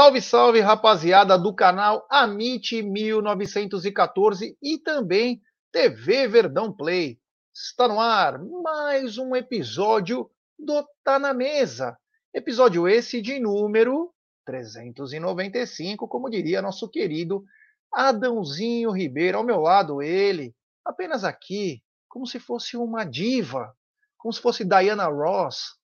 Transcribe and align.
Salve, 0.00 0.22
salve, 0.22 0.60
rapaziada 0.60 1.38
do 1.38 1.54
canal 1.54 2.06
Amit 2.08 2.82
1914 2.82 4.56
e 4.62 4.78
também 4.78 5.42
TV 5.70 6.26
Verdão 6.26 6.72
Play. 6.72 7.20
Está 7.54 7.86
no 7.86 8.00
ar 8.00 8.42
mais 8.42 9.18
um 9.18 9.36
episódio 9.36 10.30
do 10.58 10.88
Tá 11.04 11.18
na 11.18 11.34
Mesa. 11.34 11.98
Episódio 12.32 12.88
esse 12.88 13.20
de 13.20 13.38
número 13.38 14.10
395, 14.46 16.08
como 16.08 16.30
diria 16.30 16.62
nosso 16.62 16.88
querido 16.88 17.44
Adãozinho 17.92 18.92
Ribeiro. 18.92 19.36
Ao 19.36 19.44
meu 19.44 19.60
lado, 19.60 20.00
ele, 20.00 20.56
apenas 20.82 21.24
aqui, 21.24 21.82
como 22.08 22.26
se 22.26 22.40
fosse 22.40 22.74
uma 22.74 23.04
diva, 23.04 23.76
como 24.16 24.32
se 24.32 24.40
fosse 24.40 24.64
Diana 24.64 25.08
Ross, 25.08 25.76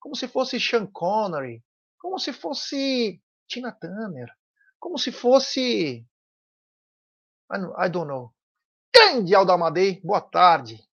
como 0.00 0.16
se 0.16 0.26
fosse 0.26 0.58
Sean 0.58 0.86
Connery, 0.86 1.62
como 1.98 2.18
se 2.18 2.32
fosse 2.32 3.20
Tina 3.48 3.72
Turner, 3.72 4.30
como 4.78 4.98
se 4.98 5.10
fosse. 5.10 6.06
I 7.50 7.88
don't 7.90 8.06
know. 8.06 8.30
Grande 8.94 9.34
Aldamadei, 9.34 10.00
boa 10.04 10.20
tarde. 10.20 10.86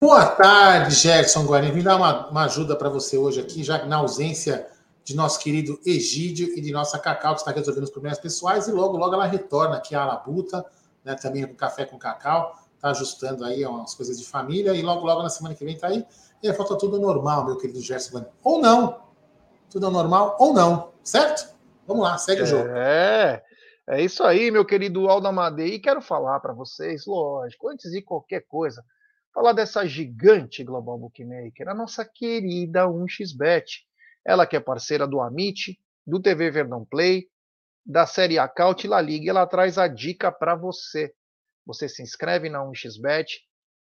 Boa 0.00 0.26
tarde, 0.26 0.94
Gerson 0.94 1.46
Guarini. 1.46 1.72
Vim 1.72 1.82
dar 1.82 1.96
uma, 1.96 2.28
uma 2.28 2.44
ajuda 2.44 2.76
para 2.76 2.90
você 2.90 3.16
hoje 3.16 3.40
aqui, 3.40 3.64
já 3.64 3.86
na 3.86 3.96
ausência 3.96 4.70
de 5.02 5.16
nosso 5.16 5.38
querido 5.40 5.80
Egídio 5.86 6.48
e 6.56 6.60
de 6.60 6.70
nossa 6.70 6.98
Cacau, 6.98 7.34
que 7.34 7.40
está 7.40 7.50
resolvendo 7.50 7.84
os 7.84 7.90
problemas 7.90 8.18
pessoais, 8.18 8.68
e 8.68 8.72
logo, 8.72 8.98
logo 8.98 9.14
ela 9.14 9.26
retorna 9.26 9.76
aqui 9.76 9.94
à 9.94 10.04
Labuta, 10.04 10.64
né, 11.02 11.14
também 11.14 11.46
com 11.46 11.54
café 11.54 11.86
com 11.86 11.98
cacau, 11.98 12.54
está 12.74 12.90
ajustando 12.90 13.44
aí 13.44 13.64
umas 13.64 13.94
coisas 13.94 14.18
de 14.18 14.26
família, 14.26 14.74
e 14.74 14.82
logo, 14.82 15.06
logo 15.06 15.22
na 15.22 15.30
semana 15.30 15.54
que 15.54 15.64
vem 15.64 15.74
está 15.74 15.88
aí. 15.88 16.06
E 16.42 16.48
aí 16.48 16.54
falta 16.54 16.76
tudo 16.76 16.98
normal, 16.98 17.46
meu 17.46 17.56
querido 17.56 17.80
Gerson 17.80 18.12
Guarini. 18.12 18.32
Ou 18.42 18.60
não, 18.60 19.03
tudo 19.74 19.90
normal 19.90 20.36
ou 20.38 20.54
não, 20.54 20.92
certo? 21.02 21.52
Vamos 21.84 22.04
lá, 22.04 22.16
segue 22.16 22.42
o 22.42 22.46
jogo. 22.46 22.68
É, 22.68 23.42
é 23.88 24.00
isso 24.00 24.22
aí, 24.22 24.48
meu 24.48 24.64
querido 24.64 25.08
Aldo 25.08 25.26
Amadei. 25.26 25.74
E 25.74 25.80
quero 25.80 26.00
falar 26.00 26.38
para 26.38 26.52
vocês, 26.52 27.04
lógico, 27.06 27.68
antes 27.68 27.90
de 27.90 28.00
qualquer 28.00 28.46
coisa, 28.46 28.84
falar 29.34 29.52
dessa 29.52 29.84
gigante 29.84 30.62
Global 30.62 30.96
Bookmaker, 30.96 31.68
a 31.68 31.74
nossa 31.74 32.04
querida 32.04 32.86
1xBet. 32.86 33.64
Ela 34.24 34.46
que 34.46 34.54
é 34.54 34.60
parceira 34.60 35.08
do 35.08 35.20
Amit, 35.20 35.76
do 36.06 36.22
TV 36.22 36.52
Verdão 36.52 36.84
Play, 36.84 37.26
da 37.84 38.06
série 38.06 38.38
Acaute 38.38 38.86
La 38.86 39.00
Liga. 39.00 39.28
Ela 39.28 39.44
traz 39.44 39.76
a 39.76 39.88
dica 39.88 40.30
para 40.30 40.54
você. 40.54 41.12
Você 41.66 41.88
se 41.88 42.00
inscreve 42.00 42.48
na 42.48 42.60
1xBet, 42.60 43.26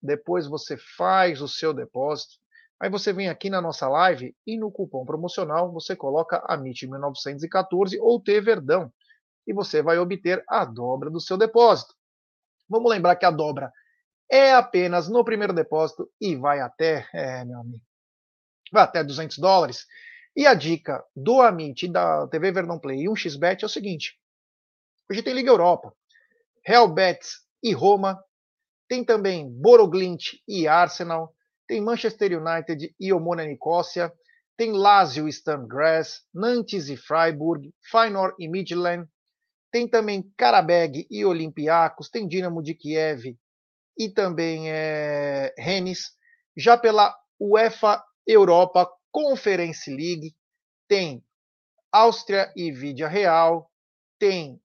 depois 0.02 0.48
você 0.48 0.76
faz 0.98 1.40
o 1.40 1.48
seu 1.48 1.72
depósito, 1.72 2.40
Aí 2.84 2.90
você 2.90 3.14
vem 3.14 3.30
aqui 3.30 3.50
na 3.50 3.62
nossa 3.62 3.88
live 3.88 4.36
e 4.46 4.58
no 4.58 4.70
cupom 4.70 5.06
promocional 5.06 5.72
você 5.72 5.96
coloca 5.96 6.46
AMIT1914 6.50 7.98
ou 8.02 8.22
T 8.22 8.42
Verdão 8.42 8.92
e 9.48 9.54
você 9.54 9.82
vai 9.82 9.98
obter 9.98 10.44
a 10.50 10.66
dobra 10.66 11.10
do 11.10 11.22
seu 11.22 11.38
depósito. 11.38 11.96
Vamos 12.68 12.92
lembrar 12.92 13.16
que 13.16 13.26
a 13.26 13.32
dobra 13.32 13.72
é 14.30 14.54
apenas 14.54 15.08
no 15.08 15.24
primeiro 15.24 15.54
depósito 15.54 16.12
e 16.20 16.36
vai 16.36 16.60
até, 16.60 17.08
é, 17.14 17.46
meu 17.46 17.62
amigo, 17.62 17.82
vai 18.70 18.84
até 18.84 19.02
200 19.02 19.38
dólares. 19.38 19.88
E 20.36 20.46
a 20.46 20.54
dica 20.54 21.02
do 21.16 21.40
Amit 21.40 21.88
da 21.88 22.28
TV 22.28 22.52
Verdão 22.52 22.78
Play 22.78 23.06
e 23.06 23.08
1xBet 23.08 23.64
é 23.64 23.66
o 23.66 23.70
seguinte: 23.70 24.20
hoje 25.10 25.24
tem 25.24 25.34
Liga 25.34 25.50
Europa, 25.50 25.96
Real 26.66 26.90
Betis 26.90 27.48
e 27.64 27.72
Roma, 27.72 28.22
tem 28.90 29.06
também 29.06 29.50
Boroglint 29.50 30.34
e 30.46 30.68
Arsenal, 30.68 31.34
tem 31.74 31.82
Manchester 31.82 32.40
United 32.40 32.96
e 33.00 33.12
Omona 33.12 33.44
Nicosia, 33.44 34.14
tem 34.56 34.74
Lazio 34.74 35.28
e 35.28 35.34
Sturmgrass, 35.34 36.22
Nantes 36.32 36.88
e 36.88 36.96
Freiburg, 36.96 37.74
Feyenoord 37.90 38.36
e 38.38 38.48
Midland, 38.48 39.10
tem 39.72 39.88
também 39.88 40.32
Karabeg 40.38 41.08
e 41.10 41.26
Olympiacos, 41.26 42.12
tem 42.12 42.28
Dinamo 42.28 42.62
de 42.62 42.76
Kiev 42.76 43.36
e 43.98 44.08
também 44.08 44.70
é, 44.70 45.52
Rennes. 45.58 46.12
Já 46.56 46.78
pela 46.78 47.12
UEFA 47.40 48.04
Europa 48.28 48.88
Conference 49.12 49.90
League, 49.90 50.36
tem 50.88 51.26
Áustria 51.92 52.54
e 52.56 52.72
Vidia 52.72 53.08
Real, 53.08 53.68
tem 54.20 54.62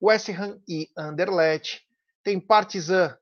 West 0.00 0.28
Ham 0.28 0.62
e 0.68 0.88
Anderlecht, 0.96 1.84
tem 2.22 2.38
Partizan 2.38 3.18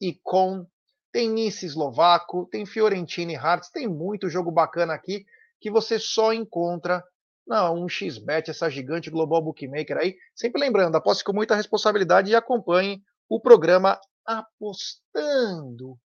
e 0.00 0.14
Com, 0.22 0.64
tem 1.12 1.28
Nice 1.28 1.64
eslovaco, 1.64 2.46
tem 2.50 2.66
Fiorentina 2.66 3.32
e 3.32 3.34
Hearts, 3.34 3.70
tem 3.70 3.88
muito 3.88 4.28
jogo 4.28 4.50
bacana 4.50 4.94
aqui 4.94 5.24
que 5.60 5.70
você 5.70 5.98
só 5.98 6.32
encontra 6.32 7.02
na 7.46 7.70
1xBet, 7.70 8.48
essa 8.48 8.68
gigante 8.68 9.10
global 9.10 9.42
bookmaker 9.42 9.96
aí. 9.96 10.16
Sempre 10.34 10.60
lembrando, 10.60 10.96
aposte 10.96 11.24
com 11.24 11.32
muita 11.32 11.54
responsabilidade 11.54 12.30
e 12.30 12.36
acompanhe 12.36 13.02
o 13.28 13.40
programa 13.40 13.98
Apostando. 14.24 15.98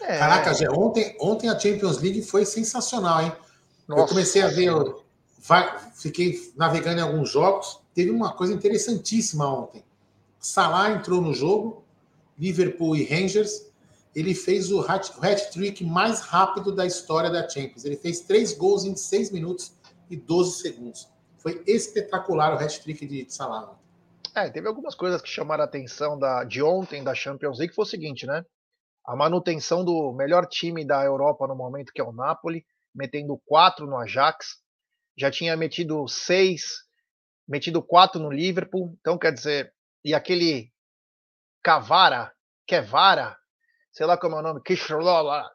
É... 0.00 0.18
Caraca, 0.18 0.52
Gé, 0.52 0.68
ontem, 0.70 1.16
ontem 1.18 1.48
a 1.48 1.58
Champions 1.58 1.98
League 2.00 2.22
foi 2.22 2.44
sensacional, 2.44 3.22
hein? 3.22 3.32
Nossa, 3.88 4.02
eu 4.02 4.06
comecei 4.06 4.42
a 4.42 4.48
ver, 4.48 4.70
vai, 5.38 5.78
fiquei 5.94 6.52
navegando 6.56 7.00
em 7.00 7.02
alguns 7.02 7.30
jogos, 7.30 7.80
teve 7.94 8.10
uma 8.10 8.34
coisa 8.34 8.52
interessantíssima 8.52 9.46
ontem. 9.46 9.82
Salah 10.38 10.90
entrou 10.90 11.22
no 11.22 11.32
jogo, 11.32 11.82
Liverpool 12.38 12.96
e 12.96 13.04
Rangers, 13.04 13.66
ele 14.14 14.34
fez 14.34 14.70
o 14.70 14.80
hat-trick 14.80 15.84
mais 15.84 16.20
rápido 16.20 16.72
da 16.72 16.86
história 16.86 17.30
da 17.30 17.48
Champions. 17.48 17.84
Ele 17.84 17.96
fez 17.96 18.20
três 18.20 18.52
gols 18.52 18.84
em 18.84 18.94
seis 18.94 19.30
minutos 19.30 19.74
e 20.08 20.16
12 20.16 20.60
segundos. 20.60 21.08
Foi 21.38 21.62
espetacular 21.66 22.54
o 22.54 22.58
hat-trick 22.58 23.04
de 23.06 23.26
Salah. 23.28 23.76
É, 24.34 24.48
teve 24.50 24.66
algumas 24.68 24.94
coisas 24.94 25.20
que 25.20 25.28
chamaram 25.28 25.62
a 25.62 25.66
atenção 25.66 26.18
da, 26.18 26.44
de 26.44 26.62
ontem 26.62 27.02
da 27.02 27.14
Champions 27.14 27.58
League, 27.58 27.70
que 27.70 27.76
foi 27.76 27.84
o 27.84 27.88
seguinte, 27.88 28.26
né? 28.26 28.44
A 29.06 29.14
manutenção 29.14 29.84
do 29.84 30.12
melhor 30.12 30.46
time 30.46 30.84
da 30.84 31.04
Europa 31.04 31.46
no 31.46 31.54
momento, 31.54 31.92
que 31.92 32.00
é 32.00 32.04
o 32.04 32.12
Napoli, 32.12 32.64
metendo 32.94 33.40
quatro 33.44 33.86
no 33.86 33.98
Ajax. 33.98 34.56
Já 35.16 35.30
tinha 35.30 35.56
metido 35.56 36.06
seis, 36.08 36.64
metido 37.46 37.82
quatro 37.82 38.20
no 38.20 38.30
Liverpool. 38.30 38.96
Então, 39.00 39.18
quer 39.18 39.32
dizer, 39.32 39.72
e 40.04 40.14
aquele 40.14 40.72
Cavara, 41.62 42.32
Kevara, 42.66 43.36
sei 43.94 44.06
lá 44.06 44.18
como 44.18 44.34
é 44.34 44.40
o 44.40 44.42
nome, 44.42 44.60
Kishrola, 44.60 45.48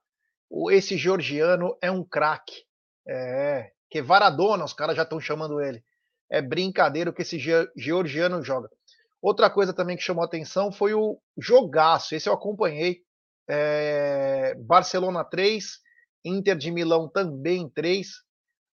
esse 0.71 0.97
georgiano 0.97 1.77
é 1.81 1.91
um 1.91 2.03
craque. 2.03 2.63
É, 3.05 3.71
que 3.89 4.01
Varadona, 4.01 4.63
os 4.63 4.73
caras 4.73 4.95
já 4.95 5.03
estão 5.03 5.19
chamando 5.19 5.61
ele. 5.61 5.83
É 6.31 6.41
brincadeira 6.41 7.09
o 7.09 7.13
que 7.13 7.23
esse 7.23 7.37
georgiano 7.75 8.41
joga. 8.41 8.69
Outra 9.21 9.49
coisa 9.49 9.73
também 9.73 9.97
que 9.97 10.03
chamou 10.03 10.23
atenção 10.23 10.71
foi 10.71 10.93
o 10.93 11.19
jogaço. 11.37 12.15
Esse 12.15 12.29
eu 12.29 12.33
acompanhei. 12.33 13.01
É, 13.47 14.55
Barcelona 14.59 15.23
3, 15.25 15.79
Inter 16.23 16.55
de 16.55 16.71
Milão 16.71 17.09
também 17.09 17.67
3. 17.69 18.07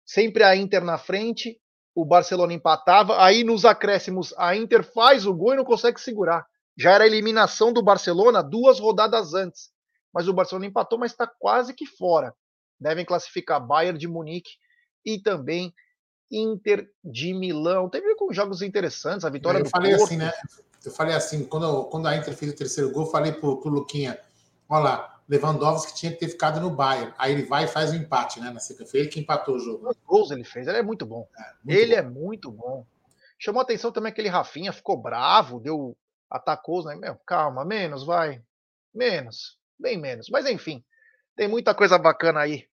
Sempre 0.05 0.43
a 0.43 0.55
Inter 0.55 0.83
na 0.83 0.99
frente, 0.99 1.59
o 1.95 2.05
Barcelona 2.05 2.53
empatava. 2.53 3.23
Aí 3.23 3.43
nos 3.43 3.65
acréscimos, 3.65 4.33
a 4.37 4.55
Inter 4.55 4.83
faz 4.83 5.25
o 5.25 5.33
gol 5.33 5.53
e 5.53 5.57
não 5.57 5.65
consegue 5.65 5.99
segurar. 5.99 6.45
Já 6.77 6.91
era 6.91 7.03
a 7.03 7.07
eliminação 7.07 7.71
do 7.71 7.81
Barcelona 7.81 8.41
duas 8.41 8.79
rodadas 8.79 9.33
antes. 9.33 9.71
Mas 10.13 10.27
o 10.27 10.33
Barcelona 10.33 10.65
empatou, 10.65 10.97
mas 10.97 11.11
está 11.11 11.27
quase 11.27 11.73
que 11.73 11.85
fora. 11.85 12.33
Devem 12.79 13.05
classificar 13.05 13.65
Bayern 13.65 13.97
de 13.99 14.07
Munique 14.07 14.51
e 15.05 15.21
também 15.21 15.73
Inter 16.31 16.89
de 17.03 17.33
Milão. 17.33 17.89
Teve 17.89 18.09
alguns 18.09 18.35
jogos 18.35 18.61
interessantes, 18.61 19.25
a 19.25 19.29
vitória 19.29 19.59
eu 19.59 19.63
do 19.63 19.69
falei 19.69 19.91
Porto. 19.91 20.05
assim, 20.05 20.17
né? 20.17 20.31
Eu 20.83 20.91
falei 20.91 21.15
assim, 21.15 21.45
quando, 21.45 21.85
quando 21.85 22.07
a 22.07 22.15
Inter 22.15 22.35
fez 22.35 22.51
o 22.51 22.55
terceiro 22.55 22.91
gol, 22.91 23.07
falei 23.07 23.31
pro, 23.31 23.59
pro 23.59 23.69
Luquinha, 23.69 24.19
olha 24.69 24.83
lá, 24.83 25.21
Lewandowski 25.27 25.95
tinha 25.95 26.11
que 26.11 26.19
ter 26.19 26.29
ficado 26.29 26.59
no 26.59 26.69
Bayern. 26.69 27.13
Aí 27.17 27.31
ele 27.31 27.43
vai 27.43 27.65
e 27.65 27.67
faz 27.67 27.91
o 27.91 27.95
empate, 27.95 28.39
né? 28.39 28.51
Na 28.51 28.59
foi 28.59 28.99
ele 28.99 29.09
que 29.09 29.19
empatou 29.19 29.55
o 29.55 29.59
jogo. 29.59 29.89
Os 29.89 29.97
gols 30.05 30.31
ele 30.31 30.43
fez, 30.43 30.67
ele 30.67 30.77
é 30.77 30.83
muito 30.83 31.05
bom. 31.05 31.27
É, 31.37 31.43
muito 31.63 31.79
ele 31.79 31.93
bom. 31.93 31.99
é 31.99 32.01
muito 32.01 32.51
bom. 32.51 32.85
Chamou 33.39 33.61
atenção 33.61 33.91
também 33.91 34.11
aquele 34.11 34.29
Rafinha, 34.29 34.71
ficou 34.71 34.97
bravo, 34.97 35.59
deu 35.59 35.97
atacou. 36.29 36.83
Né? 36.83 36.95
Meu, 36.95 37.15
calma, 37.25 37.65
menos, 37.65 38.05
vai. 38.05 38.41
Menos, 38.93 39.59
bem 39.79 39.97
menos. 39.97 40.29
Mas 40.29 40.45
enfim, 40.45 40.83
tem 41.35 41.47
muita 41.47 41.73
coisa 41.75 41.97
bacana 41.97 42.41
aí 42.41 42.67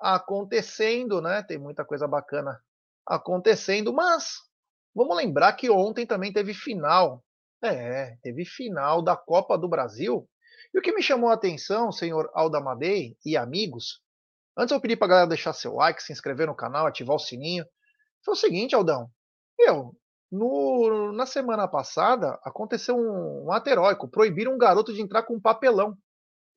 acontecendo, 0.00 1.20
né? 1.20 1.42
Tem 1.42 1.58
muita 1.58 1.84
coisa 1.84 2.06
bacana 2.06 2.60
acontecendo, 3.06 3.92
mas 3.92 4.40
vamos 4.94 5.16
lembrar 5.16 5.52
que 5.54 5.70
ontem 5.70 6.06
também 6.06 6.32
teve 6.32 6.52
final. 6.52 7.24
É, 7.62 8.16
teve 8.22 8.44
final 8.44 9.00
da 9.00 9.16
Copa 9.16 9.56
do 9.56 9.68
Brasil. 9.68 10.28
E 10.74 10.78
o 10.78 10.82
que 10.82 10.92
me 10.92 11.02
chamou 11.02 11.30
a 11.30 11.34
atenção, 11.34 11.90
senhor 11.90 12.30
Aldamadei 12.34 13.16
e 13.24 13.36
amigos, 13.36 14.02
antes 14.56 14.72
eu 14.72 14.80
pedi 14.80 14.96
para 14.96 15.08
galera 15.08 15.26
deixar 15.26 15.54
seu 15.54 15.74
like, 15.74 16.02
se 16.02 16.12
inscrever 16.12 16.46
no 16.46 16.54
canal, 16.54 16.86
ativar 16.86 17.16
o 17.16 17.18
sininho, 17.18 17.64
foi 18.22 18.34
o 18.34 18.36
seguinte, 18.36 18.74
Aldão. 18.74 19.10
Eu, 19.58 19.96
no, 20.34 21.12
na 21.12 21.26
semana 21.26 21.68
passada, 21.68 22.38
aconteceu 22.42 22.96
um, 22.96 23.46
um 23.46 23.52
ato 23.52 23.70
heróico. 23.70 24.08
Proibiram 24.08 24.54
um 24.54 24.58
garoto 24.58 24.92
de 24.92 25.00
entrar 25.00 25.22
com 25.22 25.34
um 25.34 25.40
papelão 25.40 25.96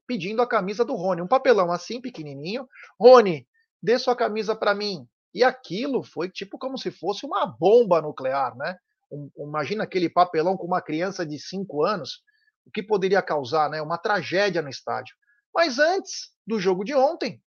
pedindo 0.07 0.41
a 0.41 0.47
camisa 0.47 0.83
do 0.83 0.95
Rony. 0.95 1.21
Um 1.21 1.27
papelão 1.27 1.71
assim, 1.71 2.01
pequenininho. 2.01 2.67
Rony, 2.99 3.47
dê 3.81 3.99
sua 3.99 4.15
camisa 4.15 4.55
para 4.55 4.73
mim. 4.73 5.07
E 5.31 5.43
aquilo 5.43 6.01
foi 6.03 6.27
tipo 6.27 6.57
como 6.57 6.75
se 6.75 6.89
fosse 6.89 7.23
uma 7.23 7.45
bomba 7.45 8.01
nuclear, 8.01 8.57
né? 8.57 8.75
Um, 9.11 9.29
imagina 9.37 9.83
aquele 9.83 10.09
papelão 10.09 10.57
com 10.57 10.65
uma 10.65 10.81
criança 10.81 11.23
de 11.23 11.37
5 11.37 11.83
anos, 11.83 12.23
o 12.65 12.71
que 12.71 12.81
poderia 12.81 13.21
causar, 13.21 13.69
né? 13.69 13.79
Uma 13.79 13.99
tragédia 13.99 14.61
no 14.61 14.69
estádio. 14.69 15.15
Mas 15.53 15.77
antes 15.77 16.31
do 16.47 16.59
jogo 16.59 16.83
de 16.83 16.95
ontem, 16.95 17.39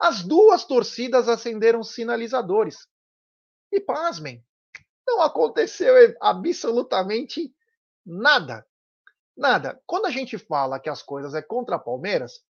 as 0.00 0.24
duas 0.24 0.64
torcidas 0.64 1.28
acenderam 1.28 1.84
sinalizadores. 1.84 2.88
E 3.72 3.80
pasmem, 3.80 4.44
não 5.06 5.22
aconteceu 5.22 5.94
absolutamente 6.20 7.52
nada. 8.04 8.66
Nada. 9.36 9.80
Quando 9.86 10.06
a 10.06 10.10
gente 10.10 10.36
fala 10.38 10.78
que 10.78 10.88
as 10.88 11.02
coisas 11.02 11.34
é 11.34 11.42
contra 11.42 11.78
Palmeiras, 11.78 12.42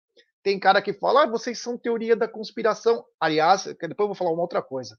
tem 0.43 0.59
cara 0.59 0.81
que 0.81 0.93
fala, 0.93 1.25
ah, 1.25 1.27
vocês 1.27 1.59
são 1.59 1.77
teoria 1.77 2.17
da 2.17 2.29
conspiração. 2.29 3.05
Aliás, 3.21 3.65
depois 3.65 3.99
eu 3.99 4.07
vou 4.07 4.15
falar 4.15 4.31
uma 4.31 4.43
outra 4.43 4.63
coisa. 4.63 4.99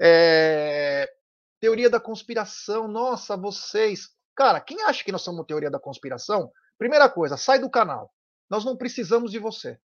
É... 0.00 1.08
Teoria 1.60 1.90
da 1.90 2.00
conspiração, 2.00 2.88
nossa, 2.88 3.36
vocês. 3.36 4.10
Cara, 4.34 4.60
quem 4.60 4.82
acha 4.82 5.04
que 5.04 5.12
nós 5.12 5.22
somos 5.22 5.46
teoria 5.46 5.70
da 5.70 5.78
conspiração? 5.78 6.50
Primeira 6.78 7.08
coisa, 7.08 7.36
sai 7.36 7.58
do 7.58 7.70
canal. 7.70 8.12
Nós 8.48 8.64
não 8.64 8.76
precisamos 8.76 9.30
de 9.30 9.38
você. 9.38 9.78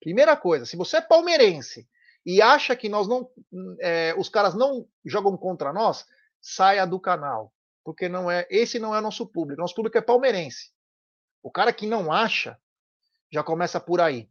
Primeira 0.00 0.36
coisa, 0.36 0.66
se 0.66 0.76
você 0.76 0.98
é 0.98 1.00
palmeirense 1.00 1.88
e 2.24 2.40
acha 2.40 2.74
que 2.74 2.88
nós 2.88 3.06
não, 3.06 3.30
é, 3.80 4.14
os 4.16 4.28
caras 4.28 4.54
não 4.54 4.86
jogam 5.04 5.36
contra 5.36 5.72
nós, 5.72 6.06
saia 6.40 6.86
do 6.86 6.98
canal, 6.98 7.52
porque 7.84 8.08
não 8.08 8.30
é, 8.30 8.46
esse 8.50 8.78
não 8.78 8.94
é 8.94 9.00
nosso 9.00 9.26
público. 9.26 9.60
Nosso 9.60 9.74
público 9.74 9.98
é 9.98 10.02
palmeirense. 10.02 10.72
O 11.42 11.50
cara 11.50 11.72
que 11.72 11.86
não 11.86 12.10
acha 12.10 12.58
já 13.30 13.42
começa 13.42 13.78
por 13.78 14.00
aí. 14.00 14.30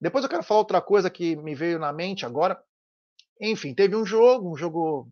Depois 0.00 0.24
eu 0.24 0.30
quero 0.30 0.42
falar 0.42 0.60
outra 0.60 0.82
coisa 0.82 1.08
que 1.08 1.36
me 1.36 1.54
veio 1.54 1.78
na 1.78 1.92
mente 1.92 2.26
agora. 2.26 2.62
Enfim, 3.40 3.74
teve 3.74 3.96
um 3.96 4.04
jogo, 4.04 4.52
um 4.52 4.56
jogo 4.56 5.10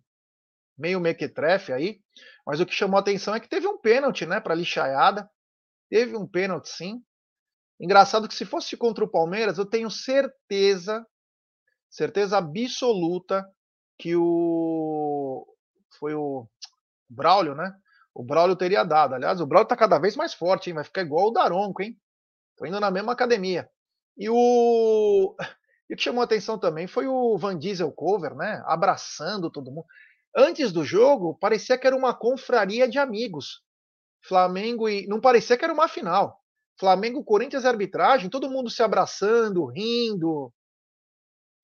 meio 0.77 1.01
mequetrefe 1.01 1.73
aí, 1.73 2.01
mas 2.47 2.61
o 2.61 2.67
que 2.67 2.75
chamou 2.75 2.99
a 2.99 3.01
atenção 3.01 3.35
é 3.35 3.41
que 3.41 3.49
teve 3.49 3.67
um 3.67 3.79
pênalti, 3.79 4.27
né, 4.27 4.41
para 4.41 4.55
lixaiada. 4.55 5.31
Teve 5.89 6.17
um 6.17 6.27
pênalti 6.27 6.69
sim. 6.69 7.03
Engraçado 7.81 8.29
que 8.29 8.35
se 8.35 8.45
fosse 8.45 8.77
contra 8.77 9.05
o 9.05 9.11
Palmeiras, 9.11 9.59
eu 9.59 9.67
tenho 9.67 9.91
certeza, 9.91 11.07
certeza 11.93 12.39
absoluta 12.39 13.47
que 13.99 14.17
o 14.17 15.47
foi 15.99 16.15
o 16.15 16.49
Braulio, 17.09 17.55
né? 17.55 17.73
O 18.15 18.25
Braulio 18.25 18.57
teria 18.57 18.83
dado. 18.83 19.15
Aliás, 19.15 19.41
o 19.41 19.47
Braulio 19.47 19.69
tá 19.69 19.77
cada 19.77 19.99
vez 19.99 20.17
mais 20.17 20.35
forte, 20.35 20.71
hein? 20.71 20.75
Vai 20.75 20.85
ficar 20.85 21.03
igual 21.03 21.29
o 21.29 21.31
Daronco, 21.31 21.83
hein? 21.83 21.97
Tô 22.57 22.67
indo 22.67 22.81
na 22.81 22.91
mesma 22.91 23.13
academia. 23.13 23.69
E 24.17 24.29
o. 24.29 25.37
E 25.91 25.95
o 25.95 25.97
que 25.97 26.05
chamou 26.05 26.23
atenção 26.23 26.59
também 26.59 26.87
foi 26.87 27.07
o 27.07 27.37
Van 27.37 27.59
Diesel 27.59 27.93
cover, 27.93 28.35
né? 28.35 28.63
Abraçando 28.65 29.51
todo 29.51 29.71
mundo. 29.71 29.85
Antes 30.35 30.73
do 30.73 30.83
jogo, 30.85 31.37
parecia 31.39 31.77
que 31.77 31.87
era 31.87 31.95
uma 31.95 32.15
confraria 32.15 32.89
de 32.89 32.99
amigos. 32.99 33.61
Flamengo 34.23 34.89
e. 34.89 35.07
Não 35.07 35.21
parecia 35.21 35.55
que 35.59 35.65
era 35.65 35.75
uma 35.75 35.89
final. 35.89 36.41
Flamengo, 36.81 37.23
Corinthians 37.23 37.67
arbitragem, 37.67 38.31
todo 38.31 38.49
mundo 38.49 38.71
se 38.71 38.83
abraçando, 38.83 39.67
rindo. 39.67 40.51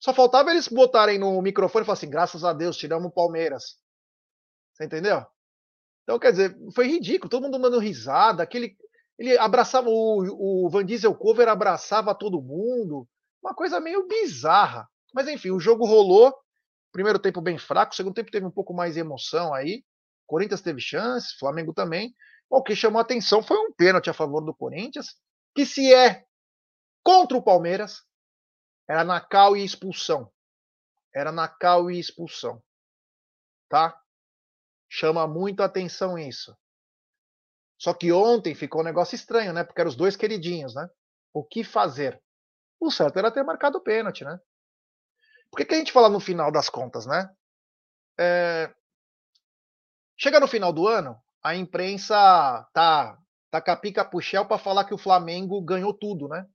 Só 0.01 0.15
faltava 0.15 0.51
eles 0.51 0.69
botarem 0.69 1.19
no 1.19 1.41
microfone 1.43 1.83
e 1.83 1.87
falar 1.87 1.95
assim: 1.95 2.11
graças 2.11 2.45
a 2.45 2.53
Deus, 2.53 2.77
tiramos 2.77 3.09
o 3.09 3.15
Palmeiras. 3.15 3.77
Você 4.73 4.85
entendeu? 4.85 5.25
Então, 6.03 6.19
quer 6.19 6.31
dizer, 6.31 6.57
foi 6.75 6.87
ridículo, 6.87 7.29
todo 7.29 7.43
mundo 7.43 7.59
dando 7.59 7.79
risada, 7.79 8.43
aquele, 8.43 8.77
ele 9.19 9.37
abraçava 9.37 9.91
o, 9.91 10.65
o 10.65 10.71
Van 10.71 10.85
Diesel 10.85 11.15
Cover 11.15 11.49
abraçava 11.49 12.15
todo 12.15 12.41
mundo, 12.41 13.07
uma 13.43 13.55
coisa 13.55 13.81
meio 13.81 14.07
bizarra. 14.07 14.89
Mas 15.13 15.29
enfim, 15.29 15.51
o 15.51 15.61
jogo 15.61 15.85
rolou. 15.85 16.35
Primeiro 16.91 17.19
tempo 17.19 17.41
bem 17.41 17.59
fraco, 17.59 17.95
segundo 17.95 18.15
tempo 18.15 18.31
teve 18.31 18.47
um 18.47 18.51
pouco 18.51 18.73
mais 18.73 18.95
de 18.95 19.01
emoção 19.01 19.53
aí. 19.53 19.85
Corinthians 20.27 20.63
teve 20.63 20.81
chance, 20.81 21.37
Flamengo 21.39 21.75
também. 21.75 22.15
O 22.49 22.63
que 22.63 22.75
chamou 22.75 22.99
a 22.99 23.03
atenção 23.03 23.43
foi 23.43 23.59
um 23.59 23.73
pênalti 23.73 24.09
a 24.09 24.15
favor 24.15 24.41
do 24.43 24.55
Corinthians, 24.55 25.15
que 25.55 25.67
se 25.67 25.93
é 25.93 26.25
contra 27.03 27.37
o 27.37 27.43
Palmeiras, 27.43 28.03
era 28.89 29.05
na 29.05 29.21
cal 29.21 29.57
e 29.57 29.65
expulsão. 29.65 30.33
Era 31.15 31.31
na 31.31 31.47
cal 31.47 31.91
e 31.91 31.99
expulsão. 31.99 32.63
Tá? 33.69 34.01
Chama 34.89 35.27
muito 35.27 35.63
atenção 35.63 36.19
isso. 36.19 36.57
Só 37.79 37.93
que 37.93 38.11
ontem 38.11 38.55
ficou 38.55 38.81
um 38.81 38.85
negócio 38.85 39.15
estranho, 39.15 39.53
né? 39.53 39.63
Porque 39.63 39.81
eram 39.81 39.91
os 39.91 39.97
dois 39.97 40.17
queridinhos, 40.17 40.75
né? 40.75 40.89
O 41.33 41.45
que 41.45 41.63
fazer? 41.63 42.21
O 42.81 42.91
certo 42.91 43.19
era 43.19 43.31
ter 43.31 43.43
marcado 43.45 43.79
o 43.79 43.83
pênalti, 43.83 44.25
né? 44.25 44.41
Por 45.51 45.59
que, 45.59 45.65
que 45.67 45.75
a 45.75 45.79
gente 45.79 45.93
fala 45.93 46.09
no 46.09 46.19
final 46.19 46.51
das 46.51 46.69
contas, 46.69 47.07
né? 47.07 47.31
É... 48.19 48.75
Chega 50.17 50.41
no 50.41 50.49
final 50.49 50.73
do 50.73 50.89
ano, 50.89 51.21
a 51.43 51.55
imprensa 51.55 52.17
tá, 52.73 53.17
tá 53.51 53.61
capica 53.61 54.05
puxel 54.05 54.47
para 54.47 54.59
falar 54.59 54.85
que 54.85 54.95
o 54.95 54.99
Flamengo 54.99 55.61
ganhou 55.63 55.95
tudo, 55.95 56.27
né? 56.27 56.47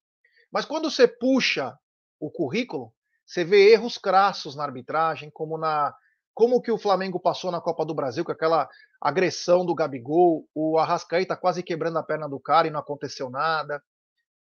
Mas 0.51 0.65
quando 0.65 0.91
você 0.91 1.07
puxa 1.07 1.77
o 2.25 2.31
currículo, 2.31 2.93
você 3.25 3.43
vê 3.43 3.71
erros 3.71 3.97
crassos 3.97 4.55
na 4.55 4.63
arbitragem, 4.63 5.29
como 5.31 5.57
na 5.57 5.93
como 6.33 6.61
que 6.61 6.71
o 6.71 6.79
Flamengo 6.79 7.19
passou 7.19 7.51
na 7.51 7.61
Copa 7.61 7.85
do 7.85 7.93
Brasil 7.93 8.25
com 8.25 8.31
aquela 8.31 8.67
agressão 8.99 9.63
do 9.63 9.75
Gabigol, 9.75 10.47
o 10.55 10.79
Arrascaeta 10.79 11.35
quase 11.35 11.61
quebrando 11.61 11.99
a 11.99 12.03
perna 12.03 12.27
do 12.27 12.39
cara 12.39 12.67
e 12.67 12.71
não 12.71 12.79
aconteceu 12.79 13.29
nada. 13.29 13.83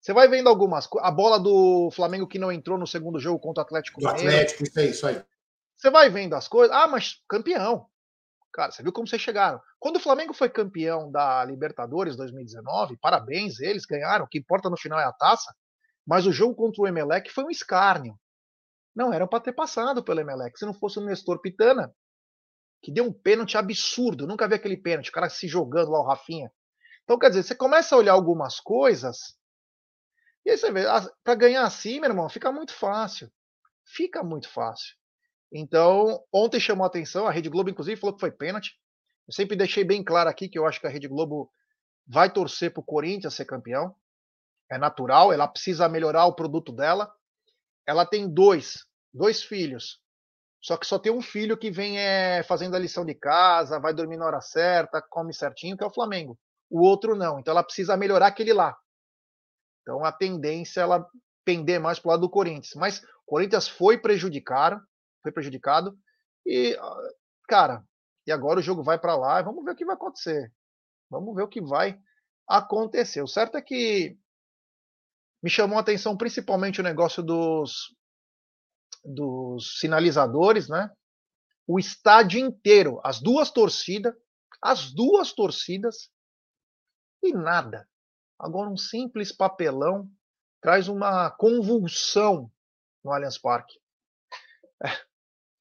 Você 0.00 0.12
vai 0.14 0.26
vendo 0.26 0.48
algumas 0.48 0.86
coisas. 0.86 1.06
A 1.06 1.12
bola 1.12 1.38
do 1.38 1.90
Flamengo 1.90 2.26
que 2.26 2.38
não 2.38 2.50
entrou 2.50 2.78
no 2.78 2.86
segundo 2.86 3.18
jogo 3.18 3.38
contra 3.38 3.62
o 3.62 3.66
Atlético 3.66 4.00
Do 4.00 4.08
Atlético, 4.08 4.62
isso 4.62 4.80
aí, 4.80 4.90
isso 4.90 5.06
aí. 5.06 5.22
Você 5.76 5.90
vai 5.90 6.08
vendo 6.08 6.34
as 6.34 6.48
coisas. 6.48 6.74
Ah, 6.74 6.86
mas 6.86 7.22
campeão. 7.28 7.86
Cara, 8.52 8.70
você 8.70 8.82
viu 8.82 8.92
como 8.92 9.06
vocês 9.06 9.20
chegaram. 9.20 9.60
Quando 9.78 9.96
o 9.96 10.00
Flamengo 10.00 10.32
foi 10.32 10.48
campeão 10.48 11.10
da 11.10 11.44
Libertadores 11.44 12.16
2019, 12.16 12.96
parabéns, 12.96 13.60
eles 13.60 13.84
ganharam. 13.84 14.24
O 14.24 14.28
que 14.28 14.38
importa 14.38 14.70
no 14.70 14.76
final 14.76 14.98
é 14.98 15.04
a 15.04 15.12
taça. 15.12 15.54
Mas 16.06 16.26
o 16.26 16.32
jogo 16.32 16.54
contra 16.54 16.82
o 16.82 16.86
Emelec 16.86 17.30
foi 17.30 17.44
um 17.44 17.50
escárnio. 17.50 18.18
Não 18.94 19.12
eram 19.12 19.26
para 19.26 19.40
ter 19.40 19.52
passado 19.52 20.04
pelo 20.04 20.20
Emelec. 20.20 20.58
Se 20.58 20.66
não 20.66 20.74
fosse 20.74 20.98
o 20.98 21.04
Nestor 21.04 21.40
Pitana, 21.40 21.94
que 22.82 22.92
deu 22.92 23.04
um 23.04 23.12
pênalti 23.12 23.56
absurdo. 23.56 24.26
nunca 24.26 24.46
vi 24.46 24.54
aquele 24.54 24.76
pênalti, 24.76 25.08
o 25.08 25.12
cara 25.12 25.28
se 25.28 25.48
jogando 25.48 25.90
lá, 25.90 26.00
o 26.00 26.06
Rafinha. 26.06 26.52
Então, 27.02 27.18
quer 27.18 27.30
dizer, 27.30 27.42
você 27.42 27.54
começa 27.54 27.94
a 27.94 27.98
olhar 27.98 28.12
algumas 28.12 28.60
coisas, 28.60 29.36
e 30.44 30.50
aí 30.50 30.58
você 30.58 30.70
vê, 30.70 30.86
ah, 30.86 31.00
para 31.22 31.34
ganhar 31.34 31.64
assim, 31.64 31.98
meu 31.98 32.10
irmão, 32.10 32.28
fica 32.28 32.52
muito 32.52 32.74
fácil. 32.74 33.30
Fica 33.86 34.22
muito 34.22 34.48
fácil. 34.48 34.94
Então, 35.50 36.22
ontem 36.32 36.60
chamou 36.60 36.84
a 36.84 36.88
atenção, 36.88 37.26
a 37.26 37.30
Rede 37.30 37.48
Globo, 37.48 37.70
inclusive, 37.70 37.98
falou 37.98 38.14
que 38.14 38.20
foi 38.20 38.30
pênalti. 38.30 38.78
Eu 39.26 39.32
sempre 39.32 39.56
deixei 39.56 39.84
bem 39.84 40.04
claro 40.04 40.28
aqui 40.28 40.48
que 40.48 40.58
eu 40.58 40.66
acho 40.66 40.80
que 40.80 40.86
a 40.86 40.90
Rede 40.90 41.08
Globo 41.08 41.50
vai 42.06 42.30
torcer 42.30 42.72
para 42.72 42.80
o 42.80 42.84
Corinthians 42.84 43.34
ser 43.34 43.46
campeão. 43.46 43.94
É 44.70 44.78
natural, 44.78 45.32
ela 45.32 45.46
precisa 45.46 45.88
melhorar 45.88 46.26
o 46.26 46.34
produto 46.34 46.72
dela. 46.72 47.12
Ela 47.86 48.06
tem 48.06 48.28
dois, 48.32 48.84
dois 49.12 49.42
filhos. 49.42 50.00
Só 50.62 50.78
que 50.78 50.86
só 50.86 50.98
tem 50.98 51.12
um 51.12 51.20
filho 51.20 51.58
que 51.58 51.70
vem 51.70 51.98
é, 51.98 52.42
fazendo 52.42 52.74
a 52.74 52.78
lição 52.78 53.04
de 53.04 53.14
casa, 53.14 53.78
vai 53.78 53.92
dormir 53.92 54.16
na 54.16 54.24
hora 54.24 54.40
certa, 54.40 55.02
come 55.02 55.34
certinho, 55.34 55.76
que 55.76 55.84
é 55.84 55.86
o 55.86 55.92
Flamengo. 55.92 56.38
O 56.70 56.80
outro 56.80 57.14
não. 57.14 57.38
Então 57.38 57.52
ela 57.52 57.62
precisa 57.62 57.96
melhorar 57.96 58.28
aquele 58.28 58.54
lá. 58.54 58.74
Então 59.82 60.02
a 60.02 60.10
tendência 60.10 60.80
é 60.80 60.82
ela 60.82 61.06
pender 61.44 61.78
mais 61.78 61.98
para 61.98 62.08
o 62.08 62.10
lado 62.12 62.20
do 62.22 62.30
Corinthians. 62.30 62.72
Mas 62.76 63.02
o 63.02 63.26
Corinthians 63.26 63.68
foi 63.68 63.98
prejudicado, 63.98 64.80
foi 65.22 65.30
prejudicado. 65.30 65.94
E, 66.46 66.74
cara, 67.46 67.84
e 68.26 68.32
agora 68.32 68.60
o 68.60 68.62
jogo 68.62 68.82
vai 68.82 68.98
para 68.98 69.14
lá. 69.16 69.42
Vamos 69.42 69.62
ver 69.64 69.72
o 69.72 69.76
que 69.76 69.84
vai 69.84 69.94
acontecer. 69.94 70.50
Vamos 71.10 71.34
ver 71.34 71.42
o 71.42 71.48
que 71.48 71.60
vai 71.60 71.98
acontecer. 72.48 73.22
O 73.22 73.28
certo 73.28 73.56
é 73.56 73.62
que 73.62 74.16
me 75.44 75.50
chamou 75.50 75.76
a 75.76 75.82
atenção 75.82 76.16
principalmente 76.16 76.80
o 76.80 76.82
negócio 76.82 77.22
dos 77.22 77.94
dos 79.04 79.78
sinalizadores, 79.78 80.70
né? 80.70 80.90
O 81.66 81.78
estádio 81.78 82.40
inteiro, 82.40 82.98
as 83.04 83.20
duas 83.20 83.50
torcidas, 83.50 84.14
as 84.62 84.90
duas 84.90 85.34
torcidas 85.34 86.10
e 87.22 87.34
nada. 87.34 87.86
Agora 88.38 88.70
um 88.70 88.76
simples 88.78 89.32
papelão 89.32 90.10
traz 90.62 90.88
uma 90.88 91.30
convulsão 91.30 92.50
no 93.04 93.12
Allianz 93.12 93.36
Parque. 93.36 93.78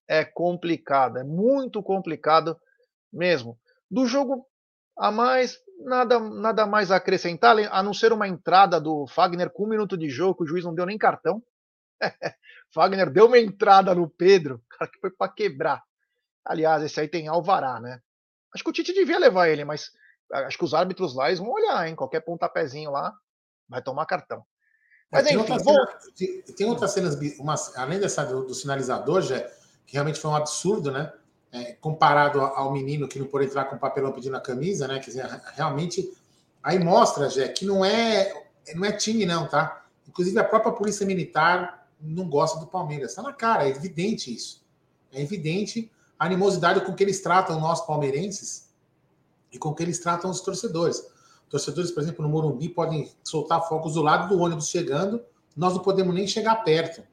É, 0.09 0.21
é 0.21 0.25
complicado, 0.25 1.17
é 1.17 1.25
muito 1.25 1.83
complicado 1.83 2.57
mesmo. 3.11 3.59
Do 3.91 4.05
jogo 4.05 4.47
a 4.97 5.11
mais, 5.11 5.59
nada, 5.79 6.19
nada 6.19 6.65
mais 6.65 6.91
a 6.91 6.97
acrescentar, 6.97 7.57
a 7.57 7.83
não 7.83 7.93
ser 7.93 8.13
uma 8.13 8.27
entrada 8.27 8.79
do 8.79 9.07
Fagner 9.07 9.49
com 9.49 9.63
um 9.63 9.69
minuto 9.69 9.97
de 9.97 10.09
jogo, 10.09 10.35
que 10.37 10.43
o 10.43 10.47
juiz 10.47 10.63
não 10.63 10.73
deu 10.73 10.85
nem 10.85 10.97
cartão. 10.97 11.41
Wagner 12.75 13.09
deu 13.09 13.27
uma 13.27 13.37
entrada 13.37 13.93
no 13.93 14.09
Pedro, 14.09 14.61
cara, 14.69 14.89
que 14.89 14.99
foi 14.99 15.11
para 15.11 15.31
quebrar. 15.31 15.83
Aliás, 16.45 16.83
esse 16.83 16.99
aí 16.99 17.07
tem 17.07 17.27
alvará, 17.27 17.79
né? 17.79 18.01
Acho 18.53 18.63
que 18.63 18.69
o 18.69 18.73
Tite 18.73 18.93
devia 18.93 19.17
levar 19.17 19.49
ele, 19.49 19.63
mas 19.63 19.91
acho 20.31 20.57
que 20.57 20.63
os 20.63 20.73
árbitros 20.73 21.15
lá 21.15 21.27
eles 21.27 21.39
vão 21.39 21.51
olhar, 21.51 21.87
hein? 21.87 21.95
Qualquer 21.95 22.21
pontapézinho 22.21 22.91
lá 22.91 23.13
vai 23.67 23.81
tomar 23.81 24.05
cartão. 24.05 24.45
Mas 25.11 25.23
tem 25.23 25.35
enfim, 25.35 25.51
outra 25.51 25.63
vou... 25.63 25.73
cena, 25.73 26.55
tem 26.57 26.67
outras 26.67 26.91
cenas, 26.91 27.15
umas, 27.39 27.77
além 27.77 27.99
dessa 27.99 28.25
do, 28.25 28.45
do, 28.45 28.53
sinalizador, 28.53 29.21
já, 29.21 29.39
que 29.85 29.93
realmente 29.93 30.19
foi 30.19 30.31
um 30.31 30.35
absurdo, 30.35 30.91
né? 30.91 31.13
É, 31.55 31.73
comparado 31.73 32.41
ao 32.41 32.73
menino 32.73 33.07
que 33.07 33.19
não 33.19 33.27
pôde 33.27 33.45
entrar 33.45 33.65
com 33.65 33.77
papelão 33.77 34.11
pedindo 34.11 34.35
a 34.35 34.41
camisa, 34.41 34.87
né? 34.87 34.99
Quer 34.99 35.11
dizer, 35.11 35.41
realmente. 35.53 36.11
Aí 36.63 36.79
mostra, 36.79 37.29
Jé, 37.29 37.47
que 37.49 37.63
não 37.63 37.85
é, 37.85 38.47
não 38.73 38.83
é 38.83 38.91
time, 38.91 39.25
não, 39.25 39.47
tá? 39.47 39.85
Inclusive 40.07 40.39
a 40.39 40.43
própria 40.43 40.71
Polícia 40.71 41.05
Militar 41.05 41.87
não 42.01 42.27
gosta 42.27 42.59
do 42.59 42.65
Palmeiras. 42.65 43.11
Está 43.11 43.21
na 43.21 43.33
cara, 43.33 43.65
é 43.65 43.69
evidente 43.69 44.33
isso. 44.33 44.63
É 45.11 45.21
evidente 45.21 45.91
a 46.17 46.25
animosidade 46.25 46.81
com 46.81 46.93
que 46.93 47.03
eles 47.03 47.21
tratam 47.21 47.59
nós 47.59 47.85
palmeirenses 47.85 48.69
e 49.51 49.57
com 49.59 49.73
que 49.73 49.83
eles 49.83 49.99
tratam 49.99 50.31
os 50.31 50.41
torcedores. 50.41 51.05
Torcedores, 51.49 51.91
por 51.91 52.01
exemplo, 52.01 52.23
no 52.23 52.29
Morumbi 52.29 52.69
podem 52.69 53.11
soltar 53.23 53.67
focos 53.67 53.93
do 53.93 54.01
lado 54.01 54.27
do 54.27 54.41
ônibus 54.41 54.69
chegando, 54.69 55.21
nós 55.55 55.73
não 55.73 55.81
podemos 55.81 56.15
nem 56.15 56.25
chegar 56.25 56.63
perto. 56.63 57.03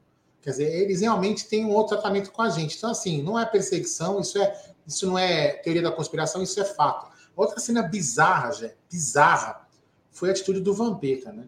Quer 0.41 0.51
dizer, 0.51 0.73
eles 0.73 1.01
realmente 1.01 1.47
têm 1.47 1.65
um 1.65 1.71
outro 1.71 1.95
tratamento 1.95 2.31
com 2.31 2.41
a 2.41 2.49
gente. 2.49 2.75
Então, 2.77 2.89
assim, 2.89 3.21
não 3.21 3.39
é 3.39 3.45
perseguição, 3.45 4.19
isso, 4.19 4.37
é, 4.39 4.61
isso 4.87 5.05
não 5.05 5.17
é 5.17 5.53
teoria 5.53 5.83
da 5.83 5.91
conspiração, 5.91 6.41
isso 6.41 6.59
é 6.59 6.65
fato. 6.65 7.11
Outra 7.35 7.59
cena 7.59 7.83
bizarra, 7.83 8.51
já, 8.51 8.69
bizarra, 8.89 9.67
foi 10.11 10.29
a 10.29 10.31
atitude 10.31 10.59
do 10.59 10.73
Vampeta, 10.73 11.31
né? 11.31 11.47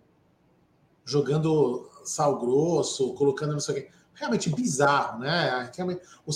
Jogando 1.04 1.90
sal 2.06 2.40
grosso, 2.40 3.14
colocando 3.14 3.54
não 3.54 3.60
sei 3.60 3.74
o 3.74 3.78
quê. 3.78 3.90
Realmente 4.14 4.50
bizarro, 4.50 5.20
né? 5.20 5.72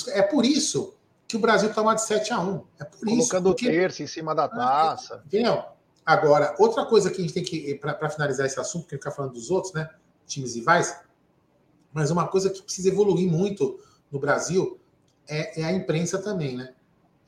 É 0.08 0.22
por 0.24 0.44
isso 0.44 0.98
que 1.28 1.38
o 1.38 1.40
Brasil 1.40 1.72
toma 1.74 1.94
de 1.94 2.02
7 2.02 2.34
a 2.34 2.40
1 2.40 2.64
É 2.80 2.84
por 2.86 3.00
Colocando 3.00 3.20
isso. 3.20 3.30
Colocando 3.30 3.50
o 3.50 3.56
terço 3.56 4.04
em 4.04 4.08
cima 4.08 4.34
da 4.34 4.46
ah, 4.46 4.50
taça. 4.50 5.22
Entendeu? 5.26 5.64
Agora, 6.06 6.56
outra 6.58 6.86
coisa 6.86 7.12
que 7.12 7.18
a 7.18 7.22
gente 7.22 7.34
tem 7.34 7.44
que, 7.44 7.76
para 7.76 8.10
finalizar 8.10 8.46
esse 8.46 8.60
assunto, 8.60 8.84
porque 8.84 8.96
ficar 8.96 9.12
falando 9.12 9.34
dos 9.34 9.52
outros, 9.52 9.74
né? 9.74 9.90
Times 10.26 10.56
rivais, 10.56 10.98
mas 11.98 12.12
uma 12.12 12.28
coisa 12.28 12.52
que 12.52 12.62
precisa 12.62 12.90
evoluir 12.90 13.28
muito 13.28 13.80
no 14.12 14.20
Brasil 14.20 14.80
é, 15.28 15.62
é 15.62 15.66
a 15.66 15.72
imprensa 15.72 16.20
também, 16.20 16.56
né? 16.56 16.76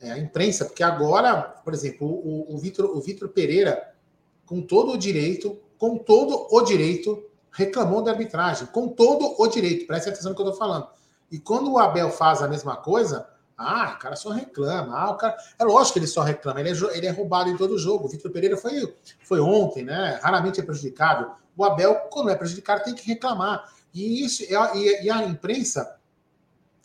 É 0.00 0.12
a 0.12 0.18
imprensa, 0.18 0.64
porque 0.64 0.84
agora, 0.84 1.42
por 1.42 1.74
exemplo, 1.74 2.06
o, 2.06 2.54
o, 2.54 2.56
Vitor, 2.56 2.86
o 2.96 3.00
Vitor 3.00 3.28
Pereira, 3.30 3.92
com 4.46 4.62
todo 4.62 4.92
o 4.92 4.96
direito, 4.96 5.58
com 5.76 5.98
todo 5.98 6.46
o 6.54 6.62
direito, 6.62 7.20
reclamou 7.50 8.00
da 8.00 8.12
arbitragem, 8.12 8.68
com 8.68 8.86
todo 8.86 9.34
o 9.36 9.46
direito, 9.48 9.88
preste 9.88 10.08
atenção 10.08 10.30
no 10.30 10.36
que 10.36 10.42
eu 10.42 10.46
estou 10.46 10.58
falando. 10.58 10.86
E 11.32 11.38
quando 11.40 11.72
o 11.72 11.78
Abel 11.78 12.08
faz 12.10 12.40
a 12.40 12.46
mesma 12.46 12.76
coisa, 12.76 13.28
ah, 13.58 13.94
o 13.96 13.98
cara 13.98 14.14
só 14.14 14.30
reclama. 14.30 14.96
Ah, 14.96 15.10
o 15.10 15.16
cara... 15.16 15.36
É 15.58 15.64
lógico 15.64 15.94
que 15.94 15.98
ele 15.98 16.06
só 16.06 16.22
reclama, 16.22 16.60
ele 16.60 16.70
é, 16.70 16.96
ele 16.96 17.06
é 17.08 17.10
roubado 17.10 17.50
em 17.50 17.56
todo 17.56 17.76
jogo. 17.76 18.06
O 18.06 18.08
Vitor 18.08 18.30
Pereira 18.30 18.56
foi, 18.56 18.94
foi 19.24 19.40
ontem, 19.40 19.82
né? 19.82 20.20
Raramente 20.22 20.60
é 20.60 20.62
prejudicado. 20.62 21.32
O 21.56 21.64
Abel, 21.64 21.94
quando 22.08 22.30
é 22.30 22.36
prejudicado, 22.36 22.84
tem 22.84 22.94
que 22.94 23.06
reclamar. 23.06 23.68
E, 23.92 24.24
isso, 24.24 24.42
e, 24.42 24.54
a, 24.54 24.74
e 24.74 25.10
a 25.10 25.24
imprensa, 25.24 25.98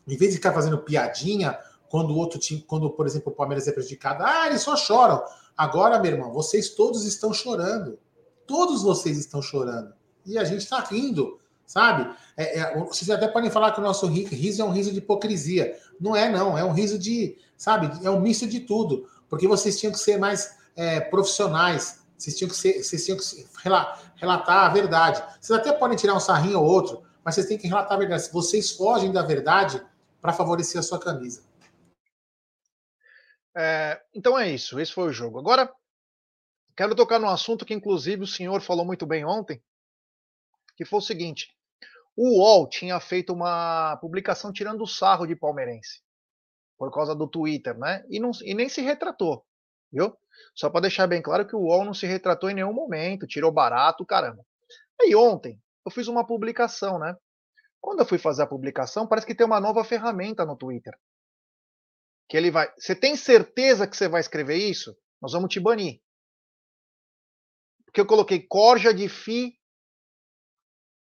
em 0.07 0.17
vez 0.17 0.31
de 0.31 0.37
ficar 0.37 0.53
fazendo 0.53 0.77
piadinha, 0.79 1.57
quando 1.89 2.11
o 2.11 2.17
outro 2.17 2.39
time, 2.39 2.61
quando, 2.61 2.89
por 2.89 3.05
exemplo, 3.05 3.31
o 3.31 3.35
Palmeiras 3.35 3.67
é 3.67 3.71
prejudicado, 3.71 4.23
ah, 4.23 4.47
eles 4.47 4.61
só 4.61 4.75
choram. 4.75 5.23
Agora, 5.55 5.99
meu 5.99 6.11
irmão, 6.11 6.33
vocês 6.33 6.69
todos 6.69 7.05
estão 7.05 7.33
chorando. 7.33 7.97
Todos 8.45 8.83
vocês 8.83 9.17
estão 9.17 9.41
chorando. 9.41 9.93
E 10.25 10.37
a 10.37 10.43
gente 10.43 10.61
está 10.61 10.79
rindo 10.79 11.39
sabe? 11.65 12.13
É, 12.37 12.59
é, 12.59 12.79
vocês 12.79 13.09
até 13.09 13.27
podem 13.27 13.49
falar 13.49 13.71
que 13.71 13.79
o 13.79 13.83
nosso 13.83 14.07
riso 14.07 14.61
é 14.61 14.65
um 14.65 14.71
riso 14.71 14.91
de 14.91 14.99
hipocrisia. 14.99 15.77
Não 15.99 16.15
é, 16.15 16.29
não. 16.29 16.57
É 16.57 16.63
um 16.63 16.71
riso 16.71 16.97
de, 16.97 17.37
sabe? 17.57 17.91
É 18.05 18.09
um 18.09 18.19
misto 18.19 18.47
de 18.47 18.61
tudo. 18.61 19.07
Porque 19.29 19.47
vocês 19.47 19.79
tinham 19.79 19.91
que 19.91 19.99
ser 19.99 20.17
mais 20.17 20.55
é, 20.75 20.99
profissionais. 20.99 22.01
Vocês 22.17 22.37
tinham 22.37 22.49
que, 22.49 22.55
ser, 22.55 22.83
vocês 22.83 23.05
tinham 23.05 23.17
que 23.17 23.47
relatar 24.17 24.65
a 24.65 24.69
verdade. 24.69 25.21
Vocês 25.39 25.59
até 25.59 25.73
podem 25.73 25.97
tirar 25.97 26.15
um 26.15 26.19
sarrinho 26.19 26.59
ou 26.59 26.65
outro, 26.65 27.03
mas 27.23 27.35
vocês 27.35 27.47
têm 27.47 27.57
que 27.57 27.67
relatar 27.67 27.93
a 27.93 27.97
verdade. 27.97 28.29
Vocês 28.31 28.71
fogem 28.71 29.11
da 29.11 29.21
verdade 29.21 29.85
para 30.21 30.33
favorecer 30.33 30.79
a 30.79 30.83
sua 30.83 30.99
camisa. 30.99 31.43
É, 33.55 34.01
então 34.13 34.37
é 34.37 34.49
isso. 34.49 34.79
Esse 34.79 34.93
foi 34.93 35.09
o 35.09 35.13
jogo. 35.13 35.39
Agora, 35.39 35.71
quero 36.75 36.95
tocar 36.95 37.19
num 37.19 37.29
assunto 37.29 37.65
que, 37.65 37.73
inclusive, 37.73 38.23
o 38.23 38.27
senhor 38.27 38.61
falou 38.61 38.85
muito 38.85 39.05
bem 39.05 39.25
ontem, 39.25 39.61
que 40.75 40.85
foi 40.85 40.99
o 40.99 41.01
seguinte: 41.01 41.55
o 42.15 42.39
UOL 42.39 42.67
tinha 42.69 42.99
feito 42.99 43.33
uma 43.33 43.97
publicação 43.97 44.51
tirando 44.51 44.81
o 44.81 44.87
sarro 44.87 45.25
de 45.25 45.35
palmeirense 45.35 46.01
por 46.77 46.91
causa 46.93 47.15
do 47.15 47.27
Twitter, 47.27 47.77
né? 47.77 48.03
E, 48.09 48.19
não, 48.19 48.31
e 48.43 48.53
nem 48.53 48.67
se 48.67 48.81
retratou, 48.81 49.45
viu? 49.91 50.15
Só 50.53 50.69
para 50.69 50.81
deixar 50.81 51.07
bem 51.07 51.21
claro 51.21 51.47
que 51.47 51.55
o 51.55 51.59
UOL 51.59 51.85
não 51.85 51.93
se 51.93 52.05
retratou 52.05 52.49
em 52.49 52.53
nenhum 52.53 52.73
momento, 52.73 53.27
tirou 53.27 53.51
barato, 53.51 54.05
caramba. 54.05 54.45
Aí 55.01 55.15
ontem 55.15 55.61
eu 55.85 55.91
fiz 55.91 56.07
uma 56.07 56.25
publicação, 56.25 56.99
né? 56.99 57.15
Quando 57.79 57.99
eu 57.99 58.05
fui 58.05 58.17
fazer 58.17 58.43
a 58.43 58.47
publicação, 58.47 59.07
parece 59.07 59.27
que 59.27 59.35
tem 59.35 59.45
uma 59.45 59.59
nova 59.59 59.83
ferramenta 59.83 60.45
no 60.45 60.57
Twitter. 60.57 60.97
Que 62.27 62.35
ele 62.35 62.49
vai. 62.49 62.73
Você 62.77 62.95
tem 62.95 63.15
certeza 63.15 63.87
que 63.87 63.95
você 63.95 64.07
vai 64.07 64.21
escrever 64.21 64.57
isso? 64.57 64.97
Nós 65.21 65.33
vamos 65.33 65.49
te 65.49 65.59
banir. 65.59 66.01
Porque 67.85 68.01
eu 68.01 68.05
coloquei 68.05 68.39
corja 68.41 68.93
de 68.93 69.07
fi 69.07 69.57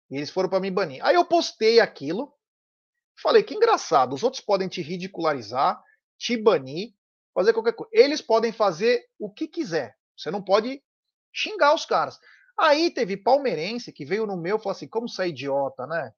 e 0.09 0.15
eles 0.15 0.29
foram 0.29 0.49
para 0.49 0.59
me 0.59 0.71
banir. 0.71 1.03
Aí 1.03 1.15
eu 1.15 1.25
postei 1.25 1.79
aquilo, 1.79 2.33
falei 3.21 3.43
que 3.43 3.55
engraçado, 3.55 4.13
os 4.13 4.23
outros 4.23 4.41
podem 4.41 4.67
te 4.67 4.81
ridicularizar, 4.81 5.81
te 6.17 6.37
banir, 6.37 6.93
fazer 7.37 7.53
qualquer 7.53 7.73
coisa. 7.73 7.91
Eles 7.93 8.21
podem 8.21 8.51
fazer 8.51 9.05
o 9.19 9.31
que 9.31 9.47
quiser. 9.47 9.95
Você 10.17 10.31
não 10.31 10.41
pode 10.41 10.81
xingar 11.31 11.75
os 11.75 11.85
caras. 11.85 12.19
Aí 12.59 12.89
teve 12.89 13.15
palmeirense 13.15 13.93
que 13.93 14.05
veio 14.05 14.25
no 14.25 14.35
meu 14.35 14.57
e 14.57 14.59
falou 14.59 14.71
assim: 14.71 14.87
como 14.87 15.07
você 15.07 15.23
é 15.23 15.27
idiota, 15.27 15.85
né? 15.85 16.11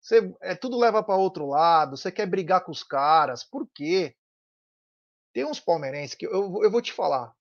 Você, 0.00 0.34
é, 0.40 0.54
tudo 0.54 0.78
leva 0.78 1.02
para 1.02 1.16
outro 1.16 1.46
lado, 1.46 1.96
você 1.96 2.10
quer 2.10 2.26
brigar 2.26 2.64
com 2.64 2.72
os 2.72 2.82
caras, 2.82 3.44
por 3.44 3.68
quê? 3.74 4.16
Tem 5.32 5.44
uns 5.44 5.60
palmeirenses 5.60 6.14
que 6.14 6.26
eu, 6.26 6.62
eu 6.62 6.70
vou 6.70 6.82
te 6.82 6.92
falar. 6.92 7.32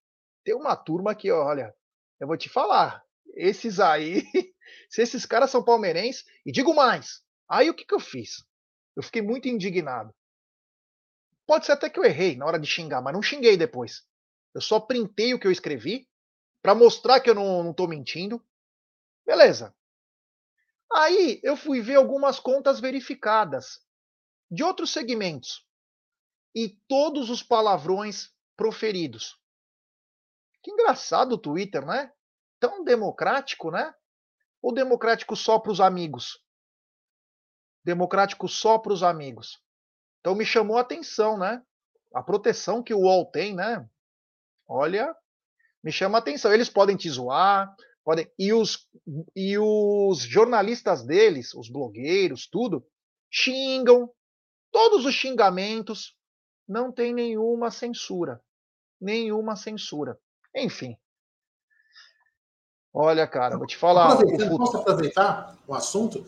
Tem 0.43 0.53
uma 0.53 0.75
turma 0.75 1.15
que, 1.15 1.31
olha, 1.31 1.73
eu 2.19 2.27
vou 2.27 2.37
te 2.37 2.49
falar. 2.49 3.03
Esses 3.35 3.79
aí 3.79 4.23
Se 4.89 5.01
esses 5.01 5.25
caras 5.25 5.51
são 5.51 5.63
palmeirenses, 5.63 6.25
e 6.45 6.51
digo 6.51 6.73
mais, 6.73 7.21
aí 7.49 7.69
o 7.69 7.73
que, 7.73 7.85
que 7.85 7.93
eu 7.93 7.99
fiz? 7.99 8.43
Eu 8.95 9.03
fiquei 9.03 9.21
muito 9.21 9.47
indignado. 9.47 10.13
Pode 11.45 11.65
ser 11.65 11.73
até 11.73 11.89
que 11.89 11.99
eu 11.99 12.03
errei 12.03 12.35
na 12.35 12.45
hora 12.45 12.59
de 12.59 12.67
xingar, 12.67 13.01
mas 13.01 13.13
não 13.13 13.21
xinguei 13.21 13.55
depois. 13.57 14.03
Eu 14.53 14.61
só 14.61 14.79
printei 14.79 15.33
o 15.33 15.39
que 15.39 15.45
eu 15.47 15.51
escrevi 15.51 16.09
para 16.61 16.73
mostrar 16.73 17.19
que 17.19 17.29
eu 17.29 17.35
não, 17.35 17.63
não 17.63 17.73
tô 17.73 17.87
mentindo. 17.87 18.43
Beleza. 19.25 19.75
Aí 20.91 21.39
eu 21.43 21.55
fui 21.55 21.81
ver 21.81 21.95
algumas 21.95 22.39
contas 22.39 22.79
verificadas 22.79 23.79
de 24.49 24.63
outros 24.63 24.91
segmentos 24.91 25.65
e 26.55 26.69
todos 26.87 27.29
os 27.29 27.43
palavrões 27.43 28.33
proferidos. 28.55 29.37
Que 30.63 30.71
engraçado 30.71 31.33
o 31.33 31.37
Twitter, 31.37 31.85
né? 31.85 32.11
Tão 32.59 32.83
democrático, 32.83 33.69
né? 33.69 33.93
ou 34.65 34.73
democrático 34.73 35.35
só 35.35 35.59
para 35.59 35.71
os 35.71 35.79
amigos? 35.79 36.43
Democrático 37.83 38.47
só 38.47 38.79
para 38.79 38.93
os 38.93 39.03
amigos. 39.03 39.63
Então 40.25 40.33
me 40.33 40.43
chamou 40.43 40.75
a 40.75 40.81
atenção, 40.81 41.37
né? 41.37 41.61
A 42.11 42.23
proteção 42.23 42.81
que 42.81 42.95
o 42.95 43.01
UOL 43.01 43.27
tem, 43.27 43.53
né? 43.53 43.87
Olha, 44.67 45.15
me 45.83 45.91
chama 45.91 46.17
a 46.17 46.19
atenção. 46.19 46.51
Eles 46.51 46.67
podem 46.67 46.97
te 46.97 47.07
zoar, 47.07 47.75
podem 48.03 48.27
e 48.39 48.51
os 48.51 48.89
e 49.35 49.55
os 49.59 50.21
jornalistas 50.21 51.05
deles, 51.05 51.53
os 51.53 51.69
blogueiros, 51.69 52.47
tudo, 52.47 52.83
xingam. 53.29 54.11
Todos 54.71 55.05
os 55.05 55.13
xingamentos 55.13 56.17
não 56.67 56.91
tem 56.91 57.13
nenhuma 57.13 57.69
censura. 57.69 58.41
Nenhuma 58.99 59.55
censura. 59.55 60.17
Enfim, 60.55 60.97
Olha, 62.91 63.27
cara, 63.27 63.57
vou 63.57 63.67
te 63.67 63.77
falar. 63.77 64.13
Aproveitando, 64.13 64.57
posso 64.57 64.77
aproveitar 64.77 65.55
o 65.67 65.75
assunto? 65.75 66.25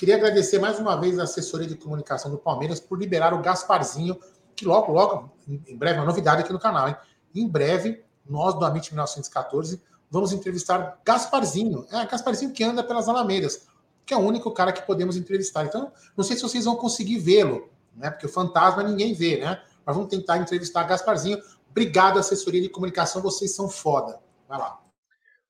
Queria 0.00 0.16
agradecer 0.16 0.58
mais 0.58 0.78
uma 0.78 0.98
vez 0.98 1.18
a 1.18 1.24
assessoria 1.24 1.66
de 1.66 1.74
comunicação 1.74 2.30
do 2.30 2.38
Palmeiras 2.38 2.80
por 2.80 2.98
liberar 2.98 3.34
o 3.34 3.42
Gasparzinho, 3.42 4.18
que 4.56 4.64
logo, 4.64 4.90
logo, 4.90 5.30
em 5.46 5.76
breve, 5.76 5.98
uma 5.98 6.06
novidade 6.06 6.40
aqui 6.40 6.50
no 6.50 6.58
canal, 6.58 6.88
hein? 6.88 6.96
Em 7.34 7.46
breve, 7.46 8.02
nós 8.26 8.54
do 8.54 8.64
Amit 8.64 8.90
1914 8.94 9.78
vamos 10.10 10.32
entrevistar 10.32 10.98
Gasparzinho. 11.04 11.84
É, 11.92 12.06
Gasparzinho 12.06 12.50
que 12.50 12.64
anda 12.64 12.82
pelas 12.82 13.10
Alamedas, 13.10 13.66
que 14.06 14.14
é 14.14 14.16
o 14.16 14.20
único 14.20 14.50
cara 14.52 14.72
que 14.72 14.80
podemos 14.86 15.18
entrevistar. 15.18 15.66
Então, 15.66 15.92
não 16.16 16.24
sei 16.24 16.34
se 16.34 16.42
vocês 16.44 16.64
vão 16.64 16.76
conseguir 16.76 17.18
vê-lo, 17.18 17.68
né? 17.94 18.08
Porque 18.10 18.24
o 18.24 18.30
fantasma 18.30 18.82
ninguém 18.82 19.12
vê, 19.12 19.36
né? 19.36 19.62
Mas 19.84 19.94
vamos 19.94 20.08
tentar 20.08 20.38
entrevistar 20.38 20.84
Gasparzinho. 20.84 21.38
Obrigado, 21.70 22.18
assessoria 22.18 22.62
de 22.62 22.70
comunicação, 22.70 23.20
vocês 23.20 23.54
são 23.54 23.68
foda. 23.68 24.18
Vai 24.48 24.58
lá. 24.58 24.80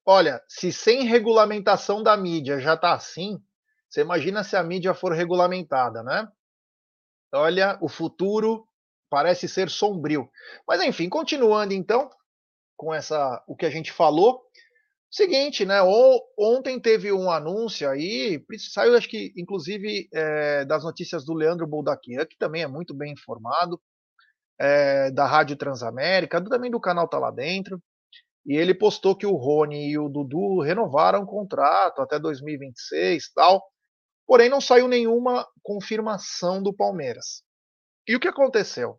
Olha, 0.04 0.42
se 0.48 0.72
sem 0.72 1.04
regulamentação 1.04 2.02
da 2.02 2.16
mídia 2.16 2.58
já 2.58 2.74
está 2.74 2.94
assim, 2.94 3.40
você 3.90 4.02
imagina 4.02 4.44
se 4.44 4.56
a 4.56 4.62
mídia 4.62 4.94
for 4.94 5.12
regulamentada, 5.12 6.02
né? 6.02 6.28
Olha, 7.32 7.78
o 7.80 7.88
futuro 7.88 8.66
parece 9.10 9.48
ser 9.48 9.68
sombrio. 9.68 10.30
Mas 10.66 10.80
enfim, 10.82 11.08
continuando 11.08 11.74
então 11.74 12.08
com 12.76 12.94
essa 12.94 13.42
o 13.46 13.56
que 13.56 13.66
a 13.66 13.70
gente 13.70 13.92
falou, 13.92 14.42
Seguinte, 15.10 15.66
né? 15.66 15.80
Ontem 16.38 16.78
teve 16.78 17.12
um 17.12 17.32
anúncio 17.32 17.90
aí, 17.90 18.40
saiu 18.72 18.96
acho 18.96 19.08
que 19.08 19.32
inclusive 19.36 20.08
é, 20.14 20.64
das 20.64 20.84
notícias 20.84 21.24
do 21.24 21.34
Leandro 21.34 21.66
Boldaquian, 21.66 22.24
que 22.24 22.38
também 22.38 22.62
é 22.62 22.68
muito 22.68 22.94
bem 22.94 23.12
informado, 23.12 23.80
é, 24.58 25.10
da 25.10 25.26
Rádio 25.26 25.56
Transamérica, 25.56 26.42
também 26.44 26.70
do 26.70 26.80
canal 26.80 27.08
Tá 27.08 27.18
Lá 27.18 27.32
Dentro. 27.32 27.82
E 28.46 28.56
ele 28.56 28.74
postou 28.74 29.16
que 29.16 29.26
o 29.26 29.36
Rony 29.36 29.90
e 29.90 29.98
o 29.98 30.08
Dudu 30.08 30.60
renovaram 30.60 31.22
o 31.22 31.26
contrato 31.26 32.00
até 32.02 32.18
2026 32.18 33.32
tal. 33.34 33.62
Porém, 34.30 34.48
não 34.48 34.60
saiu 34.60 34.86
nenhuma 34.86 35.44
confirmação 35.60 36.62
do 36.62 36.72
Palmeiras. 36.72 37.42
E 38.06 38.14
o 38.14 38.20
que 38.20 38.28
aconteceu? 38.28 38.96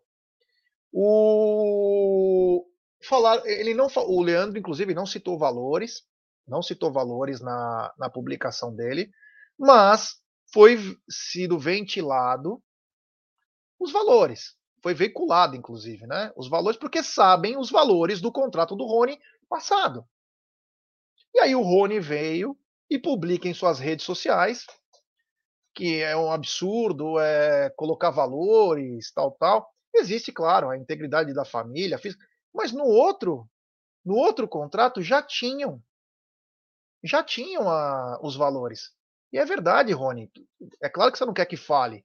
O 0.92 2.66
falar, 3.08 3.40
ele 3.46 3.72
não, 3.72 3.86
o 3.86 4.22
Leandro 4.22 4.58
inclusive 4.58 4.92
não 4.92 5.06
citou 5.06 5.38
valores, 5.38 6.02
não 6.46 6.60
citou 6.60 6.92
valores 6.92 7.40
na, 7.40 7.94
na 7.96 8.10
publicação 8.10 8.76
dele, 8.76 9.10
mas 9.58 10.16
foi 10.52 10.76
sido 11.08 11.58
ventilado 11.58 12.62
os 13.80 13.90
valores, 13.90 14.54
foi 14.82 14.92
veiculado 14.92 15.56
inclusive, 15.56 16.06
né? 16.06 16.30
Os 16.36 16.50
valores 16.50 16.78
porque 16.78 17.02
sabem 17.02 17.56
os 17.56 17.70
valores 17.70 18.20
do 18.20 18.30
contrato 18.30 18.76
do 18.76 18.84
Rony 18.84 19.18
passado. 19.48 20.06
E 21.34 21.40
aí 21.40 21.54
o 21.54 21.62
Rony 21.62 22.00
veio 22.00 22.54
e 22.90 22.98
publica 22.98 23.48
em 23.48 23.54
suas 23.54 23.78
redes 23.78 24.04
sociais 24.04 24.66
que 25.74 26.02
é 26.02 26.16
um 26.16 26.30
absurdo 26.30 27.18
é, 27.18 27.70
colocar 27.70 28.10
valores, 28.10 29.12
tal, 29.12 29.32
tal. 29.32 29.68
Existe, 29.94 30.32
claro, 30.32 30.70
a 30.70 30.76
integridade 30.76 31.34
da 31.34 31.44
família, 31.44 31.98
mas 32.54 32.72
no 32.72 32.84
outro, 32.84 33.48
no 34.04 34.14
outro 34.14 34.48
contrato 34.48 35.02
já 35.02 35.22
tinham, 35.22 35.82
já 37.04 37.22
tinham 37.22 37.68
a, 37.68 38.18
os 38.22 38.36
valores. 38.36 38.90
E 39.32 39.38
é 39.38 39.44
verdade, 39.44 39.92
Rony. 39.92 40.30
É 40.82 40.88
claro 40.88 41.10
que 41.10 41.18
você 41.18 41.24
não 41.24 41.34
quer 41.34 41.46
que 41.46 41.56
fale. 41.56 42.04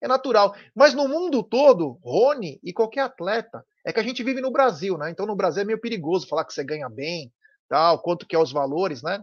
É 0.00 0.06
natural. 0.06 0.54
Mas 0.74 0.94
no 0.94 1.08
mundo 1.08 1.42
todo, 1.42 1.98
Rony 2.02 2.60
e 2.62 2.72
qualquer 2.72 3.00
atleta, 3.00 3.64
é 3.84 3.92
que 3.92 3.98
a 3.98 4.02
gente 4.02 4.22
vive 4.22 4.40
no 4.40 4.52
Brasil, 4.52 4.96
né? 4.96 5.10
Então 5.10 5.26
no 5.26 5.34
Brasil 5.34 5.62
é 5.62 5.64
meio 5.64 5.80
perigoso 5.80 6.28
falar 6.28 6.44
que 6.44 6.54
você 6.54 6.62
ganha 6.62 6.88
bem, 6.88 7.32
tal, 7.68 8.00
quanto 8.00 8.26
que 8.26 8.36
é 8.36 8.38
os 8.38 8.52
valores, 8.52 9.02
né? 9.02 9.20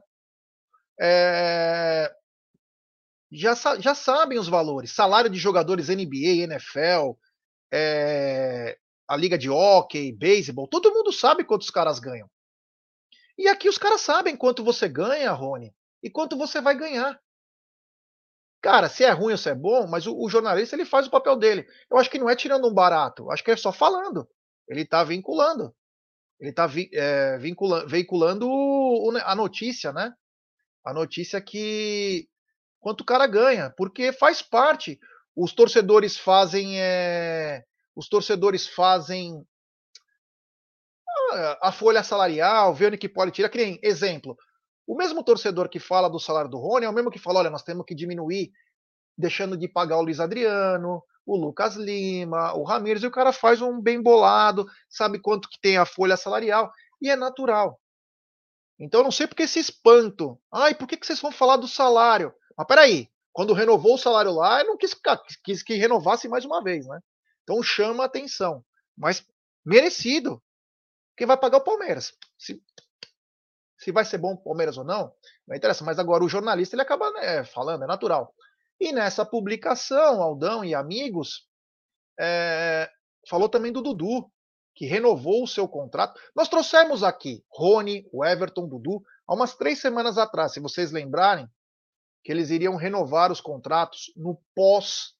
É... 0.99 2.13
Já, 3.35 3.53
já 3.79 3.95
sabem 3.95 4.39
os 4.39 4.47
valores. 4.47 4.91
Salário 4.91 5.29
de 5.29 5.37
jogadores 5.37 5.89
NBA, 5.89 6.43
NFL, 6.43 7.13
é 7.71 8.77
a 9.07 9.15
liga 9.15 9.37
de 9.37 9.49
hockey, 9.49 10.11
beisebol, 10.11 10.67
todo 10.67 10.91
mundo 10.91 11.11
sabe 11.11 11.43
quanto 11.43 11.61
os 11.61 11.69
caras 11.69 11.99
ganham. 11.99 12.29
E 13.37 13.47
aqui 13.47 13.67
os 13.69 13.77
caras 13.77 14.01
sabem 14.01 14.35
quanto 14.35 14.63
você 14.63 14.87
ganha, 14.87 15.31
Rony, 15.31 15.73
e 16.01 16.09
quanto 16.09 16.37
você 16.37 16.61
vai 16.61 16.75
ganhar. 16.75 17.19
Cara, 18.61 18.89
se 18.89 19.03
é 19.03 19.11
ruim 19.11 19.33
ou 19.33 19.37
se 19.37 19.49
é 19.49 19.53
bom, 19.53 19.85
mas 19.87 20.07
o, 20.07 20.17
o 20.17 20.29
jornalista 20.29 20.75
ele 20.75 20.85
faz 20.85 21.05
o 21.05 21.11
papel 21.11 21.35
dele. 21.35 21.67
Eu 21.89 21.97
acho 21.97 22.09
que 22.09 22.17
não 22.17 22.29
é 22.29 22.35
tirando 22.35 22.67
um 22.67 22.73
barato, 22.73 23.29
acho 23.29 23.43
que 23.43 23.51
é 23.51 23.57
só 23.57 23.71
falando. 23.71 24.27
Ele 24.67 24.81
está 24.81 25.03
vinculando. 25.03 25.75
Ele 26.39 26.49
está 26.49 26.65
vi, 26.65 26.89
é, 26.93 27.37
vincula, 27.37 27.85
veiculando 27.85 28.47
o, 28.49 29.11
a 29.23 29.35
notícia, 29.35 29.93
né? 29.93 30.13
A 30.83 30.93
notícia 30.93 31.39
que 31.39 32.27
quanto 32.85 33.01
o 33.01 33.05
cara 33.05 33.25
ganha, 33.25 33.73
porque 33.75 34.13
faz 34.13 34.43
parte. 34.43 34.99
Os 35.35 35.53
torcedores 35.53 36.19
fazem 36.19 36.79
é, 36.79 37.63
os 37.95 38.07
torcedores 38.07 38.67
fazem 38.67 39.43
a 41.63 41.71
folha 41.71 42.03
salarial, 42.03 42.75
vendo 42.75 42.95
que 42.95 43.09
pode 43.09 43.31
tirar. 43.31 43.49
Que 43.49 43.79
exemplo, 43.81 44.37
o 44.85 44.95
mesmo 44.95 45.23
torcedor 45.23 45.67
que 45.67 45.79
fala 45.79 46.07
do 46.07 46.19
salário 46.19 46.51
do 46.51 46.59
Rony 46.59 46.85
é 46.85 46.89
o 46.89 46.93
mesmo 46.93 47.09
que 47.09 47.17
fala: 47.17 47.39
olha, 47.39 47.49
nós 47.49 47.63
temos 47.63 47.87
que 47.87 47.95
diminuir, 47.95 48.51
deixando 49.17 49.57
de 49.57 49.67
pagar 49.67 49.97
o 49.97 50.03
Luiz 50.03 50.19
Adriano, 50.19 51.01
o 51.25 51.35
Lucas 51.35 51.75
Lima, 51.75 52.53
o 52.53 52.61
Ramires, 52.61 53.01
e 53.01 53.07
o 53.07 53.11
cara 53.11 53.33
faz 53.33 53.63
um 53.63 53.81
bem 53.81 53.99
bolado, 53.99 54.63
sabe 54.87 55.17
quanto 55.17 55.49
que 55.49 55.59
tem 55.59 55.75
a 55.75 55.87
folha 55.87 56.15
salarial, 56.15 56.71
e 57.01 57.09
é 57.09 57.15
natural. 57.15 57.81
Então 58.79 58.99
eu 58.99 59.05
não 59.05 59.11
sei 59.11 59.25
por 59.25 59.33
que 59.33 59.41
esse 59.41 59.57
espanto. 59.57 60.39
Ai, 60.53 60.75
por 60.75 60.87
que, 60.87 60.95
que 60.95 61.07
vocês 61.07 61.19
vão 61.19 61.31
falar 61.31 61.57
do 61.57 61.67
salário? 61.67 62.31
Mas 62.57 62.67
peraí, 62.67 63.09
quando 63.33 63.53
renovou 63.53 63.95
o 63.95 63.97
salário 63.97 64.31
lá, 64.31 64.61
eu 64.61 64.67
não 64.67 64.77
quis, 64.77 64.95
quis 65.43 65.61
que 65.61 65.75
renovasse 65.75 66.27
mais 66.27 66.45
uma 66.45 66.63
vez, 66.63 66.87
né? 66.87 66.99
Então 67.43 67.61
chama 67.61 68.03
a 68.03 68.05
atenção. 68.07 68.63
Mas 68.97 69.25
merecido. 69.65 70.41
Quem 71.17 71.27
vai 71.27 71.37
pagar 71.37 71.57
o 71.57 71.63
Palmeiras. 71.63 72.13
Se, 72.37 72.61
se 73.77 73.91
vai 73.91 74.05
ser 74.05 74.17
bom 74.17 74.33
o 74.33 74.43
Palmeiras 74.43 74.77
ou 74.77 74.83
não, 74.83 75.13
não 75.47 75.55
interessa. 75.55 75.83
Mas 75.83 75.99
agora 75.99 76.23
o 76.23 76.29
jornalista 76.29 76.75
ele 76.75 76.81
acaba 76.81 77.11
né, 77.11 77.43
falando, 77.43 77.83
é 77.83 77.87
natural. 77.87 78.33
E 78.79 78.91
nessa 78.91 79.25
publicação, 79.25 80.21
Aldão 80.21 80.63
e 80.63 80.75
amigos, 80.75 81.47
é, 82.19 82.89
falou 83.29 83.47
também 83.47 83.71
do 83.71 83.81
Dudu, 83.81 84.29
que 84.75 84.85
renovou 84.85 85.43
o 85.43 85.47
seu 85.47 85.67
contrato. 85.67 86.19
Nós 86.35 86.49
trouxemos 86.49 87.03
aqui 87.03 87.43
Rony, 87.49 88.07
o 88.11 88.25
Everton, 88.25 88.67
Dudu, 88.67 89.01
há 89.27 89.33
umas 89.33 89.55
três 89.55 89.79
semanas 89.79 90.17
atrás, 90.17 90.53
se 90.53 90.59
vocês 90.59 90.91
lembrarem, 90.91 91.49
que 92.25 92.31
eles 92.31 92.49
iriam 92.49 92.75
renovar 92.75 93.31
os 93.31 93.39
contratos 93.39 94.11
no 94.17 94.41
pós 94.55 95.13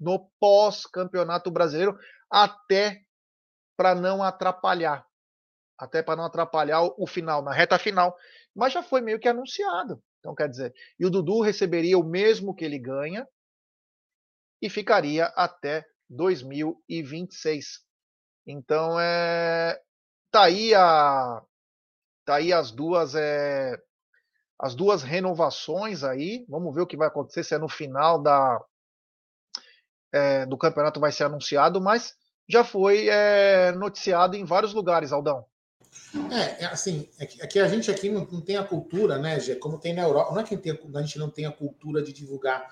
no 0.00 0.30
pós-campeonato 0.40 1.50
brasileiro, 1.50 1.98
até 2.30 3.02
para 3.76 3.96
não 3.96 4.22
atrapalhar. 4.22 5.04
Até 5.76 6.02
para 6.02 6.16
não 6.16 6.24
atrapalhar 6.24 6.82
o 6.82 7.06
final, 7.06 7.42
na 7.42 7.52
reta 7.52 7.78
final. 7.78 8.16
Mas 8.54 8.72
já 8.72 8.82
foi 8.82 9.00
meio 9.00 9.18
que 9.18 9.28
anunciado. 9.28 10.00
Então, 10.20 10.34
quer 10.36 10.48
dizer, 10.48 10.72
e 10.98 11.04
o 11.04 11.10
Dudu 11.10 11.40
receberia 11.40 11.98
o 11.98 12.04
mesmo 12.04 12.54
que 12.54 12.64
ele 12.64 12.78
ganha 12.78 13.26
e 14.62 14.70
ficaria 14.70 15.26
até 15.36 15.84
2026. 16.08 17.84
Então, 18.46 18.98
é, 19.00 19.80
tá 20.30 20.44
aí 20.44 20.74
a 20.74 21.42
tá 22.24 22.36
aí 22.36 22.52
as 22.52 22.70
duas 22.70 23.14
é, 23.14 23.76
as 24.58 24.74
duas 24.74 25.02
renovações 25.02 26.02
aí. 26.02 26.44
Vamos 26.48 26.74
ver 26.74 26.82
o 26.82 26.86
que 26.86 26.96
vai 26.96 27.08
acontecer 27.08 27.44
se 27.44 27.54
é 27.54 27.58
no 27.58 27.68
final 27.68 28.20
da 28.20 28.60
é, 30.12 30.46
do 30.46 30.56
campeonato 30.56 30.98
vai 30.98 31.12
ser 31.12 31.24
anunciado, 31.24 31.80
mas 31.80 32.14
já 32.48 32.64
foi 32.64 33.08
é, 33.08 33.72
noticiado 33.72 34.36
em 34.36 34.44
vários 34.44 34.72
lugares, 34.72 35.12
Aldão. 35.12 35.44
É, 36.30 36.64
é 36.64 36.66
assim, 36.66 37.08
é 37.18 37.26
que, 37.26 37.42
é 37.42 37.46
que, 37.46 37.58
a 37.58 37.68
gente 37.68 37.90
aqui 37.90 38.08
não, 38.08 38.26
não, 38.30 38.40
tem 38.40 38.56
a 38.56 38.64
cultura, 38.64 39.18
né, 39.18 39.38
Gê, 39.38 39.54
como 39.56 39.78
tem 39.78 39.92
na 39.94 40.02
Europa. 40.02 40.32
Não 40.32 40.40
é 40.40 40.44
que 40.44 40.56
tem, 40.56 40.72
a 40.72 41.02
gente 41.02 41.18
não 41.18 41.28
tem 41.28 41.44
a 41.44 41.52
cultura 41.52 42.02
de 42.02 42.12
divulgar 42.12 42.66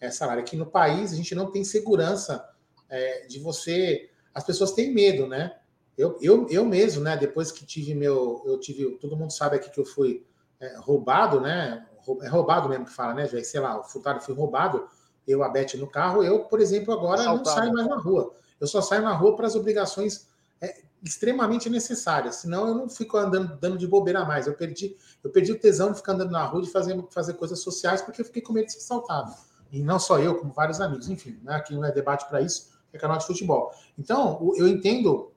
é, 0.00 0.10
salário. 0.10 0.42
Aqui 0.42 0.56
no 0.56 0.66
país 0.66 1.12
a 1.12 1.16
gente 1.16 1.34
não 1.34 1.50
tem 1.50 1.62
segurança 1.62 2.44
é, 2.88 3.26
de 3.26 3.38
você. 3.38 4.10
As 4.34 4.44
pessoas 4.44 4.72
têm 4.72 4.92
medo, 4.92 5.26
né? 5.26 5.56
Eu, 5.96 6.18
eu, 6.20 6.48
eu 6.48 6.64
mesmo, 6.64 7.02
né? 7.02 7.16
Depois 7.16 7.52
que 7.52 7.64
tive 7.64 7.94
meu. 7.94 8.42
Eu 8.46 8.58
tive. 8.58 8.96
Todo 8.98 9.16
mundo 9.16 9.32
sabe 9.32 9.56
aqui 9.56 9.70
que 9.70 9.78
eu 9.78 9.84
fui 9.84 10.26
é, 10.60 10.76
roubado, 10.78 11.40
né? 11.40 11.86
É 12.22 12.28
roubado 12.28 12.68
mesmo 12.68 12.84
que 12.84 12.92
fala, 12.92 13.14
né, 13.14 13.26
Jé? 13.26 13.42
Sei 13.42 13.60
lá, 13.60 13.78
o 13.78 13.84
furtado 13.84 14.20
foi 14.20 14.34
roubado 14.34 14.88
eu, 15.26 15.42
a 15.42 15.48
Beth 15.48 15.74
no 15.78 15.86
carro, 15.86 16.24
eu, 16.24 16.44
por 16.44 16.60
exemplo, 16.60 16.92
agora 16.92 17.22
Saltado. 17.22 17.44
não 17.44 17.54
saio 17.54 17.72
mais 17.72 17.86
na 17.86 17.96
rua. 17.96 18.34
Eu 18.58 18.66
só 18.66 18.82
saio 18.82 19.02
na 19.02 19.12
rua 19.12 19.36
para 19.36 19.46
as 19.46 19.54
obrigações 19.54 20.28
é, 20.60 20.82
extremamente 21.02 21.70
necessárias, 21.70 22.36
senão 22.36 22.68
eu 22.68 22.74
não 22.74 22.88
fico 22.88 23.16
andando 23.16 23.56
dando 23.58 23.78
de 23.78 23.86
bobeira 23.86 24.24
mais. 24.24 24.46
Eu 24.46 24.54
perdi, 24.54 24.96
eu 25.22 25.30
perdi 25.30 25.52
o 25.52 25.58
tesão 25.58 25.92
de 25.92 25.98
ficar 25.98 26.12
andando 26.12 26.30
na 26.30 26.44
rua 26.44 26.62
de 26.62 26.70
fazer, 26.70 27.00
fazer 27.10 27.34
coisas 27.34 27.60
sociais 27.60 28.02
porque 28.02 28.20
eu 28.20 28.24
fiquei 28.24 28.42
com 28.42 28.52
medo 28.52 28.66
de 28.66 28.72
ser 28.72 28.78
assaltado. 28.78 29.34
E 29.72 29.82
não 29.82 29.98
só 29.98 30.18
eu, 30.18 30.36
como 30.36 30.52
vários 30.52 30.80
amigos. 30.80 31.08
Enfim, 31.08 31.38
né, 31.42 31.54
aqui 31.54 31.74
não 31.74 31.84
é 31.84 31.92
debate 31.92 32.28
para 32.28 32.40
isso, 32.40 32.70
é 32.92 32.98
canal 32.98 33.18
de 33.18 33.26
futebol. 33.26 33.72
Então, 33.96 34.52
eu 34.56 34.66
entendo 34.66 35.30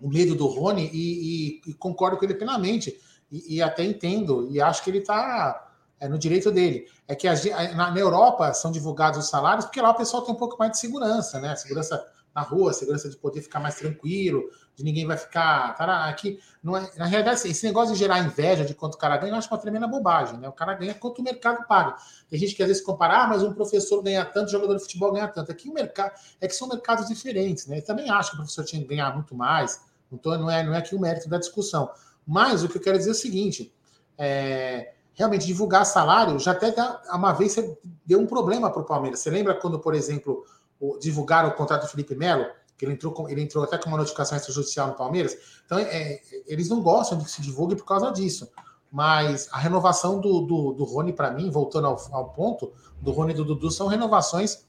o 0.00 0.08
medo 0.08 0.34
do 0.34 0.46
Rony 0.46 0.88
e, 0.92 1.60
e, 1.66 1.70
e 1.70 1.74
concordo 1.74 2.16
com 2.16 2.24
ele 2.24 2.34
plenamente. 2.34 2.98
E, 3.30 3.56
e, 3.56 3.62
até 3.62 3.84
entendo, 3.84 4.48
e 4.50 4.60
acho 4.60 4.82
que 4.82 4.90
ele 4.90 4.98
está 4.98 5.68
é 6.00 6.08
no 6.08 6.18
direito 6.18 6.50
dele. 6.50 6.86
É 7.06 7.14
que 7.14 7.28
na, 7.74 7.90
na, 7.90 7.98
Europa 8.00 8.52
são 8.54 8.72
divulgados 8.72 9.18
os 9.18 9.28
salários, 9.28 9.66
porque 9.66 9.80
lá 9.80 9.90
o 9.90 9.94
pessoal 9.94 10.22
tem 10.22 10.34
um 10.34 10.38
pouco 10.38 10.56
mais 10.58 10.72
de 10.72 10.78
segurança, 10.78 11.38
né? 11.38 11.54
Segurança 11.54 12.02
na 12.34 12.42
rua, 12.42 12.72
segurança 12.72 13.08
de 13.10 13.16
poder 13.16 13.42
ficar 13.42 13.60
mais 13.60 13.74
tranquilo, 13.74 14.48
de 14.74 14.84
ninguém 14.84 15.06
vai 15.06 15.16
ficar. 15.16 15.74
Tá, 15.76 16.08
aqui, 16.08 16.38
não 16.62 16.76
é, 16.76 16.90
na 16.96 17.04
realidade, 17.04 17.46
esse 17.46 17.66
negócio 17.66 17.92
de 17.92 17.98
gerar 17.98 18.20
inveja 18.20 18.64
de 18.64 18.74
quanto 18.74 18.94
o 18.94 18.98
cara 18.98 19.16
ganha, 19.16 19.32
eu 19.32 19.36
acho 19.36 19.48
uma 19.48 19.58
tremenda 19.58 19.86
bobagem, 19.86 20.38
né? 20.38 20.48
O 20.48 20.52
cara 20.52 20.74
ganha 20.74 20.94
quanto 20.94 21.18
o 21.18 21.22
mercado 21.22 21.66
paga. 21.66 21.96
Tem 22.28 22.38
gente 22.38 22.54
que 22.54 22.62
às 22.62 22.68
vezes 22.68 22.82
compara, 22.82 23.24
ah, 23.24 23.26
mas 23.26 23.42
um 23.42 23.52
professor 23.52 24.02
ganha 24.02 24.24
tanto, 24.24 24.50
jogador 24.50 24.76
de 24.76 24.82
futebol 24.82 25.12
ganha 25.12 25.28
tanto. 25.28 25.50
Aqui 25.52 25.68
o 25.68 25.74
mercado 25.74 26.12
é 26.40 26.46
que 26.46 26.54
são 26.54 26.68
mercados 26.68 27.08
diferentes, 27.08 27.66
né? 27.66 27.78
Eu 27.78 27.84
também 27.84 28.08
acho 28.08 28.30
que 28.30 28.36
o 28.36 28.38
professor 28.38 28.64
tinha 28.64 28.80
que 28.80 28.88
ganhar 28.88 29.12
muito 29.14 29.34
mais. 29.34 29.80
Tô, 30.22 30.36
não, 30.36 30.50
é, 30.50 30.62
não 30.62 30.74
é 30.74 30.78
aqui 30.78 30.94
o 30.94 31.00
mérito 31.00 31.28
da 31.28 31.38
discussão. 31.38 31.90
Mas 32.30 32.62
o 32.62 32.68
que 32.68 32.78
eu 32.78 32.80
quero 32.80 32.96
dizer 32.96 33.10
é 33.10 33.12
o 33.12 33.16
seguinte: 33.16 33.74
é, 34.16 34.92
realmente 35.14 35.44
divulgar 35.44 35.84
salário, 35.84 36.38
já 36.38 36.52
até 36.52 36.72
uma 37.12 37.32
vez 37.32 37.56
deu 38.06 38.20
um 38.20 38.26
problema 38.26 38.70
para 38.70 38.82
o 38.82 38.84
Palmeiras. 38.84 39.18
Você 39.18 39.30
lembra 39.30 39.52
quando, 39.56 39.80
por 39.80 39.94
exemplo, 39.94 40.44
divulgaram 41.00 41.48
o 41.48 41.54
contrato 41.54 41.82
do 41.82 41.88
Felipe 41.88 42.14
Melo? 42.14 42.46
Que 42.78 42.84
ele 42.84 42.92
entrou, 42.92 43.12
com, 43.12 43.28
ele 43.28 43.42
entrou 43.42 43.64
até 43.64 43.76
com 43.76 43.88
uma 43.88 43.98
notificação 43.98 44.38
extrajudicial 44.38 44.86
no 44.86 44.94
Palmeiras. 44.94 45.36
Então, 45.66 45.76
é, 45.76 46.20
eles 46.46 46.68
não 46.68 46.80
gostam 46.80 47.18
de 47.18 47.24
que 47.24 47.30
se 47.32 47.42
divulgue 47.42 47.74
por 47.74 47.84
causa 47.84 48.12
disso. 48.12 48.48
Mas 48.92 49.48
a 49.50 49.58
renovação 49.58 50.20
do, 50.20 50.40
do, 50.42 50.72
do 50.72 50.84
Rony, 50.84 51.12
para 51.12 51.32
mim, 51.32 51.50
voltando 51.50 51.88
ao, 51.88 52.00
ao, 52.12 52.30
ponto, 52.30 52.72
do 53.00 53.10
Rony 53.10 53.32
e 53.32 53.36
do 53.36 53.44
Dudu, 53.44 53.72
são 53.72 53.88
renovações 53.88 54.68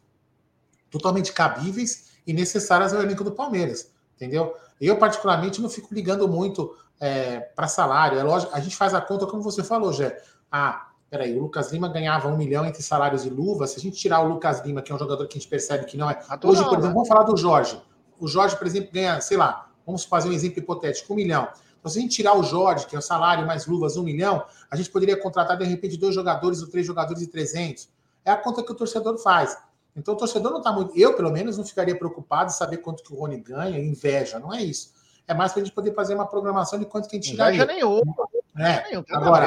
totalmente 0.89 1.31
cabíveis 1.31 2.09
e 2.25 2.33
necessárias 2.33 2.91
ao 2.91 3.03
elenco 3.03 3.23
do 3.23 3.31
Palmeiras. 3.31 3.91
Entendeu? 4.15 4.55
Eu, 4.79 4.97
particularmente, 4.97 5.61
não 5.61 5.69
fico 5.69 5.93
ligando 5.93 6.27
muito 6.27 6.75
é, 7.01 7.39
para 7.39 7.67
salário. 7.67 8.19
É 8.19 8.23
lógico, 8.23 8.55
a 8.55 8.59
gente 8.59 8.77
faz 8.77 8.93
a 8.93 9.01
conta, 9.01 9.25
como 9.25 9.41
você 9.41 9.63
falou, 9.63 9.91
Jé. 9.91 10.21
Ah, 10.51 10.89
peraí, 11.09 11.35
o 11.35 11.41
Lucas 11.41 11.71
Lima 11.71 11.89
ganhava 11.89 12.27
um 12.27 12.37
milhão 12.37 12.63
entre 12.63 12.83
salários 12.83 13.25
e 13.25 13.29
luvas. 13.29 13.71
Se 13.71 13.79
a 13.79 13.81
gente 13.81 13.97
tirar 13.97 14.21
o 14.21 14.27
Lucas 14.27 14.61
Lima, 14.63 14.83
que 14.83 14.91
é 14.91 14.95
um 14.95 14.99
jogador 14.99 15.27
que 15.27 15.35
a 15.37 15.41
gente 15.41 15.49
percebe 15.49 15.85
que 15.85 15.97
não 15.97 16.09
é. 16.09 16.19
Hoje, 16.19 16.37
por 16.39 16.51
exemplo, 16.51 16.79
né? 16.79 16.93
vamos 16.93 17.07
falar 17.07 17.23
do 17.23 17.35
Jorge. 17.35 17.81
O 18.19 18.27
Jorge, 18.27 18.55
por 18.55 18.67
exemplo, 18.67 18.91
ganha, 18.93 19.19
sei 19.19 19.35
lá, 19.35 19.71
vamos 19.83 20.05
fazer 20.05 20.29
um 20.29 20.31
exemplo 20.31 20.59
hipotético, 20.59 21.11
um 21.11 21.15
milhão. 21.15 21.47
Então, 21.79 21.91
se 21.91 21.97
a 21.97 22.01
gente 22.03 22.15
tirar 22.15 22.37
o 22.37 22.43
Jorge, 22.43 22.85
que 22.85 22.95
é 22.95 22.99
o 22.99 23.01
salário 23.01 23.47
mais 23.47 23.65
luvas, 23.65 23.97
um 23.97 24.03
milhão, 24.03 24.45
a 24.69 24.75
gente 24.75 24.91
poderia 24.91 25.19
contratar, 25.19 25.57
de 25.57 25.65
repente, 25.65 25.97
dois 25.97 26.13
jogadores 26.13 26.61
ou 26.61 26.69
três 26.69 26.85
jogadores 26.85 27.19
de 27.19 27.27
300. 27.27 27.89
É 28.23 28.29
a 28.29 28.37
conta 28.37 28.61
que 28.61 28.71
o 28.71 28.75
torcedor 28.75 29.17
faz. 29.17 29.57
Então, 29.95 30.13
o 30.13 30.17
torcedor 30.17 30.51
não 30.51 30.59
está 30.59 30.71
muito. 30.71 30.95
Eu, 30.95 31.15
pelo 31.15 31.31
menos, 31.31 31.57
não 31.57 31.65
ficaria 31.65 31.97
preocupado 31.97 32.51
em 32.51 32.53
saber 32.53 32.77
quanto 32.77 33.01
que 33.01 33.11
o 33.11 33.17
Rony 33.17 33.37
ganha, 33.37 33.79
inveja, 33.79 34.37
não 34.37 34.53
é 34.53 34.61
isso. 34.61 34.91
É 35.31 35.33
mais 35.33 35.53
para 35.53 35.61
a 35.61 35.63
gente 35.63 35.73
poder 35.73 35.93
fazer 35.93 36.13
uma 36.13 36.27
programação 36.27 36.77
de 36.77 36.85
quanto 36.85 37.07
que 37.07 37.15
a 37.15 37.19
gente 37.19 37.31
tiraria. 37.31 37.55
Inveja 37.55 37.65
nenhuma. 37.65 38.27
É. 38.59 38.89
Nenhum, 38.89 39.03
agora, 39.09 39.45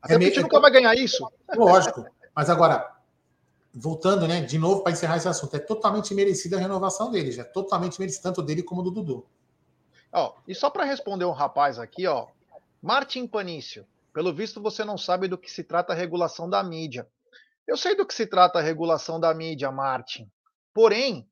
até 0.00 0.14
é, 0.14 0.16
a 0.16 0.20
gente 0.20 0.40
nunca 0.40 0.58
vai 0.58 0.70
ganhar 0.70 0.94
isso. 0.94 1.30
Lógico. 1.54 2.06
Mas 2.34 2.48
agora, 2.48 2.90
voltando, 3.74 4.26
né, 4.26 4.40
de 4.40 4.56
novo 4.56 4.82
para 4.82 4.92
encerrar 4.92 5.18
esse 5.18 5.28
assunto, 5.28 5.54
é 5.54 5.58
totalmente 5.58 6.14
merecida 6.14 6.56
a 6.56 6.60
renovação 6.60 7.10
dele, 7.10 7.32
já 7.32 7.42
é 7.42 7.44
totalmente 7.44 8.00
merecida, 8.00 8.22
tanto 8.22 8.40
dele 8.40 8.62
como 8.62 8.82
do 8.82 8.90
Dudu. 8.90 9.26
Ó, 10.10 10.32
e 10.48 10.54
só 10.54 10.70
para 10.70 10.84
responder 10.84 11.26
um 11.26 11.32
rapaz 11.32 11.78
aqui, 11.78 12.06
ó, 12.06 12.28
Martin 12.80 13.26
Panício, 13.26 13.86
pelo 14.14 14.32
visto 14.32 14.58
você 14.58 14.86
não 14.86 14.96
sabe 14.96 15.28
do 15.28 15.36
que 15.36 15.50
se 15.50 15.62
trata 15.62 15.92
a 15.92 15.96
regulação 15.96 16.48
da 16.48 16.62
mídia. 16.62 17.06
Eu 17.66 17.76
sei 17.76 17.94
do 17.94 18.06
que 18.06 18.14
se 18.14 18.26
trata 18.26 18.58
a 18.58 18.62
regulação 18.62 19.20
da 19.20 19.34
mídia, 19.34 19.70
Martin. 19.70 20.30
Porém, 20.72 21.28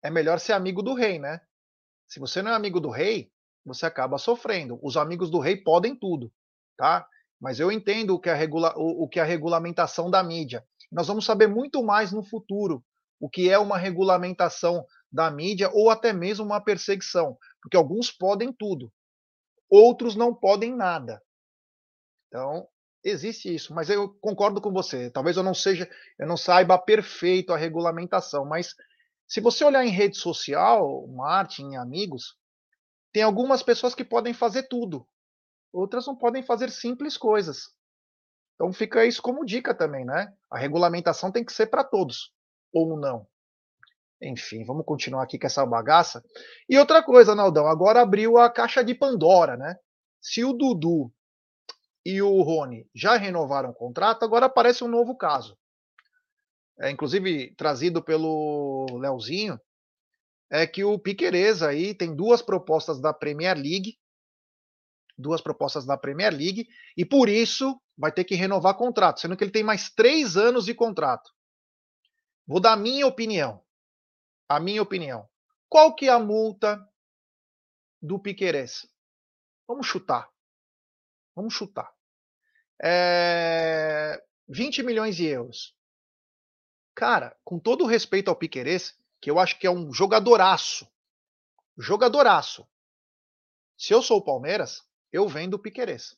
é 0.00 0.10
melhor 0.10 0.38
ser 0.38 0.52
amigo 0.52 0.80
do 0.80 0.94
rei, 0.94 1.18
né? 1.18 1.40
Se 2.08 2.20
você 2.20 2.42
não 2.42 2.50
é 2.50 2.54
amigo 2.54 2.80
do 2.80 2.90
rei, 2.90 3.30
você 3.64 3.86
acaba 3.86 4.18
sofrendo. 4.18 4.78
Os 4.82 4.96
amigos 4.96 5.30
do 5.30 5.38
rei 5.38 5.56
podem 5.56 5.94
tudo, 5.94 6.32
tá? 6.76 7.06
Mas 7.40 7.60
eu 7.60 7.70
entendo 7.70 8.14
o 8.14 8.20
que, 8.20 8.30
é 8.30 8.34
regula 8.34 8.72
o, 8.76 9.04
o 9.04 9.08
que 9.08 9.18
é 9.18 9.22
a 9.22 9.26
regulamentação 9.26 10.10
da 10.10 10.22
mídia. 10.22 10.64
Nós 10.90 11.08
vamos 11.08 11.24
saber 11.24 11.48
muito 11.48 11.82
mais 11.82 12.12
no 12.12 12.22
futuro 12.22 12.84
o 13.18 13.28
que 13.28 13.50
é 13.50 13.58
uma 13.58 13.76
regulamentação 13.76 14.84
da 15.10 15.30
mídia 15.30 15.70
ou 15.72 15.90
até 15.90 16.12
mesmo 16.12 16.44
uma 16.44 16.60
perseguição, 16.60 17.36
porque 17.62 17.76
alguns 17.76 18.10
podem 18.10 18.52
tudo, 18.52 18.92
outros 19.68 20.14
não 20.14 20.34
podem 20.34 20.74
nada. 20.74 21.22
Então, 22.28 22.68
existe 23.02 23.54
isso, 23.54 23.74
mas 23.74 23.88
eu 23.88 24.08
concordo 24.20 24.60
com 24.60 24.72
você. 24.72 25.10
Talvez 25.10 25.36
eu 25.36 25.42
não 25.42 25.54
seja, 25.54 25.88
eu 26.18 26.26
não 26.26 26.36
saiba 26.36 26.78
perfeito 26.78 27.52
a 27.52 27.56
regulamentação, 27.56 28.44
mas 28.44 28.74
se 29.26 29.40
você 29.40 29.64
olhar 29.64 29.84
em 29.84 29.90
rede 29.90 30.16
social, 30.16 31.06
Martin, 31.08 31.76
amigos, 31.76 32.36
tem 33.12 33.22
algumas 33.22 33.62
pessoas 33.62 33.94
que 33.94 34.04
podem 34.04 34.34
fazer 34.34 34.64
tudo 34.64 35.06
outras 35.76 36.06
não 36.06 36.16
podem 36.16 36.42
fazer 36.42 36.70
simples 36.70 37.16
coisas. 37.16 37.74
Então 38.54 38.72
fica 38.72 39.04
isso 39.04 39.20
como 39.20 39.44
dica 39.44 39.74
também, 39.74 40.04
né? 40.04 40.32
A 40.50 40.58
regulamentação 40.58 41.30
tem 41.30 41.44
que 41.44 41.52
ser 41.52 41.66
para 41.66 41.84
todos, 41.84 42.32
ou 42.72 42.98
não. 42.98 43.26
Enfim, 44.22 44.64
vamos 44.64 44.86
continuar 44.86 45.22
aqui 45.22 45.38
com 45.38 45.46
essa 45.46 45.66
bagaça. 45.66 46.24
E 46.68 46.78
outra 46.78 47.02
coisa, 47.02 47.34
Naldão, 47.34 47.66
agora 47.66 48.00
abriu 48.00 48.38
a 48.38 48.48
caixa 48.50 48.82
de 48.82 48.94
Pandora, 48.94 49.56
né? 49.56 49.76
Se 50.22 50.42
o 50.42 50.54
Dudu 50.54 51.12
e 52.04 52.22
o 52.22 52.40
Rony 52.40 52.88
já 52.94 53.16
renovaram 53.16 53.70
o 53.70 53.74
contrato, 53.74 54.24
agora 54.24 54.46
aparece 54.46 54.82
um 54.82 54.88
novo 54.88 55.14
caso. 55.14 55.58
É, 56.78 56.90
inclusive 56.90 57.54
trazido 57.56 58.02
pelo 58.02 58.86
Leozinho, 58.98 59.58
é 60.50 60.66
que 60.66 60.84
o 60.84 60.98
Piquerez 60.98 61.62
aí 61.62 61.94
tem 61.94 62.14
duas 62.14 62.42
propostas 62.42 63.00
da 63.00 63.12
Premier 63.12 63.56
League 63.56 63.98
duas 65.16 65.40
propostas 65.40 65.86
da 65.86 65.96
Premier 65.96 66.32
League 66.32 66.68
e 66.96 67.04
por 67.04 67.28
isso 67.28 67.80
vai 67.96 68.12
ter 68.12 68.24
que 68.24 68.34
renovar 68.34 68.76
contrato, 68.76 69.20
sendo 69.20 69.36
que 69.36 69.42
ele 69.42 69.50
tem 69.50 69.64
mais 69.64 69.90
três 69.90 70.36
anos 70.36 70.66
de 70.66 70.74
contrato. 70.74 71.30
Vou 72.46 72.60
dar 72.60 72.72
a 72.72 72.76
minha 72.76 73.06
opinião. 73.06 73.64
A 74.48 74.60
minha 74.60 74.82
opinião. 74.82 75.28
Qual 75.68 75.94
que 75.94 76.06
é 76.06 76.10
a 76.10 76.18
multa 76.18 76.78
do 78.00 78.20
Piqueires? 78.20 78.86
Vamos 79.66 79.86
chutar. 79.86 80.28
Vamos 81.34 81.54
chutar. 81.54 81.90
É... 82.80 84.22
20 84.48 84.82
milhões 84.84 85.16
de 85.16 85.24
euros. 85.24 85.75
Cara, 86.96 87.36
com 87.44 87.58
todo 87.58 87.84
o 87.84 87.86
respeito 87.86 88.30
ao 88.30 88.36
Piqueires, 88.36 88.98
que 89.20 89.30
eu 89.30 89.38
acho 89.38 89.58
que 89.58 89.66
é 89.66 89.70
um 89.70 89.92
jogadoraço. 89.92 90.88
Jogadoraço. 91.76 92.66
Se 93.76 93.92
eu 93.92 94.00
sou 94.00 94.16
o 94.16 94.24
Palmeiras, 94.24 94.82
eu 95.12 95.28
vendo 95.28 95.54
o 95.54 95.58
Piquerez. 95.58 96.16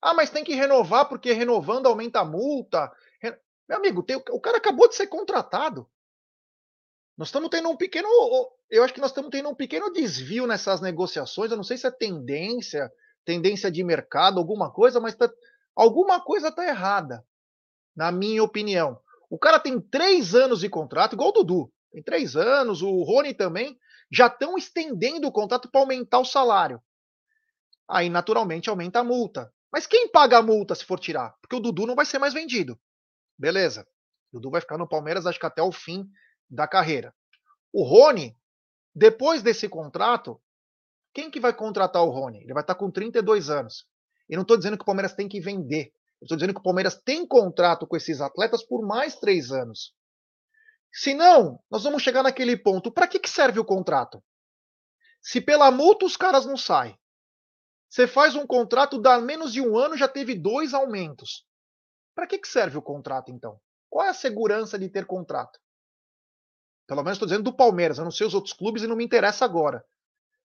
Ah, 0.00 0.14
mas 0.14 0.30
tem 0.30 0.42
que 0.42 0.54
renovar 0.54 1.10
porque 1.10 1.32
renovando 1.32 1.86
aumenta 1.86 2.20
a 2.20 2.24
multa. 2.24 2.90
Meu 3.68 3.76
amigo, 3.76 4.02
tem, 4.02 4.16
o 4.16 4.40
cara 4.40 4.56
acabou 4.56 4.88
de 4.88 4.94
ser 4.94 5.08
contratado. 5.08 5.86
Nós 7.18 7.28
estamos 7.28 7.50
tendo 7.50 7.68
um 7.68 7.76
pequeno. 7.76 8.08
Eu 8.70 8.82
acho 8.82 8.94
que 8.94 9.00
nós 9.00 9.10
estamos 9.10 9.30
tendo 9.30 9.50
um 9.50 9.54
pequeno 9.54 9.92
desvio 9.92 10.46
nessas 10.46 10.80
negociações. 10.80 11.50
Eu 11.50 11.56
não 11.58 11.64
sei 11.64 11.76
se 11.76 11.86
é 11.86 11.90
tendência, 11.90 12.90
tendência 13.26 13.70
de 13.70 13.84
mercado, 13.84 14.38
alguma 14.38 14.72
coisa, 14.72 15.00
mas 15.00 15.14
tá, 15.14 15.30
alguma 15.74 16.18
coisa 16.18 16.48
está 16.48 16.66
errada, 16.66 17.26
na 17.96 18.12
minha 18.12 18.42
opinião. 18.42 19.00
O 19.30 19.38
cara 19.38 19.58
tem 19.58 19.80
três 19.80 20.34
anos 20.34 20.60
de 20.60 20.68
contrato, 20.68 21.14
igual 21.14 21.30
o 21.30 21.32
Dudu. 21.32 21.72
Tem 21.90 22.02
três 22.02 22.36
anos, 22.36 22.82
o 22.82 23.02
Rony 23.02 23.34
também. 23.34 23.78
Já 24.12 24.26
estão 24.26 24.56
estendendo 24.56 25.26
o 25.26 25.32
contrato 25.32 25.70
para 25.70 25.80
aumentar 25.80 26.18
o 26.18 26.24
salário 26.24 26.80
aí 27.88 28.08
naturalmente 28.08 28.68
aumenta 28.68 29.00
a 29.00 29.04
multa. 29.04 29.52
Mas 29.72 29.86
quem 29.86 30.08
paga 30.08 30.38
a 30.38 30.42
multa 30.42 30.74
se 30.74 30.84
for 30.84 30.98
tirar? 30.98 31.34
Porque 31.40 31.56
o 31.56 31.60
Dudu 31.60 31.86
não 31.86 31.94
vai 31.94 32.06
ser 32.06 32.18
mais 32.18 32.34
vendido. 32.34 32.78
Beleza. 33.38 33.86
O 34.32 34.38
Dudu 34.38 34.50
vai 34.50 34.60
ficar 34.60 34.78
no 34.78 34.88
Palmeiras, 34.88 35.26
acho 35.26 35.38
que 35.38 35.46
até 35.46 35.62
o 35.62 35.72
fim 35.72 36.08
da 36.48 36.66
carreira. 36.66 37.14
O 37.72 37.84
Rony, 37.84 38.36
depois 38.94 39.42
desse 39.42 39.68
contrato, 39.68 40.40
quem 41.12 41.30
que 41.30 41.40
vai 41.40 41.52
contratar 41.52 42.02
o 42.02 42.10
Rony? 42.10 42.42
Ele 42.42 42.54
vai 42.54 42.62
estar 42.62 42.74
com 42.74 42.90
32 42.90 43.50
anos. 43.50 43.86
E 44.28 44.34
não 44.34 44.42
estou 44.42 44.56
dizendo 44.56 44.76
que 44.76 44.82
o 44.82 44.86
Palmeiras 44.86 45.14
tem 45.14 45.28
que 45.28 45.40
vender. 45.40 45.92
Estou 46.22 46.36
dizendo 46.36 46.54
que 46.54 46.60
o 46.60 46.62
Palmeiras 46.62 47.00
tem 47.04 47.26
contrato 47.26 47.86
com 47.86 47.96
esses 47.96 48.20
atletas 48.20 48.62
por 48.62 48.86
mais 48.86 49.16
três 49.16 49.52
anos. 49.52 49.94
Se 50.92 51.14
não, 51.14 51.60
nós 51.70 51.84
vamos 51.84 52.02
chegar 52.02 52.22
naquele 52.22 52.56
ponto. 52.56 52.90
Para 52.90 53.06
que, 53.06 53.18
que 53.18 53.28
serve 53.28 53.60
o 53.60 53.64
contrato? 53.64 54.22
Se 55.20 55.40
pela 55.40 55.70
multa 55.70 56.06
os 56.06 56.16
caras 56.16 56.46
não 56.46 56.56
saem, 56.56 56.98
você 57.88 58.06
faz 58.06 58.34
um 58.34 58.46
contrato, 58.46 59.00
dá 59.00 59.20
menos 59.20 59.52
de 59.52 59.60
um 59.60 59.76
ano, 59.76 59.96
já 59.96 60.08
teve 60.08 60.34
dois 60.34 60.74
aumentos. 60.74 61.46
Para 62.14 62.26
que, 62.26 62.38
que 62.38 62.48
serve 62.48 62.78
o 62.78 62.82
contrato, 62.82 63.30
então? 63.30 63.60
Qual 63.90 64.06
é 64.06 64.10
a 64.10 64.14
segurança 64.14 64.78
de 64.78 64.88
ter 64.88 65.06
contrato? 65.06 65.58
Pelo 66.86 67.02
menos 67.02 67.16
estou 67.16 67.26
dizendo 67.26 67.44
do 67.44 67.56
Palmeiras, 67.56 67.98
eu 67.98 68.04
não 68.04 68.10
sei 68.10 68.26
os 68.26 68.34
outros 68.34 68.54
clubes 68.54 68.82
e 68.82 68.86
não 68.86 68.96
me 68.96 69.04
interessa 69.04 69.44
agora. 69.44 69.84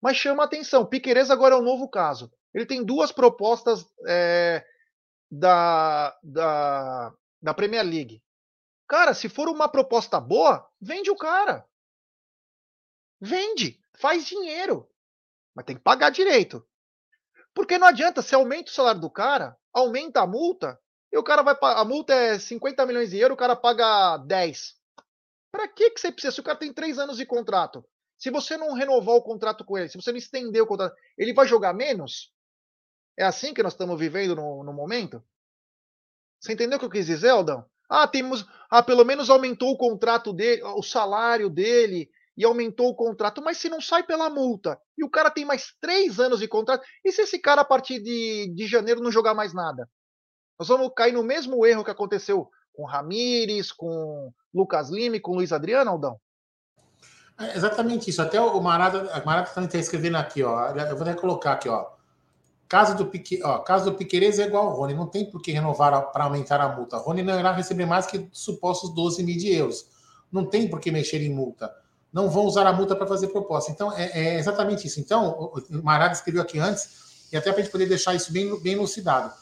Mas 0.02 0.18
chama 0.18 0.44
atenção, 0.44 0.86
Piquerez 0.86 1.30
agora 1.30 1.56
é 1.56 1.58
um 1.58 1.64
novo 1.64 1.88
caso. 1.88 2.32
Ele 2.54 2.66
tem 2.66 2.84
duas 2.84 3.12
propostas 3.12 3.86
é, 4.08 4.66
da, 5.32 6.18
da, 6.22 7.14
da 7.42 7.54
Premier 7.54 7.86
League. 7.86 8.22
Cara, 8.88 9.14
se 9.14 9.30
for 9.30 9.48
uma 9.48 9.70
proposta 9.70 10.20
boa, 10.20 10.70
vende 10.80 11.10
o 11.10 11.16
cara. 11.16 11.66
Vende, 13.22 13.80
faz 13.98 14.26
dinheiro. 14.26 14.90
Mas 15.56 15.66
tem 15.66 15.78
que 15.78 15.82
pagar 15.82 16.10
direito. 16.10 16.68
Porque 17.54 17.78
não 17.78 17.88
adianta, 17.88 18.22
se 18.22 18.36
aumenta 18.36 18.70
o 18.70 18.74
salário 18.74 19.00
do 19.00 19.10
cara, 19.10 19.58
aumenta 19.74 20.22
a 20.22 20.28
multa, 20.28 20.80
e 21.12 21.18
o 21.18 21.24
cara 21.24 21.42
vai 21.42 21.56
a 21.62 21.84
multa 21.86 22.14
é 22.14 22.40
50 22.40 22.86
milhões 22.86 23.10
de 23.12 23.18
euros, 23.18 23.36
o 23.36 23.38
cara 23.38 23.56
paga 23.56 24.18
10. 24.18 24.76
Para 25.52 25.68
que 25.68 25.92
que 25.92 26.00
você 26.00 26.12
precisa? 26.12 26.34
Se 26.34 26.40
o 26.40 26.44
cara 26.44 26.58
tem 26.58 26.74
três 26.74 26.98
anos 26.98 27.18
de 27.18 27.26
contrato, 27.26 27.86
se 28.18 28.30
você 28.30 28.56
não 28.56 28.74
renovar 28.74 29.16
o 29.16 29.22
contrato 29.22 29.66
com 29.66 29.78
ele, 29.78 29.90
se 29.90 30.02
você 30.02 30.12
não 30.12 30.18
estender 30.18 30.62
o 30.62 30.68
contrato, 30.68 30.96
ele 31.18 31.34
vai 31.34 31.46
jogar 31.46 31.74
menos? 31.74 32.32
É 33.18 33.24
assim 33.24 33.54
que 33.54 33.64
nós 33.64 33.74
estamos 33.74 34.00
vivendo 34.00 34.36
no, 34.36 34.64
no 34.64 34.74
momento? 34.74 35.24
Você 36.40 36.54
entendeu 36.54 36.78
o 36.78 36.80
que 36.80 36.86
eu 36.86 36.90
quis 36.90 37.06
dizer, 37.06 37.30
Aldão? 37.30 37.66
Ah, 37.90 38.08
temos, 38.08 38.46
ah, 38.70 38.82
pelo 38.82 39.04
menos 39.04 39.30
aumentou 39.30 39.72
o 39.72 39.78
contrato 39.78 40.32
dele, 40.34 40.64
o 40.64 40.82
salário 40.82 41.50
dele, 41.50 42.10
e 42.38 42.46
aumentou 42.46 42.90
o 42.90 42.96
contrato, 42.96 43.42
mas 43.42 43.58
se 43.58 43.70
não 43.70 43.82
sai 43.82 44.04
pela 44.04 44.30
multa 44.30 44.80
e 44.98 45.04
o 45.04 45.10
cara 45.10 45.30
tem 45.30 45.46
mais 45.46 45.76
três 45.80 46.20
anos 46.20 46.40
de 46.40 46.48
contrato, 46.48 46.86
e 47.04 47.12
se 47.12 47.22
esse 47.22 47.38
cara 47.38 47.62
a 47.62 47.66
partir 47.66 48.00
de, 48.00 48.52
de 48.56 48.66
janeiro 48.66 49.02
não 49.02 49.12
jogar 49.12 49.34
mais 49.34 49.54
nada? 49.54 49.90
Nós 50.58 50.68
vamos 50.68 50.92
cair 50.96 51.12
no 51.12 51.24
mesmo 51.24 51.66
erro 51.66 51.84
que 51.84 51.92
aconteceu 51.92 52.50
com 52.74 52.86
Ramires, 52.86 53.72
com 53.72 54.32
Lucas 54.54 54.90
Lima 54.90 55.18
e 55.18 55.20
com 55.20 55.36
Luiz 55.36 55.52
Adriano, 55.52 55.92
Aldão? 55.92 56.20
É 57.40 57.56
exatamente 57.56 58.10
isso. 58.10 58.22
Até 58.22 58.40
o 58.40 58.60
Marada, 58.62 59.10
está 59.44 59.78
escrevendo 59.78 60.18
aqui, 60.18 60.44
ó. 60.44 60.68
Eu 60.70 60.96
vou 60.96 61.08
até 61.08 61.20
colocar 61.20 61.54
aqui, 61.54 61.68
ó. 61.68 61.90
Caso 62.72 62.96
do, 62.96 63.06
Pique, 63.06 63.44
ó, 63.44 63.58
caso 63.58 63.92
do 63.92 63.98
Piqueires 63.98 64.40
é 64.40 64.46
igual 64.46 64.70
ao 64.70 64.74
Rony, 64.78 64.94
não 64.94 65.06
tem 65.06 65.30
por 65.30 65.42
que 65.42 65.52
renovar 65.52 66.10
para 66.14 66.24
aumentar 66.24 66.62
a 66.62 66.70
multa. 66.74 66.96
Rony 66.96 67.22
não 67.22 67.38
irá 67.38 67.52
receber 67.52 67.86
mais 67.86 68.06
que 68.06 68.30
supostos 68.32 68.96
12 68.96 69.22
mil 69.24 69.38
de 69.38 69.54
euros. 69.54 69.86
Não 70.32 70.46
tem 70.46 70.70
por 70.70 70.80
que 70.80 70.90
mexer 70.90 71.22
em 71.22 71.30
multa. 71.30 71.70
Não 72.14 72.30
vão 72.30 72.46
usar 72.46 72.66
a 72.66 72.72
multa 72.72 72.96
para 72.96 73.06
fazer 73.06 73.28
proposta. 73.28 73.74
Então, 73.74 73.92
é, 73.92 74.06
é, 74.18 74.40
exatamente 74.40 74.88
isso. 74.88 75.02
Então, 75.02 75.52
o 75.70 75.84
Marada 75.84 76.14
escreveu 76.14 76.42
aqui 76.42 76.60
antes, 76.60 77.28
e 77.30 77.36
até 77.36 77.52
para 77.52 77.60
a 77.60 77.64
gente 77.64 77.74
poder 77.74 77.88
deixar 77.88 78.16
isso 78.16 78.32
bem, 78.32 78.58
bem 78.62 78.72
elucidado. 78.72 79.34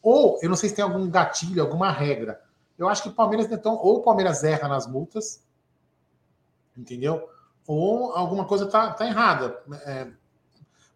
Ou, 0.00 0.38
eu 0.40 0.48
não 0.48 0.56
sei 0.56 0.68
se 0.68 0.76
tem 0.76 0.84
algum 0.84 1.10
gatilho, 1.10 1.60
alguma 1.60 1.90
regra. 1.90 2.40
Eu 2.78 2.88
acho 2.88 3.02
que 3.02 3.08
o 3.08 3.12
Palmeiras, 3.12 3.50
então, 3.50 3.74
ou 3.74 3.96
o 3.96 4.02
Palmeiras 4.02 4.44
erra 4.44 4.68
nas 4.68 4.86
multas, 4.86 5.42
entendeu? 6.76 7.28
Ou 7.66 8.12
alguma 8.12 8.44
coisa 8.44 8.66
está 8.66 8.92
tá 8.92 9.04
errada. 9.04 9.60
É, 9.84 10.06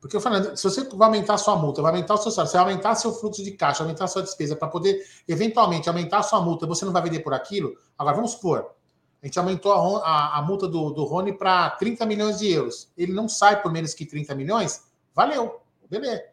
porque 0.03 0.17
eu 0.17 0.21
falando, 0.21 0.57
se 0.57 0.65
você 0.65 0.83
vai 0.83 1.07
aumentar 1.07 1.39
sua 1.39 1.55
multa, 1.55 1.81
vai 1.81 1.93
aumentar 1.93 2.15
o 2.15 2.17
seu 2.19 2.33
salário, 2.33 2.53
vai 2.53 2.63
aumentar 2.63 2.97
seu 2.97 3.13
fluxo 3.13 3.41
de 3.41 3.53
caixa, 3.53 3.85
aumentar 3.85 4.09
sua 4.09 4.21
despesa 4.21 4.57
para 4.57 4.67
poder, 4.67 5.01
eventualmente, 5.29 5.89
aumentar 5.89 6.25
sua 6.25 6.41
multa, 6.41 6.67
você 6.67 6.85
não 6.85 6.93
vai 6.93 7.03
vender 7.03 7.21
por 7.21 7.33
aquilo. 7.33 7.73
Agora, 7.97 8.17
vamos 8.17 8.33
supor, 8.33 8.73
a 9.23 9.27
gente 9.27 9.39
aumentou 9.39 9.73
a, 9.73 10.01
a, 10.01 10.39
a 10.41 10.43
multa 10.43 10.67
do, 10.67 10.91
do 10.91 11.05
Rony 11.05 11.33
para 11.33 11.71
30 11.71 12.05
milhões 12.05 12.41
de 12.41 12.51
euros. 12.51 12.91
Ele 12.99 13.13
não 13.13 13.29
sai 13.29 13.63
por 13.63 13.71
menos 13.71 13.95
que 13.95 14.05
30 14.05 14.35
milhões, 14.35 14.83
valeu, 15.15 15.61
beleza. 15.89 16.25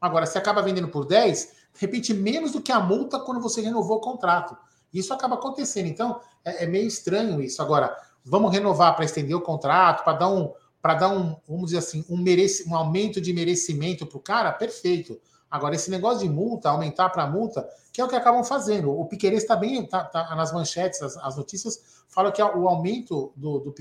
Agora, 0.00 0.24
se 0.24 0.38
acaba 0.38 0.62
vendendo 0.62 0.86
por 0.86 1.04
10, 1.04 1.52
de 1.74 1.80
repente, 1.80 2.14
menos 2.14 2.52
do 2.52 2.62
que 2.62 2.70
a 2.70 2.78
multa 2.78 3.18
quando 3.18 3.40
você 3.40 3.60
renovou 3.60 3.96
o 3.96 4.00
contrato. 4.00 4.56
Isso 4.94 5.12
acaba 5.12 5.34
acontecendo. 5.34 5.86
Então, 5.86 6.20
é, 6.44 6.62
é 6.62 6.66
meio 6.68 6.86
estranho 6.86 7.42
isso. 7.42 7.60
Agora, 7.60 7.92
vamos 8.24 8.52
renovar 8.52 8.94
para 8.94 9.04
estender 9.04 9.36
o 9.36 9.40
contrato, 9.40 10.04
para 10.04 10.18
dar 10.18 10.28
um, 10.28 10.52
para 10.86 10.94
dar 10.94 11.08
um, 11.08 11.34
vamos 11.48 11.64
dizer 11.66 11.78
assim, 11.78 12.04
um, 12.08 12.16
merece, 12.16 12.62
um 12.68 12.76
aumento 12.76 13.20
de 13.20 13.32
merecimento 13.32 14.06
para 14.06 14.18
o 14.18 14.20
cara, 14.20 14.52
perfeito. 14.52 15.20
Agora, 15.50 15.74
esse 15.74 15.90
negócio 15.90 16.20
de 16.20 16.32
multa, 16.32 16.70
aumentar 16.70 17.08
para 17.10 17.26
multa, 17.26 17.68
que 17.92 18.00
é 18.00 18.04
o 18.04 18.08
que 18.08 18.14
acabam 18.14 18.44
fazendo. 18.44 18.96
O 18.96 19.04
Piqueires 19.06 19.42
está 19.42 19.56
bem, 19.56 19.84
tá, 19.84 20.04
tá, 20.04 20.32
nas 20.36 20.52
manchetes, 20.52 21.02
as, 21.02 21.16
as, 21.16 21.36
notícias 21.36 22.04
falam 22.06 22.30
que 22.30 22.40
o 22.40 22.68
aumento 22.68 23.32
do, 23.34 23.58
do 23.58 23.74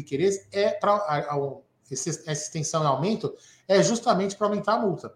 é 0.52 0.72
para 0.72 1.22
essa 1.92 2.32
extensão 2.32 2.84
e 2.84 2.88
aumento 2.88 3.36
é 3.68 3.84
justamente 3.84 4.36
para 4.36 4.48
aumentar 4.48 4.74
a 4.74 4.80
multa, 4.80 5.14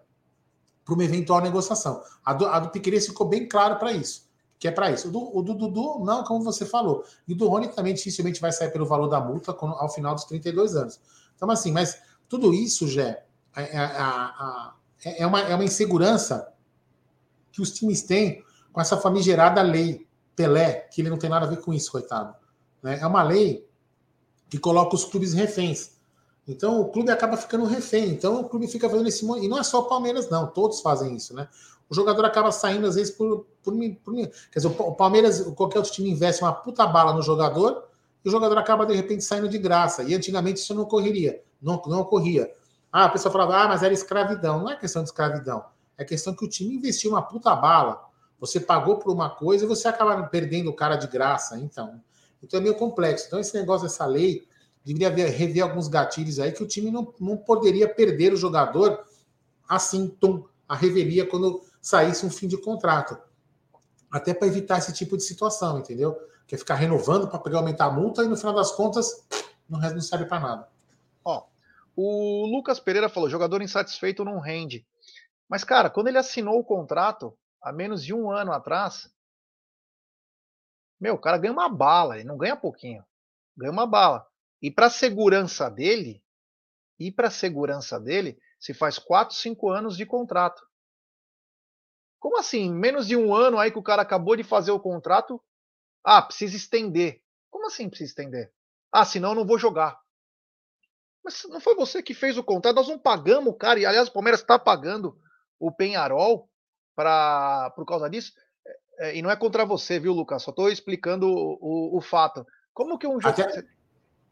para 0.85 0.93
uma 0.93 1.03
eventual 1.03 1.41
negociação. 1.41 2.03
A 2.23 2.33
do, 2.35 2.45
a 2.45 2.59
do 2.59 3.01
ficou 3.01 3.27
bem 3.27 3.49
claro 3.49 3.79
para 3.79 3.91
isso 3.93 4.29
que 4.59 4.67
é 4.67 4.71
para 4.71 4.91
isso. 4.91 5.07
O 5.07 5.41
do, 5.41 5.53
Dudu, 5.53 6.03
não, 6.03 6.21
como 6.25 6.43
você 6.43 6.65
falou. 6.65 7.05
E 7.25 7.33
do 7.33 7.47
Rony 7.47 7.69
também 7.69 7.93
dificilmente 7.93 8.41
vai 8.41 8.51
sair 8.51 8.69
pelo 8.69 8.85
valor 8.85 9.07
da 9.07 9.19
multa 9.19 9.55
ao 9.57 9.89
final 9.89 10.13
dos 10.13 10.25
32 10.25 10.75
anos. 10.75 10.99
Então, 11.39 11.49
assim, 11.49 11.71
mas 11.71 12.01
tudo 12.27 12.53
isso, 12.53 12.85
já 12.85 13.03
é, 13.03 13.23
é, 13.55 13.77
é, 15.05 15.23
é, 15.23 15.25
uma, 15.25 15.39
é 15.39 15.55
uma 15.55 15.63
insegurança 15.63 16.51
que 17.49 17.61
os 17.61 17.71
times 17.71 18.01
têm 18.01 18.43
com 18.73 18.81
essa 18.81 18.97
famigerada 18.97 19.61
lei 19.61 20.05
Pelé, 20.35 20.87
que 20.91 21.01
ele 21.01 21.09
não 21.09 21.17
tem 21.17 21.29
nada 21.29 21.45
a 21.45 21.49
ver 21.49 21.61
com 21.61 21.73
isso, 21.73 21.89
coitado. 21.89 22.35
Né? 22.83 22.99
É 22.99 23.07
uma 23.07 23.23
lei 23.23 23.65
que 24.49 24.59
coloca 24.59 24.95
os 24.95 25.05
clubes 25.05 25.33
reféns. 25.33 25.91
Então 26.45 26.81
o 26.81 26.89
clube 26.89 27.09
acaba 27.09 27.37
ficando 27.37 27.63
refém. 27.63 28.09
Então 28.09 28.41
o 28.41 28.49
clube 28.49 28.67
fica 28.67 28.89
fazendo 28.89 29.07
esse. 29.07 29.25
E 29.25 29.47
não 29.47 29.57
é 29.57 29.63
só 29.63 29.79
o 29.79 29.87
Palmeiras, 29.87 30.29
não. 30.29 30.47
Todos 30.47 30.81
fazem 30.81 31.15
isso, 31.15 31.33
né? 31.33 31.47
o 31.89 31.95
jogador 31.95 32.23
acaba 32.23 32.51
saindo, 32.51 32.85
às 32.85 32.95
vezes, 32.95 33.11
por, 33.11 33.47
por, 33.63 33.73
por 34.03 34.13
Quer 34.13 34.59
dizer, 34.59 34.67
o 34.67 34.93
Palmeiras, 34.93 35.41
qualquer 35.55 35.79
outro 35.79 35.91
time 35.91 36.11
investe 36.11 36.43
uma 36.43 36.53
puta 36.53 36.85
bala 36.85 37.13
no 37.13 37.21
jogador 37.21 37.83
o 38.27 38.31
jogador 38.31 38.57
acaba, 38.57 38.85
de 38.85 38.93
repente, 38.93 39.23
saindo 39.23 39.47
de 39.47 39.57
graça. 39.57 40.03
E 40.03 40.13
antigamente 40.13 40.59
isso 40.59 40.73
não 40.73 40.83
ocorreria. 40.83 41.41
Não, 41.61 41.81
não 41.87 42.01
ocorria. 42.01 42.51
Ah, 42.91 43.05
a 43.05 43.09
pessoa 43.09 43.31
falava, 43.31 43.57
ah, 43.57 43.67
mas 43.67 43.83
era 43.83 43.93
escravidão. 43.93 44.59
Não 44.59 44.69
é 44.69 44.75
questão 44.75 45.03
de 45.03 45.09
escravidão. 45.09 45.63
É 45.97 46.03
questão 46.03 46.33
que 46.33 46.43
o 46.43 46.49
time 46.49 46.75
investiu 46.75 47.11
uma 47.11 47.21
puta 47.21 47.55
bala. 47.55 48.03
Você 48.39 48.59
pagou 48.59 48.97
por 48.97 49.11
uma 49.11 49.29
coisa 49.29 49.65
e 49.65 49.67
você 49.67 49.87
acaba 49.87 50.21
perdendo 50.23 50.69
o 50.69 50.75
cara 50.75 50.95
de 50.95 51.07
graça. 51.07 51.57
Então, 51.59 52.01
então 52.41 52.59
é 52.59 52.63
meio 52.63 52.75
complexo. 52.75 53.27
Então, 53.27 53.39
esse 53.39 53.53
negócio 53.53 53.87
dessa 53.87 54.05
lei 54.05 54.47
deveria 54.83 55.29
rever 55.29 55.63
alguns 55.63 55.87
gatilhos 55.87 56.39
aí 56.39 56.51
que 56.51 56.63
o 56.63 56.67
time 56.67 56.89
não, 56.89 57.13
não 57.19 57.37
poderia 57.37 57.87
perder 57.87 58.33
o 58.33 58.37
jogador 58.37 59.03
assim, 59.67 60.07
tom, 60.07 60.45
a 60.67 60.75
revelia 60.75 61.27
quando 61.27 61.61
saísse 61.81 62.25
um 62.25 62.29
fim 62.29 62.47
de 62.47 62.57
contrato. 62.57 63.17
Até 64.09 64.33
para 64.33 64.47
evitar 64.47 64.79
esse 64.79 64.91
tipo 64.91 65.15
de 65.15 65.23
situação, 65.23 65.77
entendeu? 65.79 66.17
Que 66.49 66.55
é 66.55 66.57
ficar 66.57 66.75
renovando 66.75 67.29
para 67.29 67.37
pegar 67.37 67.59
aumentar 67.59 67.85
a 67.85 67.91
multa 67.91 68.23
e 68.23 68.27
no 68.27 68.35
final 68.35 68.55
das 68.55 68.71
contas 68.71 69.23
não, 69.69 69.79
não 69.79 70.01
serve 70.01 70.25
para 70.25 70.39
nada. 70.39 70.69
Ó, 71.23 71.45
o 71.95 72.47
Lucas 72.47 72.79
Pereira 72.79 73.07
falou: 73.07 73.29
jogador 73.29 73.61
insatisfeito 73.61 74.25
não 74.25 74.39
rende. 74.39 74.83
Mas, 75.47 75.63
cara, 75.63 75.91
quando 75.91 76.07
ele 76.07 76.17
assinou 76.17 76.57
o 76.59 76.63
contrato 76.63 77.37
há 77.61 77.71
menos 77.71 78.03
de 78.03 78.15
um 78.15 78.31
ano 78.31 78.51
atrás, 78.51 79.13
meu, 80.99 81.13
o 81.13 81.19
cara 81.19 81.37
ganha 81.37 81.53
uma 81.53 81.69
bala, 81.69 82.15
ele 82.15 82.27
não 82.27 82.37
ganha 82.37 82.55
pouquinho, 82.55 83.05
ganha 83.55 83.71
uma 83.71 83.85
bala. 83.85 84.27
E 84.59 84.71
para 84.71 84.89
segurança 84.89 85.69
dele, 85.69 86.21
e 86.99 87.11
para 87.11 87.29
segurança 87.29 87.99
dele, 87.99 88.39
se 88.59 88.73
faz 88.73 88.97
4, 88.97 89.35
5 89.35 89.69
anos 89.69 89.95
de 89.95 90.05
contrato. 90.05 90.67
Como 92.19 92.37
assim? 92.37 92.73
Menos 92.73 93.07
de 93.07 93.15
um 93.15 93.33
ano 93.33 93.59
aí 93.59 93.71
que 93.71 93.79
o 93.79 93.83
cara 93.83 94.01
acabou 94.01 94.35
de 94.35 94.43
fazer 94.43 94.71
o 94.71 94.79
contrato. 94.79 95.41
Ah, 96.03 96.21
precisa 96.21 96.55
estender. 96.55 97.21
Como 97.49 97.67
assim 97.67 97.89
precisa 97.89 98.09
estender? 98.09 98.51
Ah, 98.91 99.05
senão 99.05 99.29
eu 99.29 99.35
não 99.35 99.45
vou 99.45 99.59
jogar. 99.59 99.99
Mas 101.23 101.43
não 101.49 101.59
foi 101.59 101.75
você 101.75 102.01
que 102.01 102.13
fez 102.13 102.37
o 102.37 102.43
contrato? 102.43 102.75
Nós 102.75 102.87
não 102.87 102.97
pagamos 102.97 103.53
o 103.53 103.55
cara. 103.55 103.79
E 103.79 103.85
aliás, 103.85 104.07
o 104.07 104.13
Palmeiras 104.13 104.41
está 104.41 104.57
pagando 104.57 105.17
o 105.59 105.71
Penharol 105.71 106.49
pra, 106.95 107.71
por 107.75 107.85
causa 107.85 108.09
disso. 108.09 108.33
É, 108.65 109.09
é, 109.09 109.17
e 109.17 109.21
não 109.21 109.29
é 109.29 109.35
contra 109.35 109.65
você, 109.65 109.99
viu, 109.99 110.13
Lucas? 110.13 110.43
Só 110.43 110.51
estou 110.51 110.69
explicando 110.69 111.27
o, 111.27 111.57
o, 111.61 111.97
o, 111.97 112.01
fato. 112.01 112.45
Como 112.73 112.97
que 112.97 113.07
um 113.07 113.19
jogador. 113.19 113.43
Até, 113.43 113.67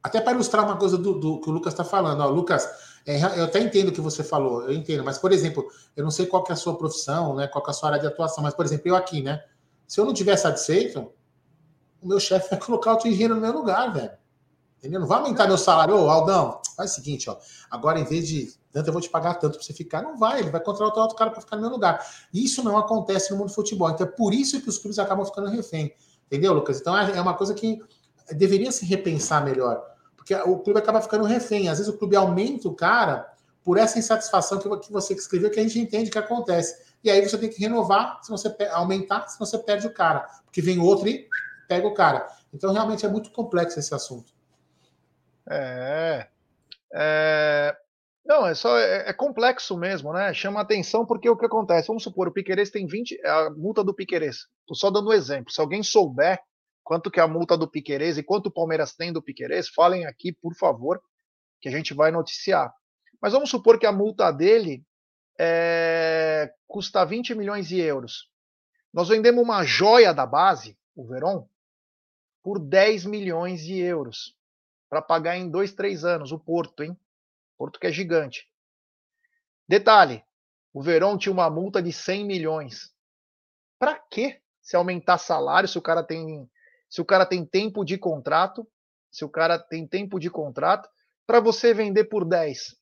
até 0.01 0.21
para 0.21 0.33
ilustrar 0.33 0.65
uma 0.65 0.77
coisa 0.77 0.97
do, 0.97 1.19
do 1.19 1.41
que 1.41 1.49
o 1.49 1.53
Lucas 1.53 1.73
está 1.73 1.83
falando. 1.83 2.21
Ó, 2.21 2.27
Lucas, 2.29 2.67
é, 3.05 3.21
eu 3.39 3.45
até 3.45 3.59
entendo 3.59 3.89
o 3.89 3.91
que 3.93 4.01
você 4.01 4.23
falou, 4.23 4.63
eu 4.63 4.73
entendo, 4.73 5.01
mas, 5.01 5.17
por 5.17 5.31
exemplo, 5.31 5.65
eu 5.95 6.03
não 6.03 6.11
sei 6.11 6.25
qual 6.25 6.43
é 6.49 6.51
a 6.51 6.57
sua 6.57 6.77
profissão, 6.77 7.35
né, 7.35 7.47
qual 7.47 7.63
é 7.65 7.69
a 7.69 7.73
sua 7.73 7.89
área 7.89 8.01
de 8.01 8.07
atuação, 8.07 8.43
mas, 8.43 8.53
por 8.53 8.65
exemplo, 8.65 8.89
eu 8.89 8.95
aqui, 8.97 9.21
né? 9.21 9.41
Se 9.87 10.01
eu 10.01 10.05
não 10.05 10.13
tiver 10.13 10.35
satisfeito, 10.35 11.09
o 12.01 12.07
meu 12.07 12.19
chefe 12.19 12.49
vai 12.49 12.59
colocar 12.59 12.93
o 12.93 12.97
dinheiro 12.97 13.35
no 13.35 13.41
meu 13.41 13.53
lugar, 13.53 13.93
velho. 13.93 14.11
Entendeu? 14.77 14.99
Não 14.99 15.07
vai 15.07 15.19
aumentar 15.19 15.47
meu 15.47 15.57
salário. 15.57 15.95
Ô, 15.95 16.09
Aldão, 16.09 16.61
faz 16.75 16.91
o 16.91 16.95
seguinte, 16.95 17.29
ó. 17.29 17.37
Agora, 17.69 17.99
em 17.99 18.03
vez 18.03 18.27
de 18.27 18.53
tanto, 18.71 18.87
eu 18.87 18.93
vou 18.93 19.01
te 19.01 19.09
pagar 19.09 19.35
tanto 19.35 19.57
para 19.57 19.65
você 19.65 19.73
ficar. 19.73 20.03
Não 20.03 20.17
vai, 20.17 20.39
ele 20.39 20.51
vai 20.51 20.61
contratar 20.61 20.99
outro 20.99 21.17
cara 21.17 21.31
para 21.31 21.41
ficar 21.41 21.55
no 21.55 21.63
meu 21.63 21.71
lugar. 21.71 22.05
Isso 22.31 22.63
não 22.63 22.77
acontece 22.77 23.31
no 23.31 23.37
mundo 23.37 23.47
do 23.47 23.55
futebol. 23.55 23.89
Então, 23.89 24.05
é 24.05 24.09
por 24.09 24.33
isso 24.33 24.61
que 24.61 24.69
os 24.69 24.77
clubes 24.77 24.99
acabam 24.99 25.25
ficando 25.25 25.49
refém. 25.49 25.93
Entendeu, 26.27 26.53
Lucas? 26.53 26.79
Então, 26.79 26.95
é, 26.95 27.17
é 27.17 27.21
uma 27.21 27.33
coisa 27.33 27.53
que 27.53 27.81
deveria 28.35 28.71
se 28.71 28.85
repensar 28.85 29.43
melhor. 29.43 29.83
Porque 30.15 30.35
o 30.35 30.59
clube 30.59 30.79
acaba 30.79 31.01
ficando 31.01 31.23
refém. 31.23 31.69
Às 31.69 31.79
vezes 31.79 31.91
o 31.91 31.97
clube 31.97 32.15
aumenta 32.15 32.67
o 32.67 32.75
cara 32.75 33.27
por 33.63 33.77
essa 33.77 33.97
insatisfação 33.97 34.59
que 34.59 34.91
você 34.91 35.13
escreveu, 35.13 35.49
que 35.49 35.59
a 35.59 35.63
gente 35.63 35.79
entende 35.79 36.11
que 36.11 36.17
acontece. 36.17 36.87
E 37.03 37.09
aí 37.09 37.27
você 37.27 37.37
tem 37.37 37.49
que 37.49 37.59
renovar, 37.59 38.19
se 38.21 38.29
você 38.29 38.55
aumentar, 38.71 39.27
se 39.27 39.39
você 39.39 39.57
perde 39.57 39.87
o 39.87 39.93
cara. 39.93 40.27
Porque 40.45 40.61
vem 40.61 40.79
outro 40.79 41.07
e 41.07 41.27
pega 41.67 41.87
o 41.87 41.93
cara. 41.93 42.27
Então, 42.53 42.73
realmente 42.73 43.05
é 43.05 43.09
muito 43.09 43.31
complexo 43.31 43.79
esse 43.79 43.93
assunto. 43.93 44.31
É. 45.49 46.27
é... 46.93 47.77
Não, 48.25 48.45
é 48.45 48.53
só 48.53 48.77
é, 48.77 49.09
é, 49.09 49.13
complexo 49.13 49.77
mesmo, 49.77 50.11
né? 50.11 50.33
Chama 50.33 50.59
atenção 50.59 51.05
porque 51.05 51.29
o 51.29 51.37
que 51.37 51.45
acontece? 51.45 51.87
Vamos 51.87 52.03
supor, 52.03 52.27
o 52.27 52.33
Piqueires 52.33 52.69
tem 52.69 52.85
20, 52.85 53.19
é 53.23 53.29
a 53.29 53.49
multa 53.49 53.83
do 53.83 53.93
Piqueires. 53.93 54.47
Tô 54.65 54.75
só 54.75 54.91
dando 54.91 55.09
um 55.09 55.13
exemplo. 55.13 55.51
Se 55.51 55.61
alguém 55.61 55.81
souber 55.81 56.37
quanto 56.83 57.09
que 57.11 57.19
é 57.19 57.23
a 57.23 57.27
multa 57.27 57.57
do 57.57 57.69
Piqueires 57.69 58.17
e 58.17 58.23
quanto 58.23 58.47
o 58.47 58.51
Palmeiras 58.51 58.93
tem 58.93 59.13
do 59.13 59.21
Piqueires, 59.21 59.69
falem 59.69 60.05
aqui, 60.05 60.33
por 60.33 60.55
favor, 60.55 61.01
que 61.61 61.69
a 61.69 61.71
gente 61.71 61.93
vai 61.93 62.11
noticiar. 62.11 62.73
Mas 63.21 63.33
vamos 63.33 63.49
supor 63.49 63.79
que 63.79 63.85
a 63.85 63.91
multa 63.91 64.31
dele 64.31 64.83
é, 65.39 66.51
custa 66.67 67.05
20 67.05 67.35
milhões 67.35 67.67
de 67.67 67.79
euros. 67.79 68.29
Nós 68.93 69.09
vendemos 69.09 69.43
uma 69.43 69.63
joia 69.63 70.13
da 70.13 70.25
base, 70.25 70.77
o 70.95 71.05
Verón, 71.05 71.45
por 72.47 72.59
10 72.59 73.03
milhões 73.03 73.61
de 73.61 73.77
euros 73.77 74.33
para 74.89 75.01
pagar 75.01 75.35
em 75.35 75.51
dois, 75.51 75.73
três 75.73 76.05
anos 76.05 76.31
o 76.31 76.39
Porto, 76.39 76.81
hein? 76.81 76.97
Porto 77.57 77.77
que 77.77 77.87
é 77.87 77.91
gigante. 77.91 78.49
Detalhe: 79.67 80.23
o 80.73 80.81
Verón 80.81 81.17
tinha 81.17 81.33
uma 81.33 81.49
multa 81.49 81.83
de 81.83 81.91
100 81.91 82.25
milhões. 82.25 82.95
Para 83.77 83.99
quê? 83.99 84.39
Se 84.61 84.77
aumentar 84.77 85.17
salário, 85.17 85.67
se 85.67 85.77
o 85.77 85.81
cara 85.81 86.01
tem 86.01 86.49
se 86.89 87.01
o 87.01 87.05
cara 87.05 87.25
tem 87.25 87.45
tempo 87.45 87.83
de 87.83 87.97
contrato, 87.97 88.65
se 89.11 89.25
o 89.25 89.29
cara 89.29 89.59
tem 89.59 89.85
tempo 89.85 90.17
de 90.17 90.29
contrato, 90.29 90.89
para 91.25 91.41
você 91.41 91.73
vender 91.73 92.05
por 92.05 92.23
10. 92.23 92.77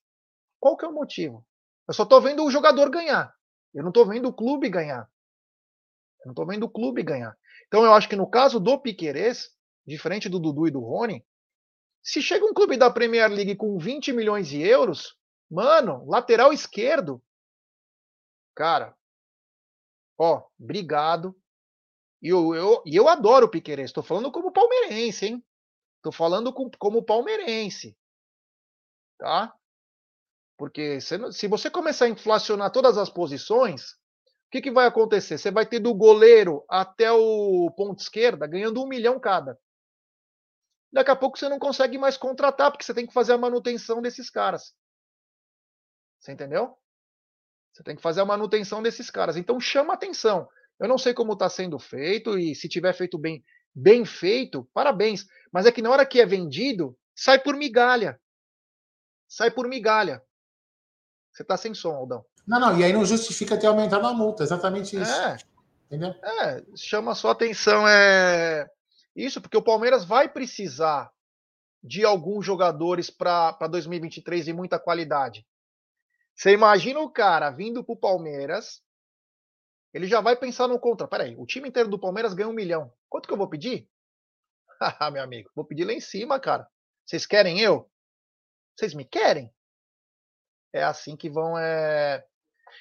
Qual 0.59 0.77
que 0.77 0.85
é 0.85 0.87
o 0.87 0.93
motivo? 0.93 1.43
Eu 1.87 1.93
só 1.95 2.03
estou 2.03 2.21
vendo 2.21 2.45
o 2.45 2.51
jogador 2.51 2.87
ganhar. 2.91 3.33
Eu 3.73 3.81
não 3.81 3.89
estou 3.89 4.05
vendo 4.05 4.29
o 4.29 4.33
clube 4.33 4.69
ganhar. 4.69 5.09
Eu 6.19 6.27
não 6.27 6.33
estou 6.33 6.45
vendo 6.45 6.65
o 6.65 6.69
clube 6.69 7.01
ganhar. 7.01 7.35
Então 7.67 7.83
eu 7.83 7.93
acho 7.93 8.07
que 8.07 8.15
no 8.15 8.29
caso 8.29 8.59
do 8.59 8.79
Piquerez, 8.79 9.54
diferente 9.85 10.27
do 10.29 10.39
Dudu 10.39 10.67
e 10.67 10.71
do 10.71 10.79
Rony, 10.79 11.25
se 12.03 12.21
chega 12.21 12.45
um 12.45 12.53
clube 12.53 12.77
da 12.77 12.91
Premier 12.91 13.29
League 13.31 13.55
com 13.55 13.77
20 13.77 14.13
milhões 14.13 14.47
de 14.47 14.61
euros, 14.61 15.17
mano, 15.49 16.05
lateral 16.05 16.53
esquerdo, 16.53 17.21
cara, 18.53 18.95
ó, 20.17 20.43
obrigado. 20.59 21.35
E 22.21 22.29
eu, 22.29 22.55
eu, 22.55 22.83
eu 22.85 23.07
adoro 23.07 23.47
o 23.47 23.49
Piqueires. 23.49 23.85
Estou 23.85 24.03
falando 24.03 24.31
como 24.31 24.51
palmeirense, 24.51 25.25
hein? 25.25 25.45
Estou 25.97 26.11
falando 26.11 26.53
com, 26.53 26.69
como 26.77 27.03
palmeirense. 27.03 27.97
Tá? 29.17 29.53
Porque 30.57 31.01
se, 31.01 31.31
se 31.31 31.47
você 31.47 31.69
começar 31.69 32.05
a 32.05 32.09
inflacionar 32.09 32.71
todas 32.71 32.97
as 32.97 33.09
posições, 33.09 33.91
o 33.91 34.51
que, 34.51 34.61
que 34.61 34.71
vai 34.71 34.85
acontecer? 34.85 35.37
Você 35.37 35.51
vai 35.51 35.65
ter 35.65 35.79
do 35.79 35.93
goleiro 35.93 36.63
até 36.69 37.11
o 37.11 37.69
ponto 37.75 37.99
esquerda 37.99 38.47
ganhando 38.47 38.81
um 38.81 38.87
milhão 38.87 39.19
cada. 39.19 39.59
Daqui 40.95 41.11
a 41.11 41.15
pouco 41.15 41.37
você 41.37 41.49
não 41.49 41.59
consegue 41.59 41.97
mais 41.97 42.15
contratar, 42.15 42.71
porque 42.71 42.85
você 42.85 42.93
tem 42.93 43.05
que 43.05 43.11
fazer 43.11 43.33
a 43.33 43.37
manutenção 43.37 44.01
desses 44.01 44.29
caras. 44.29 44.73
Você 46.17 46.31
entendeu? 46.31 46.73
Você 47.73 47.83
tem 47.83 47.97
que 47.97 48.01
fazer 48.01 48.21
a 48.21 48.25
manutenção 48.25 48.81
desses 48.81 49.11
caras. 49.11 49.35
Então 49.35 49.59
chama 49.59 49.93
atenção. 49.93 50.47
Eu 50.79 50.87
não 50.87 50.97
sei 50.97 51.13
como 51.13 51.33
está 51.33 51.49
sendo 51.49 51.77
feito 51.77 52.39
e 52.39 52.55
se 52.55 52.69
tiver 52.69 52.93
feito 52.93 53.17
bem, 53.17 53.43
bem 53.75 54.05
feito, 54.05 54.63
parabéns. 54.73 55.25
Mas 55.51 55.65
é 55.65 55.71
que 55.73 55.81
na 55.81 55.89
hora 55.89 56.05
que 56.05 56.21
é 56.21 56.25
vendido, 56.25 56.97
sai 57.13 57.39
por 57.39 57.57
migalha. 57.57 58.17
Sai 59.27 59.51
por 59.51 59.67
migalha. 59.67 60.23
Você 61.33 61.41
está 61.41 61.57
sem 61.57 61.73
som, 61.73 61.93
Aldão. 61.93 62.25
Não, 62.47 62.57
não, 62.57 62.79
e 62.79 62.85
aí 62.85 62.93
não 62.93 63.03
justifica 63.03 63.59
ter 63.59 63.67
aumentado 63.67 64.07
a 64.07 64.13
multa, 64.13 64.43
exatamente 64.43 64.95
isso. 64.95 65.11
É, 65.11 65.37
Entendeu? 65.87 66.15
é 66.23 66.63
chama 66.73 67.13
só 67.13 67.31
atenção, 67.31 67.85
é 67.85 68.65
isso, 69.15 69.41
porque 69.41 69.57
o 69.57 69.63
Palmeiras 69.63 70.03
vai 70.03 70.27
precisar 70.27 71.11
de 71.81 72.03
alguns 72.03 72.45
jogadores 72.45 73.09
para 73.09 73.67
2023 73.69 74.45
de 74.45 74.53
muita 74.53 74.79
qualidade. 74.79 75.45
Você 76.35 76.51
imagina 76.51 76.99
o 76.99 77.09
cara 77.09 77.49
vindo 77.49 77.83
para 77.83 77.93
o 77.93 77.99
Palmeiras, 77.99 78.81
ele 79.93 80.07
já 80.07 80.19
vai 80.19 80.35
pensar 80.35 80.67
no 80.67 80.79
contra. 80.79 81.07
Peraí, 81.07 81.35
o 81.37 81.45
time 81.45 81.69
inteiro 81.69 81.87
do 81.87 81.99
Palmeiras 81.99 82.33
ganha 82.33 82.49
um 82.49 82.53
milhão. 82.53 82.91
Quanto 83.07 83.27
que 83.27 83.33
eu 83.33 83.37
vou 83.37 83.47
pedir? 83.47 83.87
Meu 85.13 85.23
amigo, 85.23 85.49
vou 85.55 85.63
pedir 85.63 85.85
lá 85.85 85.93
em 85.93 86.01
cima, 86.01 86.39
cara. 86.39 86.67
Vocês 87.05 87.25
querem 87.25 87.61
eu? 87.61 87.89
Vocês 88.75 88.93
me 88.93 89.05
querem? 89.05 89.53
É 90.73 90.83
assim 90.83 91.15
que 91.15 91.29
vão. 91.29 91.57
É... 91.57 92.25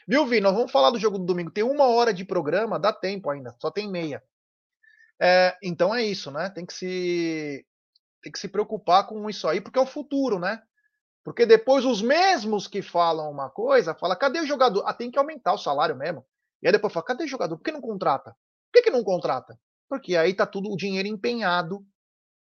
Viu, 0.09 0.27
Vi? 0.27 0.41
Nós 0.41 0.55
vamos 0.55 0.73
falar 0.73 0.91
do 0.91 0.99
jogo 0.99 1.19
do 1.19 1.25
domingo. 1.25 1.53
Tem 1.53 1.63
uma 1.63 1.87
hora 1.87 2.13
de 2.13 2.25
programa, 2.25 2.81
dá 2.81 2.93
tempo 2.93 3.31
ainda, 3.31 3.55
só 3.61 3.71
tem 3.71 3.89
meia. 3.89 4.21
É, 5.25 5.57
então 5.63 5.95
é 5.95 6.05
isso, 6.05 6.31
né? 6.31 6.51
Tem 6.51 6.67
que 6.67 6.75
se 6.75 7.65
tem 8.23 8.33
que 8.33 8.39
se 8.39 8.49
preocupar 8.49 9.07
com 9.07 9.29
isso 9.31 9.49
aí, 9.49 9.61
porque 9.61 9.79
é 9.79 9.83
o 9.83 9.87
futuro, 9.87 10.39
né? 10.39 10.63
Porque 11.25 11.47
depois 11.47 11.85
os 11.85 12.03
mesmos 12.03 12.69
que 12.69 12.83
falam 12.83 13.31
uma 13.31 13.51
coisa, 13.51 13.95
fala, 13.95 14.17
cadê 14.17 14.41
o 14.41 14.47
jogador? 14.47 14.85
Ah, 14.87 14.95
tem 14.95 15.11
que 15.11 15.19
aumentar 15.19 15.55
o 15.55 15.59
salário 15.59 15.97
mesmo. 15.97 16.25
E 16.63 16.67
aí 16.67 16.73
depois 16.73 16.93
fala, 16.93 17.07
cadê 17.07 17.25
o 17.25 17.29
jogador? 17.29 17.57
Por 17.57 17.65
que 17.65 17.73
não 17.73 17.81
contrata? 17.81 18.33
Por 18.33 18.75
que, 18.75 18.83
que 18.83 18.91
não 18.91 19.05
contrata? 19.05 19.59
Porque 19.89 20.17
aí 20.17 20.35
tá 20.35 20.47
tudo 20.47 20.71
o 20.71 20.77
dinheiro 20.77 21.09
empenhado 21.09 21.85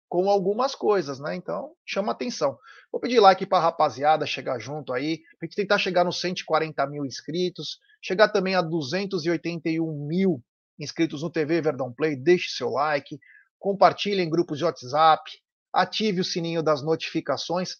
com 0.08 0.30
algumas 0.30 0.74
coisas, 0.74 1.20
né? 1.20 1.34
Então, 1.34 1.72
chama 1.86 2.12
atenção. 2.12 2.58
Vou 2.92 3.00
pedir 3.00 3.20
like 3.20 3.46
para 3.46 3.58
a 3.58 3.62
rapaziada 3.62 4.26
chegar 4.26 4.58
junto 4.58 4.92
aí, 4.92 5.18
pra 5.38 5.46
gente 5.46 5.56
tentar 5.56 5.78
chegar 5.78 6.04
nos 6.04 6.20
140 6.20 6.86
mil 6.86 7.04
inscritos, 7.04 7.78
chegar 8.02 8.28
também 8.28 8.54
a 8.54 8.62
281 8.62 10.06
mil 10.06 10.42
inscritos 10.78 11.22
no 11.22 11.30
TV 11.30 11.60
Verdão 11.60 11.92
Play. 11.92 12.16
Deixe 12.16 12.50
seu 12.50 12.70
like, 12.70 13.18
compartilhe 13.58 14.22
em 14.22 14.30
grupos 14.30 14.58
de 14.58 14.64
WhatsApp, 14.64 15.30
ative 15.72 16.20
o 16.20 16.24
sininho 16.24 16.62
das 16.62 16.82
notificações. 16.82 17.76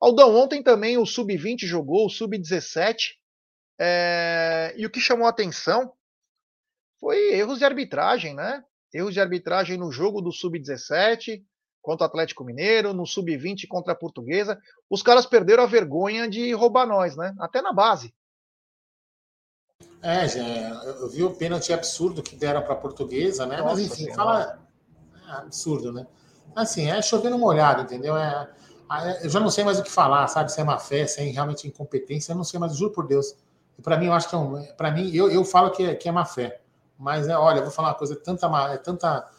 Aldão, 0.00 0.34
ontem 0.34 0.62
também 0.62 0.98
o 0.98 1.06
Sub-20 1.06 1.64
jogou, 1.64 2.06
o 2.06 2.10
Sub-17, 2.10 3.14
é... 3.78 4.74
e 4.76 4.84
o 4.84 4.90
que 4.90 5.00
chamou 5.00 5.26
atenção 5.26 5.92
foi 7.00 7.34
erros 7.34 7.58
de 7.58 7.64
arbitragem, 7.64 8.34
né? 8.34 8.62
Erros 8.92 9.14
de 9.14 9.20
arbitragem 9.20 9.76
no 9.76 9.90
jogo 9.90 10.20
do 10.20 10.30
Sub-17, 10.30 11.42
contra 11.80 12.04
o 12.04 12.08
Atlético 12.08 12.44
Mineiro, 12.44 12.94
no 12.94 13.04
Sub-20 13.04 13.66
contra 13.66 13.92
a 13.92 13.96
Portuguesa. 13.96 14.58
Os 14.88 15.02
caras 15.02 15.26
perderam 15.26 15.64
a 15.64 15.66
vergonha 15.66 16.28
de 16.28 16.52
roubar 16.52 16.86
nós, 16.86 17.16
né? 17.16 17.34
Até 17.40 17.60
na 17.60 17.72
base. 17.72 18.14
É, 20.02 20.26
eu 21.00 21.08
vi 21.08 21.22
o 21.22 21.30
pênalti 21.30 21.72
absurdo 21.72 22.22
que 22.22 22.34
deram 22.34 22.62
para 22.62 22.72
a 22.72 22.76
Portuguesa, 22.76 23.46
né? 23.46 23.58
Nossa, 23.58 23.74
Mas 23.74 23.80
enfim, 23.80 24.12
fala. 24.12 24.58
É 25.28 25.32
absurdo, 25.32 25.92
né? 25.92 26.06
Assim, 26.54 26.90
é 26.90 27.00
chovendo 27.00 27.38
molhado, 27.38 27.82
entendeu? 27.82 28.16
É, 28.16 28.48
eu 29.22 29.30
já 29.30 29.38
não 29.38 29.48
sei 29.50 29.64
mais 29.64 29.78
o 29.78 29.82
que 29.82 29.90
falar, 29.90 30.26
sabe? 30.28 30.52
Se 30.52 30.60
é 30.60 30.64
má 30.64 30.78
fé, 30.78 31.06
se 31.06 31.20
é 31.20 31.24
realmente 31.24 31.66
incompetência, 31.66 32.32
eu 32.32 32.36
não 32.36 32.44
sei 32.44 32.58
mais, 32.58 32.76
juro 32.76 32.92
por 32.92 33.06
Deus. 33.06 33.34
Para 33.82 33.96
mim, 33.96 34.06
eu 34.06 34.12
acho 34.12 34.28
que 34.28 34.34
é 34.34 34.38
um. 34.38 34.62
Para 34.76 34.90
mim, 34.90 35.10
eu, 35.14 35.30
eu 35.30 35.44
falo 35.44 35.70
que 35.70 35.84
é, 35.84 35.94
que 35.94 36.08
é 36.08 36.12
má 36.12 36.24
fé. 36.24 36.60
Mas, 36.98 37.28
é, 37.28 37.36
olha, 37.36 37.58
eu 37.58 37.62
vou 37.62 37.72
falar 37.72 37.88
uma 37.88 37.94
coisa, 37.94 38.14
é 38.14 38.16
tanta, 38.16 38.46
é 38.72 38.76
tanta 38.76 39.30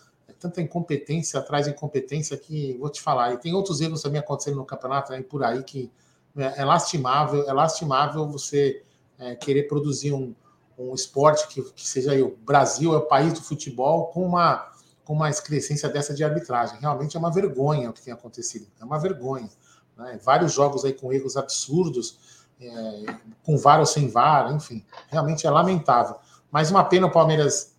tanta 0.44 0.62
incompetência 0.62 1.40
atrás 1.40 1.66
de 1.66 1.72
incompetência 1.72 2.36
que 2.36 2.78
vou 2.78 2.90
te 2.90 3.02
falar. 3.02 3.34
E 3.34 3.38
tem 3.38 3.54
outros 3.54 3.80
erros 3.80 4.02
também 4.02 4.20
acontecendo 4.20 4.58
no 4.58 4.66
campeonato 4.66 5.14
aí 5.14 5.24
por 5.24 5.42
aí 5.42 5.64
que 5.64 5.90
é, 6.36 6.62
é 6.62 6.66
lastimável, 6.66 7.48
é 7.48 7.54
lastimável 7.54 8.28
você 8.28 8.84
é, 9.18 9.36
querer 9.36 9.64
produzir 9.64 10.12
um, 10.12 10.36
um 10.78 10.94
esporte 10.94 11.48
que, 11.48 11.62
que 11.62 11.88
seja 11.88 12.12
aí, 12.12 12.22
o 12.22 12.36
Brasil 12.38 12.94
é 12.94 12.98
o 12.98 13.06
país 13.06 13.34
do 13.34 13.42
futebol 13.42 14.08
com 14.08 14.26
uma 14.26 14.72
com 15.04 15.12
uma 15.12 15.30
excrescência 15.30 15.90
dessa 15.90 16.14
de 16.14 16.24
arbitragem. 16.24 16.80
Realmente 16.80 17.18
é 17.18 17.20
uma 17.20 17.30
vergonha 17.30 17.90
o 17.90 17.94
que 17.94 18.02
tem 18.02 18.14
acontecido. 18.14 18.68
É 18.80 18.86
uma 18.86 18.98
vergonha. 18.98 19.50
Né? 19.98 20.18
Vários 20.24 20.54
jogos 20.54 20.86
aí 20.86 20.94
com 20.94 21.12
erros 21.12 21.36
absurdos, 21.36 22.46
é, 22.62 23.18
com 23.44 23.58
VAR 23.58 23.82
ou 23.82 23.86
sem 23.86 24.08
VAR, 24.08 24.54
enfim. 24.54 24.86
Realmente 25.10 25.46
é 25.46 25.50
lamentável. 25.50 26.16
Mas 26.50 26.72
uma 26.72 26.86
pena 26.86 27.08
o 27.08 27.12
Palmeiras 27.12 27.74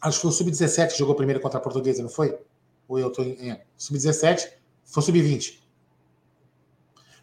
Acho 0.00 0.18
que 0.18 0.22
foi 0.22 0.30
o 0.30 0.32
Sub-17 0.32 0.92
que 0.92 0.98
jogou 0.98 1.14
primeiro 1.14 1.40
contra 1.40 1.58
a 1.58 1.62
Portuguesa, 1.62 2.02
não 2.02 2.08
foi? 2.08 2.38
Ou 2.86 2.98
eu 2.98 3.10
tô 3.10 3.22
em. 3.22 3.50
É, 3.50 3.64
Sub-17 3.76 4.48
foi 4.84 5.02
o 5.02 5.06
Sub-20. 5.06 5.58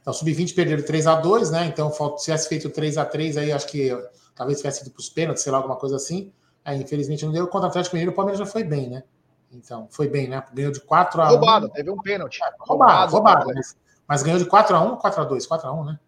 Então, 0.01 0.13
Sub-20 0.13 0.53
perderam 0.53 0.83
3 0.83 1.07
a 1.07 1.15
2 1.15 1.51
né? 1.51 1.65
Então, 1.67 1.91
se 1.91 2.25
tivesse 2.25 2.49
feito 2.49 2.69
3 2.69 2.97
a 2.97 3.05
3 3.05 3.38
aí 3.38 3.51
acho 3.51 3.67
que 3.67 3.89
talvez 4.35 4.59
tivesse 4.59 4.81
ido 4.81 4.91
para 4.91 4.99
os 4.99 5.09
pênaltis, 5.09 5.43
sei 5.43 5.51
lá, 5.51 5.57
alguma 5.57 5.77
coisa 5.77 5.95
assim. 5.95 6.31
Aí, 6.63 6.81
infelizmente, 6.81 7.25
não 7.25 7.31
deu. 7.31 7.47
Contra 7.47 7.67
o 7.67 7.69
Atlético 7.69 7.95
Mineiro, 7.95 8.11
o 8.11 8.15
Palmeiras 8.15 8.39
já 8.39 8.45
foi 8.45 8.63
bem, 8.63 8.89
né? 8.89 9.03
Então, 9.51 9.87
foi 9.89 10.07
bem, 10.09 10.27
né? 10.27 10.43
Ganhou 10.53 10.71
de 10.71 10.81
4 10.81 11.21
a 11.21 11.27
1. 11.27 11.29
Roubado, 11.29 11.69
teve 11.69 11.89
um 11.89 11.97
pênalti. 11.97 12.43
É, 12.43 12.53
roubado, 12.59 13.11
roubado. 13.11 13.45
roubado 13.45 13.55
mas, 13.55 13.77
mas, 14.07 14.23
ganhou 14.23 14.39
de 14.39 14.45
4 14.45 14.75
a 14.75 14.81
1 14.81 14.89
ou 14.89 14.97
4 14.97 15.21
a 15.21 15.25
2? 15.25 15.47
4 15.47 15.67
a 15.67 15.73
1, 15.73 15.83
né? 15.85 15.99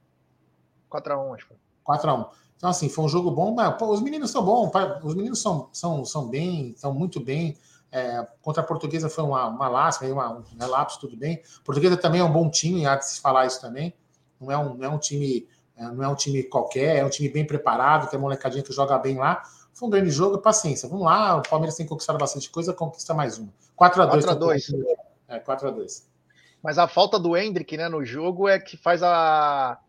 4 0.90 1.14
a 1.14 1.24
1, 1.24 1.34
acho 1.34 1.48
que 1.48 1.56
4 1.84 2.10
a 2.10 2.14
1. 2.14 2.26
Então, 2.58 2.70
assim, 2.70 2.90
foi 2.90 3.06
um 3.06 3.10
jogo 3.10 3.32
bom. 3.32 3.54
Mas, 3.54 3.76
pô, 3.78 3.88
os 3.88 4.02
meninos 4.02 4.32
são 4.32 4.44
bons, 4.44 4.72
os 5.04 5.16
meninos 5.16 5.42
são, 5.42 5.70
são, 5.72 6.04
são 6.04 6.28
bem, 6.28 6.70
estão 6.70 6.94
muito 6.94 7.20
bem. 7.20 7.56
É, 7.92 8.28
contra 8.42 8.62
a 8.62 8.66
Portuguesa 8.66 9.10
foi 9.10 9.24
uma, 9.24 9.48
uma 9.48 9.70
lástima, 9.70 10.12
uma, 10.12 10.40
um 10.40 10.44
relapso, 10.60 11.00
tudo 11.00 11.16
bem. 11.16 11.42
A 11.62 11.64
Portuguesa 11.64 11.96
também 11.96 12.20
é 12.20 12.24
um 12.24 12.32
bom 12.32 12.50
time, 12.50 12.86
há 12.86 12.96
de 12.96 13.06
se 13.06 13.22
falar 13.22 13.46
isso 13.46 13.62
também. 13.62 13.94
Não 14.40 14.52
é 14.52 14.58
um, 14.58 14.74
não 14.74 14.86
é 14.86 14.90
um 14.90 15.00
time 15.00 15.48
não 15.78 16.04
é 16.04 16.08
um 16.08 16.16
time 16.16 16.44
qualquer, 16.44 16.98
é 16.98 17.06
um 17.06 17.10
time 17.10 17.30
bem 17.30 17.46
preparado, 17.46 18.10
tem 18.10 18.20
molecadinha 18.20 18.64
que 18.64 18.74
joga 18.74 18.98
bem 18.98 19.18
lá. 19.18 19.44
Foi 19.74 19.88
um 19.88 19.92
grande 19.92 20.10
jogo, 20.10 20.40
paciência. 20.40 20.90
Vamos 20.90 21.06
lá, 21.06 21.38
o 21.38 21.42
Palmeiras 21.42 21.76
tem 21.76 21.86
conquistado 21.86 22.18
bastante 22.18 22.50
coisa, 22.50 22.74
conquista 22.74 23.14
mais 23.14 23.38
uma. 23.38 23.54
4x2. 23.80 24.24
4x2. 24.24 24.76
É, 25.28 25.40
4x2. 25.40 26.04
Mas 26.64 26.78
a 26.78 26.88
falta 26.88 27.20
do 27.20 27.38
Hendrick 27.38 27.78
né, 27.78 27.88
no 27.88 28.04
jogo 28.04 28.48
é 28.48 28.60
que 28.60 28.76
faz 28.76 29.04
a. 29.04 29.80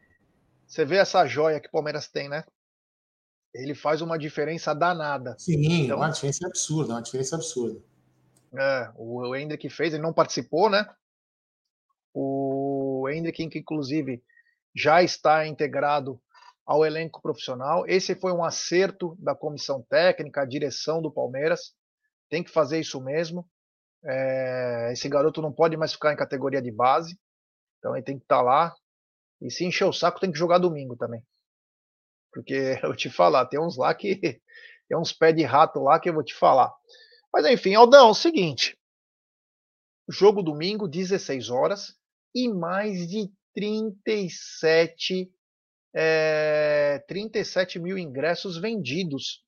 Você 0.66 0.84
vê 0.84 0.97
essa 0.97 1.26
joia 1.26 1.59
que 1.59 1.68
o 1.68 1.72
Palmeiras 1.72 2.09
tem, 2.09 2.28
né? 2.28 2.45
ele 3.55 3.74
faz 3.74 4.01
uma 4.01 4.18
diferença 4.18 4.74
danada. 4.74 5.34
Sim, 5.39 5.84
então, 5.84 5.99
uma 5.99 6.11
diferença 6.11 6.47
absurda, 6.47 6.95
uma 6.95 7.03
diferença 7.03 7.36
absurda. 7.36 7.80
É, 8.57 8.91
o 8.97 9.34
Hendrick 9.34 9.68
fez, 9.68 9.93
ele 9.93 10.03
não 10.03 10.12
participou, 10.12 10.70
né? 10.70 10.89
O 12.14 13.09
Hendrick, 13.11 13.49
que 13.49 13.59
inclusive 13.59 14.22
já 14.75 15.03
está 15.03 15.47
integrado 15.47 16.21
ao 16.66 16.85
elenco 16.85 17.23
profissional. 17.23 17.87
Esse 17.87 18.14
foi 18.14 18.33
um 18.33 18.45
acerto 18.45 19.16
da 19.19 19.35
comissão 19.35 19.83
técnica, 19.89 20.43
a 20.43 20.47
direção 20.47 21.01
do 21.01 21.11
Palmeiras. 21.11 21.75
Tem 22.29 22.45
que 22.45 22.51
fazer 22.51 22.79
isso 22.79 23.01
mesmo. 23.01 23.49
É, 24.05 24.91
esse 24.93 25.09
garoto 25.09 25.41
não 25.41 25.53
pode 25.53 25.77
mais 25.77 25.93
ficar 25.93 26.12
em 26.12 26.16
categoria 26.16 26.61
de 26.61 26.71
base. 26.71 27.19
Então 27.79 27.97
ele 27.97 28.05
tem 28.05 28.19
que 28.19 28.25
estar 28.25 28.39
tá 28.39 28.43
lá. 28.43 28.75
E 29.41 29.51
se 29.51 29.64
encher 29.64 29.85
o 29.85 29.93
saco, 29.93 30.21
tem 30.21 30.31
que 30.31 30.39
jogar 30.39 30.59
domingo 30.59 30.97
também. 30.97 31.23
Porque 32.33 32.79
eu 32.83 32.95
te 32.95 33.09
falar, 33.09 33.47
tem 33.47 33.61
uns 33.61 33.77
lá 33.77 33.95
que. 33.95 34.41
Tem 34.89 34.97
uns 34.97 35.12
pés 35.12 35.37
de 35.37 35.43
rato 35.43 35.81
lá 35.81 36.01
que 36.01 36.09
eu 36.09 36.14
vou 36.14 36.25
te 36.25 36.33
falar. 36.35 36.73
Mas 37.31 37.45
enfim, 37.45 37.75
Aldão, 37.75 38.09
é 38.09 38.11
o 38.11 38.14
seguinte. 38.14 38.75
Jogo 40.09 40.43
domingo, 40.43 40.89
16 40.89 41.51
horas, 41.51 41.95
e 42.35 42.49
mais 42.49 43.07
de 43.07 43.31
37, 43.59 45.29
é, 45.93 47.03
37 47.09 47.81
mil 47.81 47.99
ingressos 47.99 48.57
vendidos. 48.57 49.43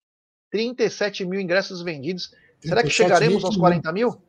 37 0.50 1.24
mil 1.24 1.38
ingressos 1.38 1.80
vendidos. 1.80 2.32
Será 2.60 2.82
que 2.82 2.90
chegaremos 2.90 3.44
aos 3.44 3.56
40 3.56 3.92
mil? 3.92 4.20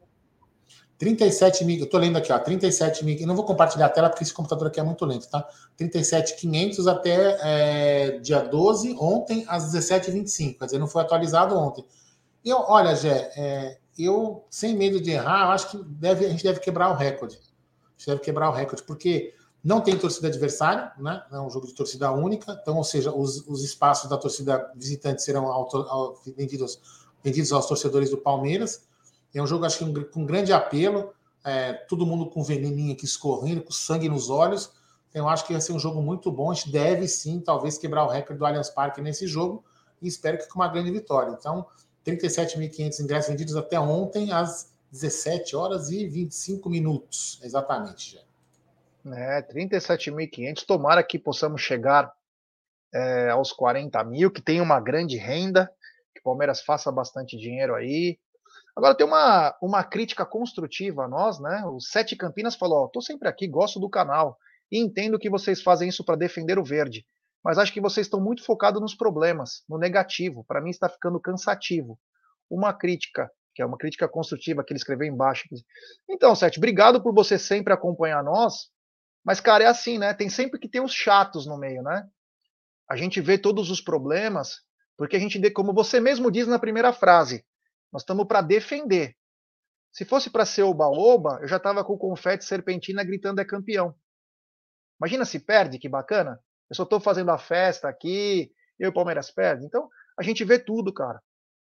37 0.99 1.65
mil, 1.65 1.79
eu 1.79 1.89
tô 1.89 1.97
lendo 1.97 2.15
aqui, 2.19 2.31
ó, 2.31 2.37
37 2.37 3.03
mil, 3.03 3.17
eu 3.17 3.25
não 3.25 3.35
vou 3.35 3.43
compartilhar 3.43 3.87
a 3.87 3.89
tela 3.89 4.07
porque 4.07 4.23
esse 4.23 4.31
computador 4.31 4.67
aqui 4.67 4.79
é 4.79 4.83
muito 4.83 5.03
lento, 5.03 5.27
tá? 5.27 5.49
37.500 5.79 6.87
até 6.87 7.39
é, 7.41 8.19
dia 8.19 8.41
12, 8.41 8.95
ontem 8.99 9.43
às 9.47 9.73
17h25, 9.73 10.59
quer 10.59 10.65
dizer, 10.65 10.77
não 10.77 10.85
foi 10.85 11.01
atualizado 11.01 11.57
ontem. 11.57 11.83
Eu, 12.45 12.57
olha, 12.67 12.93
Gé, 12.93 13.31
é, 13.35 13.79
eu, 13.97 14.45
sem 14.51 14.77
medo 14.77 15.01
de 15.01 15.09
errar, 15.09 15.47
eu 15.47 15.51
acho 15.53 15.71
que 15.71 15.83
deve, 15.83 16.27
a 16.27 16.29
gente 16.29 16.43
deve 16.43 16.59
quebrar 16.59 16.91
o 16.91 16.95
recorde. 16.95 17.37
A 17.37 17.97
gente 17.97 18.05
deve 18.05 18.21
quebrar 18.21 18.51
o 18.51 18.53
recorde, 18.53 18.83
porque 18.83 19.33
não 19.63 19.79
tem 19.79 19.97
torcida 19.97 20.27
adversária, 20.27 20.91
né? 20.97 21.23
É 21.31 21.39
um 21.39 21.49
jogo 21.49 21.67
de 21.67 21.73
torcida 21.73 22.11
única, 22.11 22.57
então, 22.61 22.77
ou 22.77 22.83
seja, 22.83 23.11
os, 23.11 23.47
os 23.47 23.63
espaços 23.63 24.09
da 24.09 24.17
torcida 24.17 24.71
visitante 24.75 25.21
serão 25.21 25.47
auto, 25.47 26.17
vendidos, 26.35 26.79
vendidos 27.23 27.51
aos 27.51 27.67
torcedores 27.67 28.09
do 28.09 28.17
Palmeiras. 28.17 28.83
É 29.33 29.41
um 29.41 29.47
jogo, 29.47 29.65
acho 29.65 29.77
que 29.77 29.83
um, 29.83 29.93
com 30.05 30.25
grande 30.25 30.51
apelo. 30.51 31.13
É, 31.43 31.73
todo 31.73 32.05
mundo 32.05 32.27
com 32.27 32.43
veneninho 32.43 32.93
aqui 32.93 33.05
escorrendo, 33.05 33.61
com 33.61 33.71
sangue 33.71 34.07
nos 34.07 34.29
olhos. 34.29 34.71
Então, 35.09 35.23
eu 35.23 35.29
acho 35.29 35.45
que 35.45 35.53
vai 35.53 35.61
ser 35.61 35.73
um 35.73 35.79
jogo 35.79 36.01
muito 36.01 36.31
bom. 36.31 36.51
A 36.51 36.53
gente 36.53 36.71
deve 36.71 37.07
sim, 37.07 37.39
talvez, 37.39 37.77
quebrar 37.77 38.05
o 38.05 38.07
recorde 38.07 38.39
do 38.39 38.45
Allianz 38.45 38.69
Parque 38.69 39.01
nesse 39.01 39.27
jogo. 39.27 39.63
E 40.01 40.07
espero 40.07 40.37
que 40.37 40.47
com 40.47 40.59
uma 40.59 40.67
grande 40.67 40.91
vitória. 40.91 41.35
Então, 41.37 41.65
37.500 42.05 42.99
ingressos 42.99 43.29
vendidos 43.29 43.55
até 43.55 43.79
ontem, 43.79 44.31
às 44.31 44.71
17 44.91 45.55
horas 45.55 45.89
e 45.89 46.07
25 46.07 46.69
minutos. 46.69 47.39
Exatamente, 47.43 48.15
já. 48.15 48.30
É, 49.05 49.41
37.500. 49.41 50.65
Tomara 50.65 51.03
que 51.03 51.17
possamos 51.17 51.61
chegar 51.61 52.11
é, 52.93 53.29
aos 53.29 53.51
40 53.51 54.03
mil, 54.03 54.31
que 54.31 54.41
tenha 54.41 54.61
uma 54.61 54.79
grande 54.79 55.17
renda, 55.17 55.71
que 56.13 56.19
o 56.19 56.23
Palmeiras 56.23 56.61
faça 56.61 56.91
bastante 56.91 57.37
dinheiro 57.37 57.75
aí, 57.75 58.19
Agora 58.75 58.95
tem 58.95 59.05
uma, 59.05 59.55
uma 59.61 59.83
crítica 59.83 60.25
construtiva 60.25 61.03
a 61.03 61.07
nós, 61.07 61.39
né? 61.39 61.63
O 61.65 61.79
Sete 61.79 62.15
Campinas 62.15 62.55
falou: 62.55 62.85
estou 62.85 63.01
sempre 63.01 63.27
aqui, 63.27 63.47
gosto 63.47 63.79
do 63.79 63.89
canal 63.89 64.37
e 64.71 64.79
entendo 64.79 65.19
que 65.19 65.29
vocês 65.29 65.61
fazem 65.61 65.89
isso 65.89 66.05
para 66.05 66.15
defender 66.15 66.57
o 66.57 66.63
verde, 66.63 67.05
mas 67.43 67.57
acho 67.57 67.73
que 67.73 67.81
vocês 67.81 68.07
estão 68.07 68.21
muito 68.21 68.43
focados 68.43 68.81
nos 68.81 68.95
problemas, 68.95 69.63
no 69.67 69.77
negativo. 69.77 70.45
Para 70.45 70.61
mim 70.61 70.69
está 70.69 70.87
ficando 70.87 71.19
cansativo. 71.19 71.99
Uma 72.49 72.73
crítica, 72.73 73.29
que 73.53 73.61
é 73.61 73.65
uma 73.65 73.77
crítica 73.77 74.07
construtiva 74.07 74.63
que 74.63 74.71
ele 74.71 74.79
escreveu 74.79 75.07
embaixo. 75.07 75.43
Então, 76.09 76.33
Sete, 76.33 76.57
obrigado 76.57 77.01
por 77.03 77.13
você 77.13 77.37
sempre 77.37 77.73
acompanhar 77.73 78.23
nós. 78.23 78.69
Mas, 79.23 79.39
cara, 79.39 79.63
é 79.63 79.67
assim, 79.67 79.97
né? 79.97 80.13
Tem 80.13 80.29
sempre 80.29 80.59
que 80.59 80.69
ter 80.69 80.81
os 80.81 80.93
chatos 80.93 81.45
no 81.45 81.57
meio, 81.57 81.83
né? 81.83 82.07
A 82.89 82.95
gente 82.95 83.21
vê 83.21 83.37
todos 83.37 83.69
os 83.69 83.79
problemas, 83.79 84.61
porque 84.97 85.15
a 85.15 85.19
gente, 85.19 85.39
como 85.51 85.73
você 85.73 85.99
mesmo 85.99 86.31
diz 86.31 86.47
na 86.47 86.59
primeira 86.59 86.91
frase, 86.91 87.45
nós 87.91 88.01
estamos 88.01 88.27
para 88.27 88.41
defender. 88.41 89.15
Se 89.91 90.05
fosse 90.05 90.29
para 90.29 90.45
ser 90.45 90.63
oba-oba, 90.63 91.39
eu 91.41 91.47
já 91.47 91.57
estava 91.57 91.83
com 91.83 91.93
o 91.93 91.97
confete 91.97 92.45
serpentina 92.45 93.03
gritando 93.03 93.41
é 93.41 93.45
campeão. 93.45 93.93
Imagina 94.99 95.25
se 95.25 95.39
perde, 95.39 95.79
que 95.79 95.89
bacana. 95.89 96.39
Eu 96.69 96.75
só 96.75 96.83
estou 96.83 96.99
fazendo 96.99 97.31
a 97.31 97.37
festa 97.37 97.89
aqui, 97.89 98.51
eu 98.79 98.87
e 98.87 98.89
o 98.89 98.93
Palmeiras 98.93 99.29
perde. 99.31 99.65
Então, 99.65 99.89
a 100.17 100.23
gente 100.23 100.43
vê 100.45 100.57
tudo, 100.57 100.93
cara. 100.93 101.21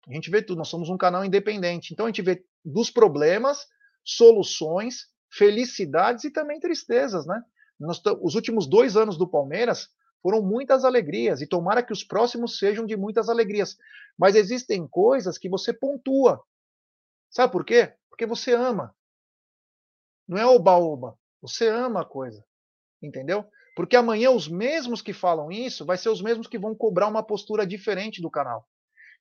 A 0.07 0.13
gente 0.13 0.31
vê 0.31 0.41
tudo. 0.41 0.57
Nós 0.57 0.69
somos 0.69 0.89
um 0.89 0.97
canal 0.97 1.23
independente. 1.23 1.93
Então, 1.93 2.05
a 2.05 2.09
gente 2.09 2.21
vê 2.21 2.43
dos 2.63 2.89
problemas, 2.89 3.67
soluções, 4.03 5.07
felicidades 5.37 6.23
e 6.23 6.31
também 6.31 6.59
tristezas, 6.59 7.25
né? 7.25 7.41
Nós, 7.79 8.01
os 8.21 8.35
últimos 8.35 8.67
dois 8.67 8.97
anos 8.97 9.17
do 9.17 9.29
Palmeiras 9.29 9.89
foram 10.21 10.41
muitas 10.41 10.83
alegrias, 10.83 11.41
e 11.41 11.47
tomara 11.47 11.83
que 11.83 11.93
os 11.93 12.03
próximos 12.03 12.57
sejam 12.57 12.85
de 12.85 12.97
muitas 12.97 13.29
alegrias. 13.29 13.77
Mas 14.17 14.35
existem 14.35 14.87
coisas 14.87 15.37
que 15.37 15.47
você 15.47 15.71
pontua. 15.71 16.41
Sabe 17.29 17.51
por 17.51 17.63
quê? 17.63 17.93
Porque 18.09 18.25
você 18.25 18.53
ama. 18.53 18.95
Não 20.27 20.37
é 20.37 20.45
oba-oba. 20.45 21.17
Você 21.41 21.67
ama 21.67 22.01
a 22.01 22.05
coisa. 22.05 22.43
Entendeu? 23.01 23.45
Porque 23.75 23.95
amanhã 23.95 24.31
os 24.31 24.47
mesmos 24.47 25.03
que 25.03 25.13
falam 25.13 25.51
isso 25.51 25.85
vai 25.85 25.97
ser 25.97 26.09
os 26.09 26.21
mesmos 26.21 26.47
que 26.47 26.57
vão 26.57 26.75
cobrar 26.75 27.07
uma 27.07 27.23
postura 27.23 27.65
diferente 27.65 28.21
do 28.21 28.31
canal. 28.31 28.67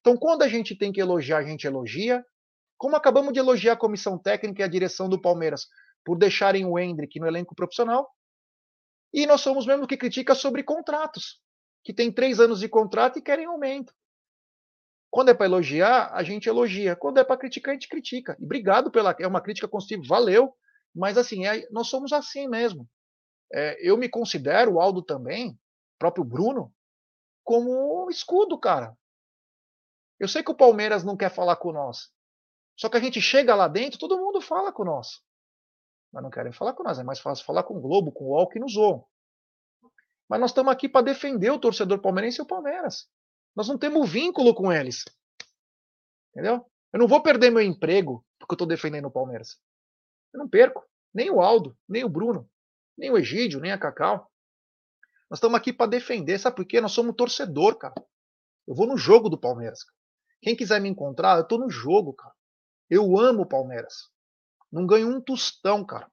Então, 0.00 0.16
quando 0.16 0.42
a 0.42 0.48
gente 0.48 0.74
tem 0.74 0.90
que 0.90 1.00
elogiar, 1.00 1.38
a 1.38 1.44
gente 1.44 1.66
elogia. 1.66 2.24
Como 2.78 2.96
acabamos 2.96 3.32
de 3.32 3.38
elogiar 3.38 3.74
a 3.74 3.78
comissão 3.78 4.18
técnica 4.18 4.62
e 4.62 4.64
a 4.64 4.68
direção 4.68 5.08
do 5.08 5.20
Palmeiras 5.20 5.66
por 6.06 6.16
deixarem 6.16 6.64
o 6.64 6.78
Hendrick 6.78 7.18
no 7.18 7.26
elenco 7.26 7.52
profissional, 7.52 8.08
e 9.12 9.26
nós 9.26 9.40
somos 9.40 9.66
mesmo 9.66 9.88
que 9.88 9.96
critica 9.96 10.36
sobre 10.36 10.62
contratos, 10.62 11.42
que 11.82 11.92
tem 11.92 12.12
três 12.12 12.38
anos 12.38 12.60
de 12.60 12.68
contrato 12.68 13.18
e 13.18 13.22
querem 13.22 13.46
aumento. 13.46 13.92
Quando 15.10 15.30
é 15.30 15.34
para 15.34 15.46
elogiar, 15.46 16.12
a 16.12 16.22
gente 16.22 16.48
elogia. 16.48 16.94
Quando 16.94 17.18
é 17.18 17.24
para 17.24 17.36
criticar, 17.36 17.72
a 17.72 17.74
gente 17.74 17.88
critica. 17.88 18.36
E 18.38 18.44
obrigado 18.44 18.90
pela. 18.90 19.16
É 19.18 19.26
uma 19.26 19.40
crítica 19.40 19.66
construtiva, 19.66 20.06
valeu. 20.06 20.54
Mas 20.94 21.18
assim, 21.18 21.46
é, 21.46 21.66
nós 21.70 21.88
somos 21.88 22.12
assim 22.12 22.46
mesmo. 22.46 22.88
É, 23.52 23.76
eu 23.80 23.96
me 23.96 24.08
considero, 24.08 24.74
o 24.74 24.80
Aldo 24.80 25.02
também, 25.02 25.58
próprio 25.98 26.24
Bruno, 26.24 26.72
como 27.42 28.08
escudo, 28.10 28.58
cara. 28.58 28.96
Eu 30.20 30.28
sei 30.28 30.42
que 30.42 30.50
o 30.50 30.56
Palmeiras 30.56 31.02
não 31.02 31.16
quer 31.16 31.30
falar 31.30 31.56
com 31.56 31.72
nós. 31.72 32.10
Só 32.76 32.88
que 32.88 32.96
a 32.96 33.00
gente 33.00 33.20
chega 33.20 33.54
lá 33.54 33.66
dentro, 33.66 33.98
todo 33.98 34.18
mundo 34.18 34.40
fala 34.40 34.72
com 34.72 34.84
nós 34.84 35.25
mas 36.16 36.22
não 36.22 36.30
querem 36.30 36.50
falar 36.50 36.72
com 36.72 36.82
nós. 36.82 36.98
É 36.98 37.04
mais 37.04 37.20
fácil 37.20 37.44
falar 37.44 37.62
com 37.62 37.76
o 37.76 37.80
Globo, 37.80 38.10
com 38.10 38.24
o 38.24 38.28
UOL 38.28 38.48
que 38.48 38.58
nos. 38.58 38.72
Mas 40.26 40.40
nós 40.40 40.50
estamos 40.50 40.72
aqui 40.72 40.88
para 40.88 41.04
defender 41.04 41.50
o 41.50 41.58
torcedor 41.58 42.00
palmeirense 42.00 42.40
e 42.40 42.42
o 42.42 42.46
Palmeiras. 42.46 43.06
Nós 43.54 43.68
não 43.68 43.76
temos 43.76 44.10
vínculo 44.10 44.54
com 44.54 44.72
eles. 44.72 45.04
Entendeu? 46.30 46.64
Eu 46.90 47.00
não 47.00 47.06
vou 47.06 47.22
perder 47.22 47.50
meu 47.50 47.60
emprego 47.60 48.24
porque 48.38 48.54
eu 48.54 48.54
estou 48.54 48.66
defendendo 48.66 49.04
o 49.04 49.10
Palmeiras. 49.10 49.58
Eu 50.32 50.38
não 50.38 50.48
perco. 50.48 50.82
Nem 51.12 51.30
o 51.30 51.42
Aldo, 51.42 51.76
nem 51.86 52.02
o 52.02 52.08
Bruno, 52.08 52.48
nem 52.96 53.10
o 53.10 53.18
Egídio, 53.18 53.60
nem 53.60 53.72
a 53.72 53.78
Cacau. 53.78 54.30
Nós 55.28 55.36
estamos 55.36 55.58
aqui 55.58 55.70
para 55.70 55.90
defender, 55.90 56.38
sabe 56.38 56.56
por 56.56 56.64
quê? 56.64 56.80
Nós 56.80 56.92
somos 56.92 57.14
torcedor, 57.14 57.76
cara. 57.76 57.94
Eu 58.66 58.74
vou 58.74 58.86
no 58.86 58.96
jogo 58.96 59.28
do 59.28 59.38
Palmeiras. 59.38 59.80
Quem 60.40 60.56
quiser 60.56 60.80
me 60.80 60.88
encontrar, 60.88 61.36
eu 61.36 61.42
estou 61.42 61.58
no 61.58 61.68
jogo, 61.68 62.14
cara. 62.14 62.34
Eu 62.88 63.18
amo 63.18 63.42
o 63.42 63.46
Palmeiras. 63.46 64.10
Não 64.76 64.86
ganho 64.86 65.08
um 65.08 65.22
tostão, 65.22 65.82
cara. 65.82 66.12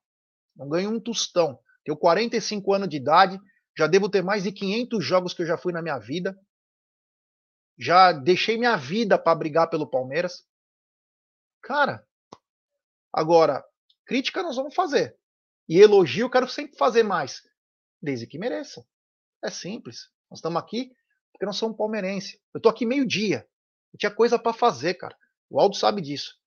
Não 0.56 0.70
ganho 0.70 0.90
um 0.90 0.98
tostão. 0.98 1.60
Tenho 1.84 1.98
45 1.98 2.74
anos 2.74 2.88
de 2.88 2.96
idade, 2.96 3.38
já 3.78 3.88
devo 3.88 4.10
ter 4.10 4.24
mais 4.24 4.44
de 4.44 4.54
500 4.54 5.04
jogos 5.04 5.34
que 5.34 5.42
eu 5.42 5.46
já 5.46 5.58
fui 5.58 5.74
na 5.74 5.82
minha 5.82 6.00
vida. 6.00 6.34
Já 7.78 8.14
deixei 8.14 8.58
minha 8.58 8.78
vida 8.78 9.20
para 9.20 9.36
brigar 9.36 9.70
pelo 9.70 9.90
Palmeiras. 9.90 10.48
Cara, 11.62 12.08
agora, 13.12 13.66
crítica 14.06 14.42
nós 14.42 14.56
vamos 14.56 14.74
fazer. 14.74 15.20
E 15.68 15.78
elogio 15.82 16.28
eu 16.28 16.32
quero 16.32 16.48
sempre 16.48 16.78
fazer 16.78 17.04
mais, 17.04 17.42
desde 18.02 18.26
que 18.26 18.40
mereça. 18.40 18.88
É 19.44 19.50
simples. 19.50 20.10
Nós 20.32 20.40
estamos 20.40 20.62
aqui 20.62 20.90
porque 21.34 21.46
nós 21.46 21.58
somos 21.58 21.76
palmeirense. 21.76 22.42
Eu 22.54 22.62
tô 22.62 22.70
aqui 22.70 22.86
meio-dia. 22.86 23.46
Eu 23.92 24.00
tinha 24.00 24.16
coisa 24.16 24.40
para 24.40 24.54
fazer, 24.54 24.94
cara. 24.94 25.18
O 25.50 25.60
Aldo 25.60 25.76
sabe 25.76 26.02
disso. 26.02 26.42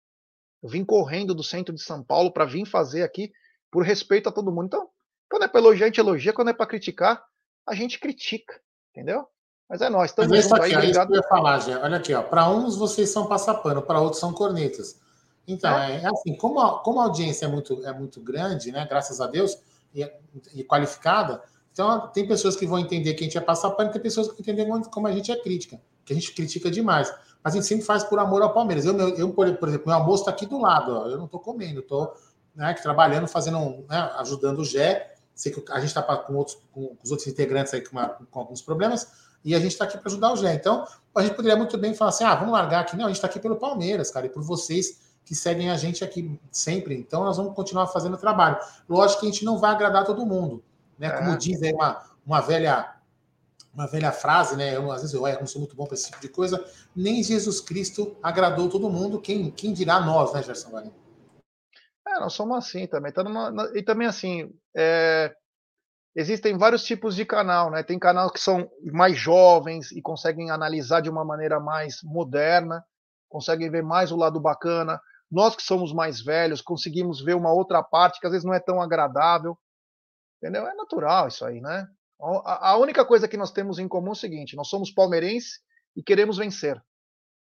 Eu 0.62 0.68
vim 0.68 0.84
correndo 0.84 1.34
do 1.34 1.42
centro 1.42 1.74
de 1.74 1.82
São 1.82 2.02
Paulo 2.02 2.32
para 2.32 2.44
vir 2.44 2.64
fazer 2.66 3.02
aqui 3.02 3.32
por 3.70 3.84
respeito 3.84 4.28
a 4.28 4.32
todo 4.32 4.52
mundo. 4.52 4.66
Então, 4.66 4.88
quando 5.28 5.44
é 5.44 5.48
para 5.48 5.61
elogiar, 5.61 5.86
a 5.86 5.88
gente 5.88 6.00
elogia. 6.00 6.32
Quando 6.32 6.48
é 6.48 6.52
para 6.52 6.66
criticar, 6.66 7.22
a 7.66 7.74
gente 7.74 7.98
critica. 7.98 8.61
Entendeu? 8.90 9.26
Mas 9.68 9.80
é 9.82 9.90
nós. 9.90 10.11
Estamos 10.11 10.36
juntos 10.36 10.61
aí. 10.61 10.72
É 10.72 10.80
que 10.90 10.98
eu 10.98 11.16
ia 11.16 11.22
falar, 11.24 11.61
Gê. 11.61 11.74
Olha 11.74 11.96
aqui, 11.98 12.14
ó. 12.14 12.22
Para 12.22 12.48
uns 12.48 12.76
vocês 12.76 13.11
são 13.11 13.26
passapano, 13.26 13.82
para 13.82 14.00
outros 14.00 14.20
são 14.20 14.32
cornetas. 14.32 15.00
Então, 15.46 15.76
é, 15.78 16.02
é 16.02 16.09
assim, 16.09 16.36
como 16.36 16.61
a, 16.61 16.82
como 16.82 17.00
a 17.00 17.04
audiência 17.04 17.46
é 17.46 17.48
muito, 17.48 17.86
é 17.86 17.92
muito 17.92 18.20
grande, 18.20 18.72
né? 18.72 18.86
Graças 18.88 19.20
a 19.20 19.26
Deus, 19.26 19.57
e, 19.94 20.11
e 20.54 20.64
qualificada, 20.64 21.42
então 21.72 22.09
tem 22.09 22.26
pessoas 22.26 22.57
que 22.57 22.66
vão 22.66 22.78
entender 22.78 23.14
que 23.14 23.22
a 23.22 23.26
gente 23.26 23.38
é 23.38 23.40
passapano, 23.40 23.90
tem 23.90 24.00
pessoas 24.00 24.28
que 24.28 24.42
vão 24.42 24.54
entender 24.54 24.88
como 24.90 25.07
a 25.07 25.12
gente 25.12 25.30
é 25.30 25.36
crítica, 25.36 25.80
que 26.04 26.12
a 26.12 26.16
gente 26.16 26.32
critica 26.32 26.70
demais 26.70 27.12
a 27.47 27.51
gente 27.51 27.64
sempre 27.64 27.84
faz 27.84 28.03
por 28.03 28.18
amor 28.18 28.42
ao 28.42 28.53
Palmeiras. 28.53 28.84
Eu, 28.84 28.99
eu 29.16 29.32
por 29.32 29.47
exemplo, 29.47 29.86
meu 29.86 29.94
almoço 29.94 30.22
está 30.22 30.32
aqui 30.32 30.47
do 30.47 30.61
lado, 30.61 30.92
ó, 30.92 31.07
eu 31.07 31.16
não 31.16 31.26
estou 31.26 31.38
comendo, 31.38 31.78
estou 31.78 32.12
né, 32.53 32.74
trabalhando, 32.74 33.28
fazendo, 33.28 33.84
né, 33.88 34.11
ajudando 34.16 34.59
o 34.59 34.64
Gé. 34.64 35.14
Sei 35.32 35.53
que 35.53 35.62
a 35.70 35.78
gente 35.78 35.90
está 35.90 36.03
com, 36.03 36.34
outros, 36.34 36.59
com 36.72 36.97
os 37.05 37.11
outros 37.12 37.28
integrantes 37.28 37.72
aí 37.72 37.82
com, 37.82 37.92
uma, 37.92 38.09
com 38.09 38.40
alguns 38.40 38.61
problemas, 38.61 39.12
e 39.44 39.55
a 39.55 39.61
gente 39.61 39.70
está 39.70 39.84
aqui 39.84 39.97
para 39.97 40.09
ajudar 40.11 40.32
o 40.32 40.36
Gé. 40.36 40.55
Então, 40.55 40.84
a 41.14 41.22
gente 41.22 41.36
poderia 41.36 41.57
muito 41.57 41.78
bem 41.78 41.94
falar 41.94 42.09
assim: 42.09 42.24
ah, 42.24 42.34
vamos 42.34 42.53
largar 42.53 42.80
aqui. 42.80 42.97
Não, 42.97 43.05
a 43.05 43.09
gente 43.09 43.18
está 43.18 43.28
aqui 43.28 43.38
pelo 43.38 43.55
Palmeiras, 43.55 44.11
cara, 44.11 44.26
e 44.26 44.28
por 44.28 44.42
vocês 44.42 44.99
que 45.24 45.32
seguem 45.32 45.70
a 45.70 45.76
gente 45.76 46.03
aqui 46.03 46.40
sempre. 46.51 46.97
Então, 46.97 47.22
nós 47.22 47.36
vamos 47.36 47.55
continuar 47.55 47.86
fazendo 47.86 48.14
o 48.14 48.18
trabalho. 48.18 48.59
Lógico 48.88 49.20
que 49.20 49.28
a 49.28 49.30
gente 49.30 49.44
não 49.44 49.57
vai 49.57 49.70
agradar 49.70 50.05
todo 50.05 50.26
mundo. 50.26 50.64
Né? 50.99 51.11
Como 51.11 51.30
é. 51.30 51.36
diz 51.36 51.62
aí 51.62 51.72
uma, 51.72 52.03
uma 52.26 52.40
velha 52.40 52.95
uma 53.77 53.87
velha 53.87 54.11
frase, 54.11 54.57
né? 54.57 54.74
Eu, 54.74 54.91
às 54.91 55.03
vezes 55.03 55.14
eu, 55.14 55.27
eu 55.29 55.39
não 55.39 55.47
sou 55.47 55.61
muito 55.61 55.77
bom 55.77 55.85
para 55.85 55.95
esse 55.95 56.07
tipo 56.07 56.20
de 56.20 56.31
coisa. 56.31 56.64
Nem 56.95 57.22
Jesus 57.22 57.61
Cristo 57.61 58.16
agradou 58.22 58.70
todo 58.70 58.89
mundo. 58.89 59.20
Quem, 59.20 59.51
quem 59.51 59.74
dirá 59.74 60.01
nós, 60.01 60.33
né, 60.33 60.43
Gerson 60.43 60.70
Valim? 60.70 60.93
É, 62.09 62.18
nós 62.18 62.33
somos 62.33 62.57
assim 62.57 62.87
também. 62.87 63.12
Tá 63.12 63.22
numa, 63.22 63.53
e 63.74 63.83
também 63.83 64.09
assim, 64.09 64.51
é, 64.74 65.37
existem 66.14 66.57
vários 66.57 66.85
tipos 66.85 67.14
de 67.14 67.27
canal, 67.27 67.70
né? 67.70 67.83
Tem 67.83 67.99
canais 67.99 68.33
que 68.33 68.41
são 68.41 68.70
mais 68.83 69.18
jovens 69.18 69.93
e 69.93 70.01
conseguem 70.01 70.51
analisar 70.51 71.03
de 71.03 71.11
uma 71.11 71.24
maneira 71.24 71.61
mais 71.61 71.99
moderna, 72.03 72.83
conseguem 73.29 73.70
ver 73.70 73.83
mais 73.83 74.11
o 74.11 74.16
lado 74.16 74.41
bacana. 74.41 74.99
Nós 75.31 75.55
que 75.55 75.62
somos 75.62 75.93
mais 75.93 76.22
velhos 76.22 76.62
conseguimos 76.62 77.22
ver 77.22 77.35
uma 77.35 77.53
outra 77.53 77.83
parte 77.83 78.20
que 78.20 78.27
às 78.27 78.33
vezes 78.33 78.47
não 78.47 78.55
é 78.55 78.61
tão 78.61 78.81
agradável. 78.81 79.59
Entendeu? 80.39 80.66
É 80.66 80.74
natural 80.74 81.29
isso 81.29 81.45
aí, 81.45 81.61
né? 81.61 81.87
A 82.18 82.76
única 82.78 83.04
coisa 83.04 83.28
que 83.28 83.36
nós 83.36 83.52
temos 83.52 83.78
em 83.78 83.86
comum 83.86 84.08
é 84.08 84.12
o 84.12 84.14
seguinte: 84.14 84.56
nós 84.56 84.68
somos 84.68 84.90
palmeirenses 84.90 85.60
e 85.94 86.02
queremos 86.02 86.38
vencer, 86.38 86.82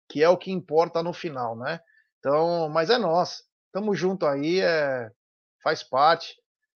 que 0.10 0.24
é 0.24 0.30
o 0.30 0.38
que 0.38 0.52
importa 0.52 1.04
no 1.04 1.14
final, 1.14 1.58
né? 1.58 1.80
Então, 2.20 2.70
mas 2.70 2.90
é 2.90 2.98
nós, 2.98 3.44
estamos 3.66 4.00
junto 4.00 4.26
aí, 4.26 4.62
é, 4.62 5.10
faz 5.62 5.84
parte. 5.84 6.36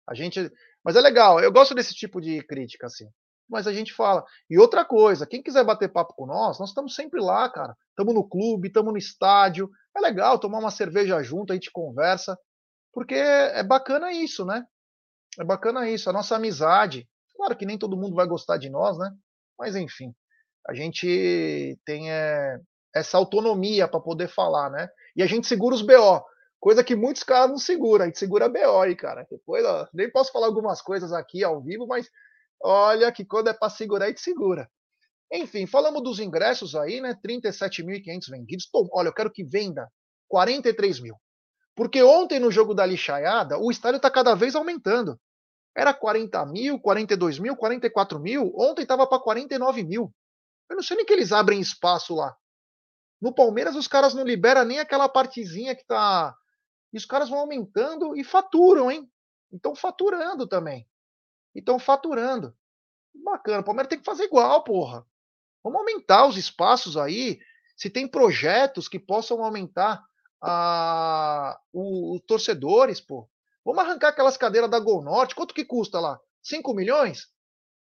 A 0.08 0.14
gente, 0.14 0.50
mas 0.82 0.96
é 0.96 1.00
legal. 1.00 1.40
Eu 1.40 1.52
gosto 1.52 1.74
desse 1.74 1.94
tipo 1.94 2.20
de 2.20 2.42
crítica 2.42 2.86
assim. 2.86 3.06
Mas 3.48 3.66
a 3.66 3.72
gente 3.72 3.92
fala. 3.92 4.24
E 4.48 4.58
outra 4.58 4.84
coisa, 4.84 5.26
quem 5.26 5.42
quiser 5.42 5.64
bater 5.64 5.92
papo 5.92 6.14
com 6.14 6.26
nós, 6.26 6.58
nós 6.58 6.70
estamos 6.70 6.94
sempre 6.94 7.20
lá, 7.20 7.48
cara. 7.50 7.76
Estamos 7.90 8.14
no 8.14 8.26
clube, 8.26 8.68
estamos 8.68 8.92
no 8.92 8.98
estádio. 8.98 9.70
É 9.94 10.00
legal 10.00 10.38
tomar 10.38 10.58
uma 10.58 10.70
cerveja 10.70 11.22
junto, 11.22 11.52
a 11.52 11.56
gente 11.56 11.70
conversa, 11.70 12.38
porque 12.92 13.14
é 13.14 13.62
bacana 13.62 14.12
isso, 14.12 14.44
né? 14.44 14.64
É 15.38 15.44
bacana 15.44 15.88
isso, 15.88 16.08
a 16.08 16.12
nossa 16.12 16.36
amizade. 16.36 17.08
Claro 17.44 17.58
que 17.58 17.66
nem 17.66 17.76
todo 17.76 17.94
mundo 17.94 18.16
vai 18.16 18.26
gostar 18.26 18.56
de 18.56 18.70
nós, 18.70 18.96
né? 18.96 19.10
Mas 19.58 19.76
enfim, 19.76 20.14
a 20.66 20.72
gente 20.72 21.78
tem 21.84 22.10
é, 22.10 22.58
essa 22.94 23.18
autonomia 23.18 23.86
para 23.86 24.00
poder 24.00 24.28
falar, 24.28 24.70
né? 24.70 24.88
E 25.14 25.22
a 25.22 25.26
gente 25.26 25.46
segura 25.46 25.74
os 25.74 25.82
BO, 25.82 26.24
coisa 26.58 26.82
que 26.82 26.96
muitos 26.96 27.22
caras 27.22 27.50
não 27.50 27.58
seguram. 27.58 28.04
A 28.04 28.06
gente 28.06 28.18
segura 28.18 28.48
BO 28.48 28.80
aí, 28.80 28.96
cara. 28.96 29.26
Depois, 29.30 29.62
ó, 29.62 29.86
nem 29.92 30.10
posso 30.10 30.32
falar 30.32 30.46
algumas 30.46 30.80
coisas 30.80 31.12
aqui 31.12 31.44
ao 31.44 31.62
vivo, 31.62 31.86
mas 31.86 32.08
olha 32.62 33.12
que 33.12 33.26
quando 33.26 33.48
é 33.48 33.52
para 33.52 33.68
segurar, 33.68 34.06
a 34.06 34.08
gente 34.08 34.22
segura. 34.22 34.66
Enfim, 35.30 35.66
falamos 35.66 36.02
dos 36.02 36.20
ingressos 36.20 36.74
aí, 36.74 36.98
né? 36.98 37.14
37.500 37.22 38.30
vendidos. 38.30 38.66
Pô, 38.72 38.88
olha, 38.90 39.08
eu 39.08 39.14
quero 39.14 39.30
que 39.30 39.44
venda 39.44 39.86
43 40.28 40.98
mil. 41.00 41.16
Porque 41.74 42.02
ontem 42.02 42.40
no 42.40 42.50
jogo 42.50 42.72
da 42.72 42.86
lixaiada, 42.86 43.58
o 43.58 43.70
estádio 43.70 43.98
está 43.98 44.10
cada 44.10 44.34
vez 44.34 44.56
aumentando. 44.56 45.20
Era 45.76 45.92
40 45.92 46.44
mil, 46.46 46.78
42 46.78 47.38
mil, 47.38 47.56
44 47.56 48.20
mil. 48.20 48.52
Ontem 48.56 48.82
estava 48.82 49.06
para 49.06 49.22
49 49.22 49.82
mil. 49.82 50.14
Eu 50.68 50.76
não 50.76 50.82
sei 50.82 50.96
nem 50.96 51.06
que 51.06 51.12
eles 51.12 51.32
abrem 51.32 51.60
espaço 51.60 52.14
lá. 52.14 52.36
No 53.20 53.34
Palmeiras, 53.34 53.74
os 53.74 53.88
caras 53.88 54.14
não 54.14 54.24
liberam 54.24 54.64
nem 54.64 54.78
aquela 54.78 55.08
partezinha 55.08 55.74
que 55.74 55.84
tá. 55.84 56.34
E 56.92 56.96
os 56.96 57.04
caras 57.04 57.28
vão 57.28 57.40
aumentando 57.40 58.16
e 58.16 58.22
faturam, 58.22 58.90
hein? 58.90 59.10
Então 59.52 59.74
faturando 59.74 60.46
também. 60.46 60.86
Então 61.54 61.78
faturando. 61.78 62.56
Bacana. 63.14 63.60
O 63.60 63.64
Palmeiras 63.64 63.88
tem 63.88 63.98
que 63.98 64.04
fazer 64.04 64.24
igual, 64.24 64.62
porra. 64.62 65.06
Vamos 65.62 65.78
aumentar 65.78 66.26
os 66.26 66.36
espaços 66.36 66.96
aí. 66.96 67.40
Se 67.76 67.88
tem 67.88 68.06
projetos 68.06 68.88
que 68.88 68.98
possam 68.98 69.42
aumentar 69.42 70.04
a, 70.40 71.58
os 71.72 72.20
torcedores, 72.26 73.00
pô. 73.00 73.28
Vamos 73.64 73.82
arrancar 73.82 74.08
aquelas 74.08 74.36
cadeiras 74.36 74.70
da 74.70 74.78
Gol 74.78 75.02
Norte. 75.02 75.34
Quanto 75.34 75.54
que 75.54 75.64
custa 75.64 75.98
lá? 75.98 76.20
5 76.42 76.74
milhões? 76.74 77.28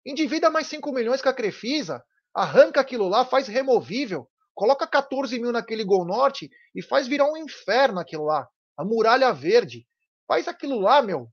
Endivida 0.06 0.50
mais 0.50 0.66
5 0.68 0.92
milhões 0.92 1.20
com 1.20 1.28
a 1.28 1.34
Crefisa, 1.34 2.02
arranca 2.34 2.80
aquilo 2.80 3.08
lá, 3.08 3.24
faz 3.24 3.48
removível, 3.48 4.28
coloca 4.54 4.86
14 4.86 5.38
mil 5.38 5.52
naquele 5.52 5.84
Gol 5.84 6.04
Norte 6.04 6.50
e 6.74 6.82
faz 6.82 7.06
virar 7.06 7.30
um 7.30 7.36
inferno 7.36 8.00
aquilo 8.00 8.24
lá. 8.24 8.48
A 8.76 8.84
muralha 8.84 9.32
verde. 9.32 9.86
Faz 10.26 10.48
aquilo 10.48 10.80
lá, 10.80 11.02
meu, 11.02 11.28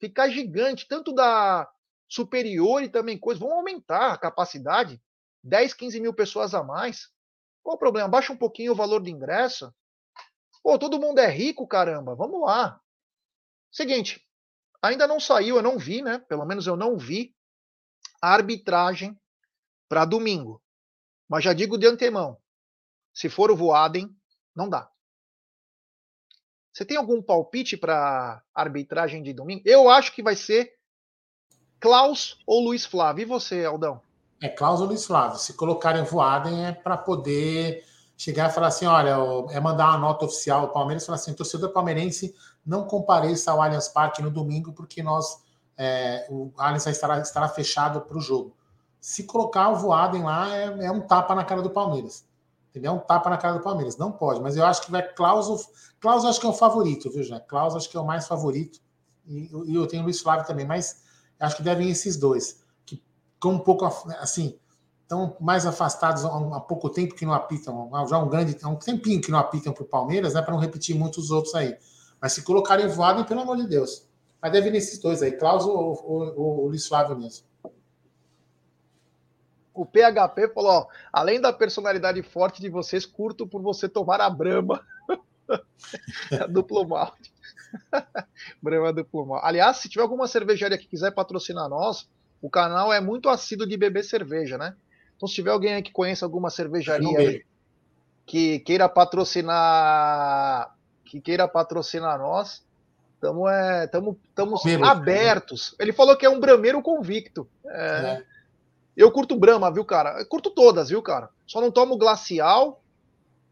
ficar 0.00 0.28
gigante, 0.28 0.86
tanto 0.86 1.12
da 1.12 1.68
superior 2.08 2.82
e 2.82 2.88
também 2.88 3.18
coisa. 3.18 3.40
Vamos 3.40 3.56
aumentar 3.56 4.12
a 4.12 4.18
capacidade. 4.18 5.00
10, 5.42 5.74
15 5.74 6.00
mil 6.00 6.14
pessoas 6.14 6.54
a 6.54 6.62
mais. 6.62 7.08
Qual 7.62 7.76
o 7.76 7.78
problema? 7.78 8.08
Baixa 8.08 8.32
um 8.32 8.36
pouquinho 8.36 8.72
o 8.72 8.76
valor 8.76 9.00
do 9.00 9.08
ingresso. 9.08 9.74
Pô, 10.62 10.78
todo 10.78 11.00
mundo 11.00 11.18
é 11.18 11.26
rico, 11.26 11.66
caramba. 11.66 12.14
Vamos 12.14 12.40
lá. 12.42 12.80
Seguinte, 13.74 14.24
ainda 14.80 15.04
não 15.04 15.18
saiu, 15.18 15.56
eu 15.56 15.62
não 15.62 15.76
vi, 15.76 16.00
né? 16.00 16.20
Pelo 16.28 16.44
menos 16.44 16.68
eu 16.68 16.76
não 16.76 16.96
vi 16.96 17.34
a 18.22 18.32
arbitragem 18.32 19.20
para 19.88 20.04
domingo. 20.04 20.62
Mas 21.28 21.42
já 21.42 21.52
digo 21.52 21.76
de 21.76 21.84
antemão, 21.84 22.38
se 23.12 23.28
for 23.28 23.50
o 23.50 23.56
Voaden, 23.56 24.08
não 24.54 24.68
dá. 24.68 24.88
Você 26.72 26.84
tem 26.84 26.96
algum 26.96 27.20
palpite 27.20 27.76
para 27.76 28.40
arbitragem 28.54 29.24
de 29.24 29.32
domingo? 29.32 29.62
Eu 29.64 29.90
acho 29.90 30.14
que 30.14 30.22
vai 30.22 30.36
ser 30.36 30.72
Klaus 31.80 32.40
ou 32.46 32.62
Luiz 32.62 32.84
Flávio. 32.84 33.22
E 33.22 33.26
você, 33.26 33.64
Aldão? 33.64 34.00
É 34.40 34.48
Klaus 34.48 34.80
ou 34.80 34.86
Luiz 34.86 35.04
Flávio. 35.04 35.38
Se 35.38 35.54
colocarem 35.54 36.04
Voaden 36.04 36.66
é 36.66 36.72
para 36.72 36.96
poder 36.96 37.84
chegar 38.16 38.50
e 38.50 38.54
falar 38.54 38.68
assim: 38.68 38.86
olha, 38.86 39.16
é 39.50 39.58
mandar 39.58 39.88
uma 39.90 39.98
nota 39.98 40.26
oficial 40.26 40.60
ao 40.60 40.72
Palmeiras 40.72 41.04
falar 41.04 41.16
assim: 41.16 41.34
torcedor 41.34 41.72
palmeirense 41.72 42.34
não 42.64 42.86
compareça 42.86 43.50
ao 43.50 43.60
Allianz 43.60 43.88
Parque 43.88 44.22
no 44.22 44.30
domingo, 44.30 44.72
porque 44.72 45.02
nós 45.02 45.42
é, 45.76 46.26
o 46.30 46.52
Allianz 46.56 46.86
estará, 46.86 47.18
estará 47.20 47.48
fechado 47.48 48.00
para 48.00 48.16
o 48.16 48.20
jogo. 48.20 48.56
Se 49.00 49.24
colocar 49.24 49.68
o 49.70 49.76
Voaden 49.76 50.22
lá, 50.22 50.56
é, 50.56 50.86
é, 50.86 50.90
um 50.90 51.00
tapa 51.00 51.34
na 51.34 51.44
cara 51.44 51.60
do 51.60 51.70
Palmeiras. 51.70 52.24
Entendeu? 52.70 52.92
É 52.92 52.94
um 52.94 52.98
tapa 52.98 53.30
na 53.30 53.36
cara 53.36 53.54
do 53.54 53.62
Palmeiras. 53.62 53.96
Não 53.96 54.10
pode, 54.10 54.40
mas 54.40 54.56
eu 54.56 54.64
acho 54.64 54.82
que 54.82 54.90
vai 54.90 55.02
Klaus. 55.02 55.68
Klaus 56.00 56.24
acho 56.24 56.40
que 56.40 56.46
é 56.46 56.48
o 56.48 56.54
favorito, 56.54 57.10
viu, 57.10 57.22
já? 57.22 57.38
Klaus 57.38 57.76
acho 57.76 57.88
que 57.88 57.96
é 57.96 58.00
o 58.00 58.06
mais 58.06 58.26
favorito. 58.26 58.80
E, 59.26 59.50
e 59.66 59.74
eu 59.74 59.86
tenho 59.86 60.02
o 60.02 60.06
Luiz 60.06 60.20
Flávio 60.20 60.46
também, 60.46 60.66
mas 60.66 61.02
acho 61.38 61.56
que 61.56 61.62
devem 61.62 61.90
esses 61.90 62.16
dois. 62.16 62.64
Que 62.84 63.02
com 63.40 63.50
um 63.50 63.58
pouco 63.58 63.84
assim, 64.18 64.58
estão 65.02 65.36
mais 65.40 65.66
afastados 65.66 66.24
há, 66.24 66.60
pouco 66.60 66.90
tempo 66.90 67.14
que 67.14 67.24
não 67.26 67.32
apitam, 67.32 67.90
já 68.08 68.18
um 68.18 68.28
grande, 68.28 68.56
há 68.62 68.68
um 68.68 68.76
tempinho 68.76 69.20
que 69.20 69.30
não 69.30 69.38
apitam 69.38 69.72
para 69.72 69.84
o 69.84 69.86
Palmeiras, 69.86 70.34
né? 70.34 70.42
Para 70.42 70.54
não 70.54 70.60
repetir 70.60 70.96
muitos 70.96 71.30
outros 71.30 71.54
aí. 71.54 71.76
Mas 72.24 72.32
se 72.32 72.42
colocarem 72.42 72.88
voado, 72.88 73.26
pelo 73.26 73.42
amor 73.42 73.58
de 73.58 73.66
Deus. 73.66 74.08
Mas 74.40 74.50
deve 74.50 74.68
ir 74.68 74.72
nesses 74.72 74.98
dois 74.98 75.22
aí, 75.22 75.32
Klaus 75.32 75.66
ou, 75.66 75.92
o 76.34 76.68
Luiz 76.68 76.86
Flávio 76.86 77.14
mesmo. 77.18 77.44
O 79.74 79.84
PHP 79.84 80.48
falou: 80.54 80.70
ó, 80.70 80.86
além 81.12 81.38
da 81.38 81.52
personalidade 81.52 82.22
forte 82.22 82.62
de 82.62 82.70
vocês, 82.70 83.04
curto 83.04 83.46
por 83.46 83.60
você 83.60 83.90
tomar 83.90 84.22
a 84.22 84.30
brama. 84.30 84.82
duplo 86.48 86.88
malte. 86.88 87.30
brama 88.62 88.90
duplo 88.90 89.26
malte. 89.26 89.46
Aliás, 89.46 89.76
se 89.76 89.90
tiver 89.90 90.00
alguma 90.00 90.26
cervejaria 90.26 90.78
que 90.78 90.88
quiser 90.88 91.10
patrocinar 91.10 91.68
nós, 91.68 92.08
o 92.40 92.48
canal 92.48 92.90
é 92.90 93.02
muito 93.02 93.28
assíduo 93.28 93.66
de 93.66 93.76
beber 93.76 94.02
cerveja, 94.02 94.56
né? 94.56 94.74
Então, 95.14 95.28
se 95.28 95.34
tiver 95.34 95.50
alguém 95.50 95.74
aí 95.74 95.82
que 95.82 95.92
conheça 95.92 96.24
alguma 96.24 96.48
cervejaria 96.48 97.44
que 98.24 98.60
queira 98.60 98.88
patrocinar 98.88 100.74
que 101.14 101.20
queira 101.20 101.46
patrocinar 101.46 102.18
nós, 102.18 102.64
estamos 103.14 103.48
é, 103.48 103.86
tamo, 103.86 104.18
tamo 104.34 104.56
abertos. 104.84 105.72
Ele 105.78 105.92
falou 105.92 106.16
que 106.16 106.26
é 106.26 106.28
um 106.28 106.40
brameiro 106.40 106.82
convicto. 106.82 107.48
É, 107.66 107.86
é. 107.86 108.24
Eu 108.96 109.12
curto 109.12 109.38
Brahma, 109.38 109.70
viu, 109.70 109.84
cara? 109.84 110.18
Eu 110.18 110.26
curto 110.26 110.50
todas, 110.50 110.88
viu, 110.88 111.00
cara? 111.00 111.28
Só 111.46 111.60
não 111.60 111.70
tomo 111.70 111.96
glacial 111.96 112.82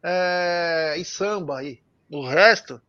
é, 0.03 0.97
e 0.99 1.05
samba 1.05 1.61
aí. 1.61 1.81
O 2.11 2.27
resto, 2.27 2.83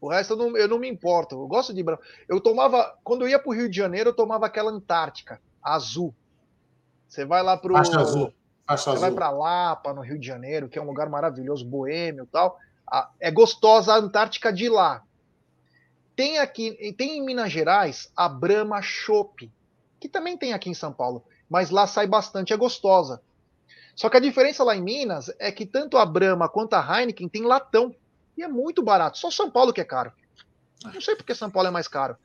o 0.00 0.08
resto 0.08 0.34
eu 0.34 0.36
não, 0.36 0.56
eu 0.56 0.68
não 0.68 0.78
me 0.78 0.88
importo. 0.88 1.34
Eu 1.34 1.48
gosto 1.48 1.74
de 1.74 1.82
Brahma. 1.82 2.02
Eu 2.28 2.40
tomava, 2.40 2.96
quando 3.02 3.22
eu 3.22 3.28
ia 3.28 3.40
pro 3.40 3.50
Rio 3.50 3.68
de 3.68 3.76
Janeiro, 3.76 4.10
eu 4.10 4.14
tomava 4.14 4.46
aquela 4.46 4.70
Antártica, 4.70 5.40
azul. 5.60 6.14
Você 7.08 7.24
vai 7.24 7.42
lá 7.42 7.56
pro. 7.56 7.74
Faixa 7.74 7.98
azul. 7.98 8.32
Faixa 8.64 8.84
você 8.84 8.90
azul. 8.90 9.00
vai 9.00 9.10
para 9.10 9.30
Lapa, 9.30 9.92
no 9.92 10.00
Rio 10.00 10.16
de 10.16 10.28
Janeiro, 10.28 10.68
que 10.68 10.78
é 10.78 10.82
um 10.82 10.86
lugar 10.86 11.08
maravilhoso, 11.08 11.66
boêmio 11.66 12.22
e 12.22 12.28
tal 12.28 12.56
é 13.18 13.30
gostosa 13.30 13.92
a 13.92 13.98
Antártica 13.98 14.52
de 14.52 14.68
lá. 14.68 15.02
Tem 16.16 16.38
aqui, 16.38 16.94
tem 16.96 17.18
em 17.18 17.24
Minas 17.24 17.50
Gerais 17.50 18.10
a 18.16 18.28
Brahma 18.28 18.82
Chopp, 18.82 19.50
que 19.98 20.08
também 20.08 20.36
tem 20.36 20.52
aqui 20.52 20.68
em 20.68 20.74
São 20.74 20.92
Paulo, 20.92 21.24
mas 21.48 21.70
lá 21.70 21.86
sai 21.86 22.06
bastante, 22.06 22.52
é 22.52 22.56
gostosa. 22.56 23.22
Só 23.94 24.08
que 24.08 24.16
a 24.16 24.20
diferença 24.20 24.64
lá 24.64 24.74
em 24.76 24.82
Minas 24.82 25.30
é 25.38 25.52
que 25.52 25.66
tanto 25.66 25.98
a 25.98 26.06
Brahma 26.06 26.48
quanto 26.48 26.74
a 26.74 27.00
Heineken 27.00 27.28
tem 27.28 27.42
latão 27.42 27.94
e 28.36 28.42
é 28.42 28.48
muito 28.48 28.82
barato. 28.82 29.18
Só 29.18 29.30
São 29.30 29.50
Paulo 29.50 29.72
que 29.72 29.80
é 29.80 29.84
caro. 29.84 30.12
Não 30.82 31.00
sei 31.00 31.14
porque 31.14 31.34
São 31.34 31.50
Paulo 31.50 31.68
é 31.68 31.70
mais 31.70 31.86
caro. 31.86 32.16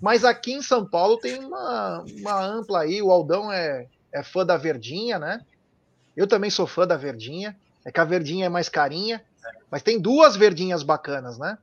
Mas 0.00 0.24
aqui 0.24 0.52
em 0.52 0.62
São 0.62 0.86
Paulo 0.86 1.18
tem 1.18 1.38
uma, 1.38 2.04
uma 2.20 2.44
ampla 2.44 2.82
aí. 2.82 3.02
O 3.02 3.10
Aldão 3.10 3.50
é, 3.52 3.88
é 4.12 4.22
fã 4.22 4.44
da 4.44 4.56
Verdinha, 4.56 5.18
né? 5.18 5.44
Eu 6.16 6.26
também 6.26 6.50
sou 6.50 6.66
fã 6.66 6.86
da 6.86 6.96
Verdinha. 6.96 7.56
É 7.84 7.90
que 7.90 8.00
a 8.00 8.04
Verdinha 8.04 8.46
é 8.46 8.48
mais 8.48 8.68
carinha. 8.68 9.24
Mas 9.70 9.82
tem 9.82 10.00
duas 10.00 10.36
verdinhas 10.36 10.82
bacanas, 10.82 11.38
né? 11.38 11.58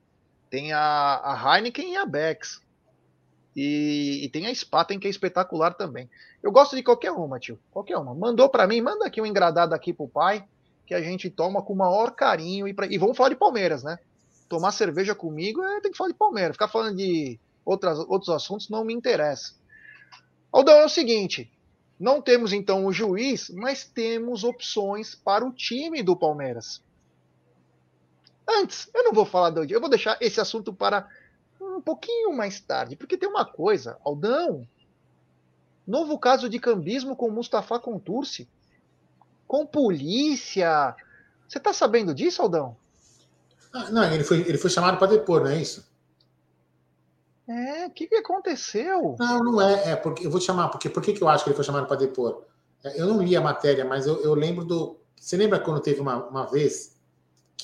Tem 0.50 0.74
a, 0.74 1.22
a 1.24 1.58
Heineken 1.58 1.94
e 1.94 1.98
a 1.98 2.06
Bex. 2.06 2.62
E, 3.56 4.22
e, 4.24 4.30
tem 4.30 4.48
a 4.48 4.56
Spaten, 4.56 5.00
que 5.00 5.08
é 5.08 5.10
espetacular 5.10 5.74
também. 5.74 6.10
Eu 6.42 6.52
gosto 6.52 6.76
de 6.76 6.84
qualquer 6.84 7.12
uma, 7.12 7.40
tio. 7.40 7.60
Qualquer 7.72 7.98
uma. 7.98 8.14
Mandou 8.14 8.50
para 8.50 8.68
mim, 8.68 8.82
manda 8.82 9.06
aqui 9.06 9.22
um 9.22 9.26
engradado 9.26 9.76
aqui 9.76 9.94
pro 9.94 10.08
pai, 10.08 10.46
que 10.86 10.94
a 10.94 11.02
gente 11.02 11.30
toma 11.30 11.62
com 11.62 11.74
o 11.74 11.78
maior 11.78 12.12
carinho. 12.12 12.68
E, 12.68 12.74
pra... 12.74 12.86
e 12.88 12.98
vamos 12.98 13.18
falar 13.18 13.30
de 13.30 13.36
Palmeiras, 13.36 13.84
né? 13.84 14.00
Tomar 14.48 14.72
cerveja 14.72 15.16
comigo 15.16 15.64
é, 15.64 15.82
tem 15.82 15.92
que 15.92 15.98
falar 15.98 16.10
de 16.10 16.18
Palmeiras. 16.18 16.56
Ficar 16.56 16.68
falando 16.68 16.98
de 16.98 17.40
outras, 17.66 18.00
outros 18.00 18.30
assuntos 18.30 18.70
não 18.70 18.84
me 18.84 18.94
interessa. 18.94 19.54
Aldão, 20.52 20.80
é 20.80 20.86
o 20.86 20.90
seguinte: 20.90 21.52
não 22.00 22.22
temos 22.22 22.52
então 22.52 22.86
o 22.86 22.92
juiz, 22.92 23.50
mas 23.50 23.86
temos 23.86 24.44
opções 24.44 25.16
para 25.16 25.46
o 25.46 25.52
time 25.52 26.02
do 26.02 26.16
Palmeiras. 26.16 26.82
Antes, 28.48 28.90
eu 28.94 29.04
não 29.04 29.14
vou 29.14 29.26
falar 29.26 29.50
do 29.50 29.64
eu 29.64 29.80
vou 29.80 29.90
deixar 29.90 30.18
esse 30.22 30.40
assunto 30.40 30.74
para 30.74 31.08
um 31.60 31.82
pouquinho 31.82 32.34
mais 32.34 32.60
tarde, 32.60 32.96
porque 32.96 33.18
tem 33.18 33.30
uma 33.30 33.46
coisa, 33.46 33.98
Aldão. 34.04 34.68
Novo 35.86 36.18
caso 36.18 36.50
de 36.50 36.60
cambismo 36.60 37.16
com 37.16 37.30
Mustafa 37.30 37.80
Contursi. 37.80 38.48
Com 39.48 39.66
polícia. 39.66 40.96
Você 41.48 41.60
tá 41.60 41.74
sabendo 41.74 42.14
disso, 42.14 42.42
Aldão? 42.42 42.78
Ah, 43.74 43.90
não, 43.90 44.04
ele 44.04 44.24
foi, 44.24 44.42
ele 44.42 44.58
foi 44.58 44.70
chamado 44.70 44.98
para 44.98 45.08
depor, 45.08 45.42
não 45.42 45.52
é 45.52 45.62
isso? 45.62 45.90
É, 47.48 47.88
o 47.88 47.92
que, 47.92 48.08
que 48.08 48.16
aconteceu? 48.16 49.16
Não, 49.20 49.40
não 49.40 49.62
é. 49.62 49.92
É 49.92 49.96
porque 49.96 50.26
eu 50.26 50.32
vou 50.32 50.40
te 50.40 50.46
chamar, 50.46 50.70
porque 50.70 50.90
por 50.90 51.02
que, 51.02 51.14
que 51.14 51.22
eu 51.22 51.28
acho 51.28 51.44
que 51.44 51.50
ele 51.50 51.56
foi 51.56 51.66
chamado 51.66 51.88
para 51.88 51.98
depor? 51.98 52.46
É, 52.84 53.00
eu 53.00 53.08
não 53.08 53.22
li 53.22 53.36
a 53.36 53.42
matéria, 53.42 53.84
mas 53.84 54.08
eu, 54.08 54.22
eu 54.22 54.34
lembro 54.34 54.64
do. 54.64 54.98
Você 55.20 55.36
lembra 55.36 55.60
quando 55.60 55.82
teve 55.82 56.00
uma, 56.00 56.28
uma 56.28 56.46
vez 56.46 56.96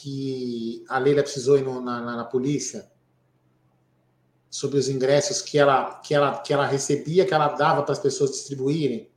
que 0.01 0.85
a 0.87 0.97
Leila 0.97 1.23
precisou 1.23 1.57
ir 1.57 1.63
no, 1.63 1.81
na, 1.81 2.01
na, 2.01 2.15
na, 2.17 2.23
polícia 2.25 2.89
sobre 4.49 4.77
os 4.77 4.87
ingressos 4.87 5.41
que 5.41 5.57
ela, 5.57 5.99
que 5.99 6.13
ela, 6.13 6.39
que 6.39 6.53
ela 6.53 6.65
recebia, 6.65 7.25
que 7.25 7.33
ela 7.33 7.49
dava 7.49 7.83
para 7.83 7.93
as 7.93 7.99
pessoas 7.99 8.31
distribuírem, 8.31 9.09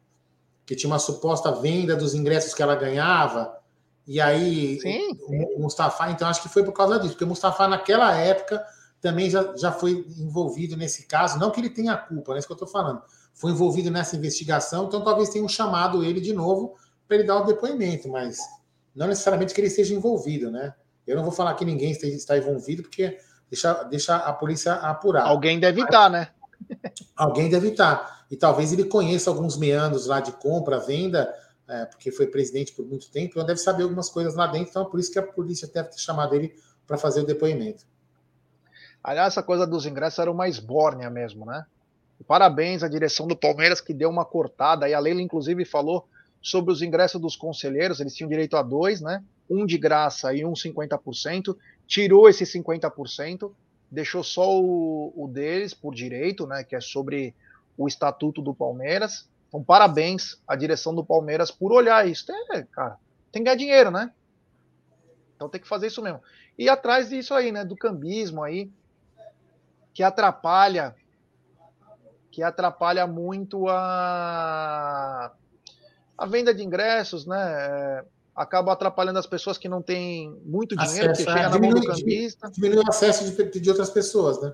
que 0.66 0.74
tinha 0.74 0.90
uma 0.90 0.98
suposta 0.98 1.52
venda 1.52 1.96
dos 1.96 2.14
ingressos 2.14 2.54
que 2.54 2.62
ela 2.62 2.74
ganhava, 2.74 3.58
e 4.06 4.20
aí 4.20 4.80
Sim. 4.80 5.18
o 5.28 5.60
Mustafa, 5.60 6.10
então 6.10 6.28
acho 6.28 6.42
que 6.42 6.48
foi 6.48 6.64
por 6.64 6.72
causa 6.72 6.98
disso, 6.98 7.12
porque 7.12 7.24
o 7.24 7.28
Mustafa 7.28 7.68
naquela 7.68 8.14
época 8.16 8.64
também 9.00 9.30
já, 9.30 9.54
já 9.56 9.72
foi 9.72 10.04
envolvido 10.18 10.76
nesse 10.76 11.06
caso, 11.06 11.38
não 11.38 11.50
que 11.50 11.60
ele 11.60 11.70
tenha 11.70 11.96
culpa, 11.96 12.30
não 12.30 12.36
é 12.36 12.38
isso 12.38 12.48
que 12.48 12.52
eu 12.52 12.56
estou 12.56 12.68
falando, 12.68 13.02
foi 13.32 13.52
envolvido 13.52 13.90
nessa 13.90 14.16
investigação, 14.16 14.86
então 14.86 15.02
talvez 15.02 15.28
tenham 15.30 15.48
chamado 15.48 16.04
ele 16.04 16.20
de 16.20 16.32
novo 16.32 16.74
para 17.06 17.16
ele 17.16 17.26
dar 17.26 17.36
o 17.36 17.44
depoimento, 17.44 18.08
mas 18.08 18.38
não 18.94 19.06
necessariamente 19.06 19.54
que 19.54 19.60
ele 19.60 19.68
esteja 19.68 19.94
envolvido, 19.94 20.50
né? 20.50 20.74
Eu 21.06 21.16
não 21.16 21.22
vou 21.22 21.32
falar 21.32 21.54
que 21.54 21.64
ninguém 21.64 21.90
está 21.90 22.36
envolvido, 22.36 22.82
porque 22.82 23.18
deixa, 23.50 23.82
deixa 23.84 24.16
a 24.16 24.32
polícia 24.32 24.74
apurar. 24.74 25.24
Alguém 25.24 25.58
deve 25.58 25.82
estar, 25.82 26.08
né? 26.08 26.28
Alguém 27.16 27.48
deve 27.48 27.68
estar. 27.68 28.26
E 28.30 28.36
talvez 28.36 28.72
ele 28.72 28.84
conheça 28.84 29.30
alguns 29.30 29.56
meandros 29.56 30.06
lá 30.06 30.20
de 30.20 30.32
compra, 30.32 30.78
venda, 30.78 31.34
é, 31.68 31.84
porque 31.86 32.10
foi 32.10 32.26
presidente 32.26 32.72
por 32.72 32.84
muito 32.84 33.10
tempo, 33.10 33.30
então 33.30 33.44
deve 33.44 33.60
saber 33.60 33.84
algumas 33.84 34.08
coisas 34.08 34.34
lá 34.34 34.46
dentro, 34.46 34.70
então 34.70 34.82
é 34.82 34.84
por 34.84 34.98
isso 34.98 35.12
que 35.12 35.18
a 35.18 35.22
polícia 35.22 35.68
deve 35.72 35.90
ter 35.90 35.98
chamado 35.98 36.34
ele 36.34 36.54
para 36.86 36.98
fazer 36.98 37.20
o 37.20 37.26
depoimento. 37.26 37.84
Aliás, 39.02 39.32
essa 39.32 39.42
coisa 39.42 39.66
dos 39.66 39.86
ingressos 39.86 40.18
era 40.18 40.30
uma 40.30 40.48
esbórnia 40.48 41.08
mesmo, 41.08 41.46
né? 41.46 41.64
Parabéns 42.26 42.82
à 42.82 42.88
direção 42.88 43.26
do 43.26 43.36
Palmeiras 43.36 43.80
que 43.80 43.94
deu 43.94 44.10
uma 44.10 44.24
cortada, 44.24 44.88
e 44.88 44.94
a 44.94 44.98
Leila, 45.00 45.22
inclusive, 45.22 45.64
falou 45.64 46.06
sobre 46.42 46.72
os 46.72 46.82
ingressos 46.82 47.20
dos 47.20 47.36
conselheiros, 47.36 48.00
eles 48.00 48.14
tinham 48.14 48.28
direito 48.28 48.56
a 48.56 48.62
dois, 48.62 49.00
né? 49.00 49.22
Um 49.48 49.66
de 49.66 49.76
graça 49.76 50.32
e 50.34 50.44
um 50.44 50.52
50%, 50.52 51.56
tirou 51.86 52.28
esse 52.28 52.44
50%, 52.44 53.52
deixou 53.90 54.22
só 54.22 54.60
o, 54.60 55.12
o 55.14 55.28
deles 55.28 55.74
por 55.74 55.94
direito, 55.94 56.46
né? 56.46 56.64
Que 56.64 56.76
é 56.76 56.80
sobre 56.80 57.34
o 57.76 57.86
estatuto 57.86 58.40
do 58.40 58.54
Palmeiras. 58.54 59.28
Então, 59.48 59.62
parabéns 59.62 60.40
à 60.46 60.54
direção 60.54 60.94
do 60.94 61.04
Palmeiras 61.04 61.50
por 61.50 61.72
olhar 61.72 62.08
isso. 62.08 62.26
É, 62.52 62.62
cara, 62.62 62.96
tem 63.32 63.42
que 63.42 63.44
ganhar 63.44 63.56
dinheiro, 63.56 63.90
né? 63.90 64.12
Então 65.34 65.48
tem 65.48 65.60
que 65.60 65.68
fazer 65.68 65.88
isso 65.88 66.02
mesmo. 66.02 66.20
E 66.58 66.68
atrás 66.68 67.08
disso 67.08 67.34
aí, 67.34 67.50
né? 67.50 67.64
Do 67.64 67.76
cambismo 67.76 68.42
aí, 68.42 68.70
que 69.92 70.02
atrapalha 70.02 70.94
que 72.30 72.42
atrapalha 72.42 73.06
muito 73.06 73.68
a 73.68 75.32
a 76.20 76.26
venda 76.26 76.52
de 76.52 76.62
ingressos, 76.62 77.24
né? 77.24 77.38
É, 77.40 78.04
acaba 78.36 78.74
atrapalhando 78.74 79.18
as 79.18 79.26
pessoas 79.26 79.56
que 79.56 79.70
não 79.70 79.80
têm 79.80 80.38
muito 80.44 80.76
dinheiro, 80.76 81.12
acesso, 81.12 81.26
que 81.26 81.32
chega 81.32 81.46
é, 81.46 81.48
na 81.48 81.58
mão 81.58 81.70
do 81.70 81.86
campista. 81.86 82.50
Diminui 82.50 82.84
o 82.84 82.88
acesso 82.88 83.24
de, 83.24 83.60
de 83.60 83.70
outras 83.70 83.88
pessoas, 83.88 84.40
né? 84.40 84.52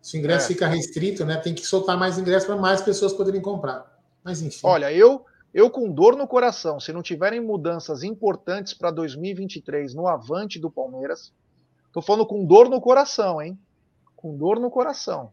Se 0.00 0.16
o 0.16 0.18
ingresso 0.18 0.46
é. 0.46 0.48
fica 0.48 0.66
restrito, 0.66 1.26
né? 1.26 1.36
Tem 1.36 1.54
que 1.54 1.66
soltar 1.66 1.98
mais 1.98 2.16
ingressos 2.16 2.46
para 2.46 2.56
mais 2.56 2.80
pessoas 2.80 3.12
poderem 3.12 3.42
comprar. 3.42 4.00
Mas 4.24 4.40
enfim. 4.40 4.60
Olha, 4.62 4.90
eu, 4.90 5.26
eu 5.52 5.68
com 5.68 5.92
dor 5.92 6.16
no 6.16 6.26
coração, 6.26 6.80
se 6.80 6.90
não 6.90 7.02
tiverem 7.02 7.38
mudanças 7.38 8.02
importantes 8.02 8.72
para 8.72 8.90
2023 8.90 9.92
no 9.92 10.08
avante 10.08 10.58
do 10.58 10.70
Palmeiras, 10.70 11.34
tô 11.92 12.00
falando 12.00 12.24
com 12.24 12.46
dor 12.46 12.70
no 12.70 12.80
coração, 12.80 13.42
hein? 13.42 13.58
Com 14.16 14.34
dor 14.34 14.58
no 14.58 14.70
coração. 14.70 15.30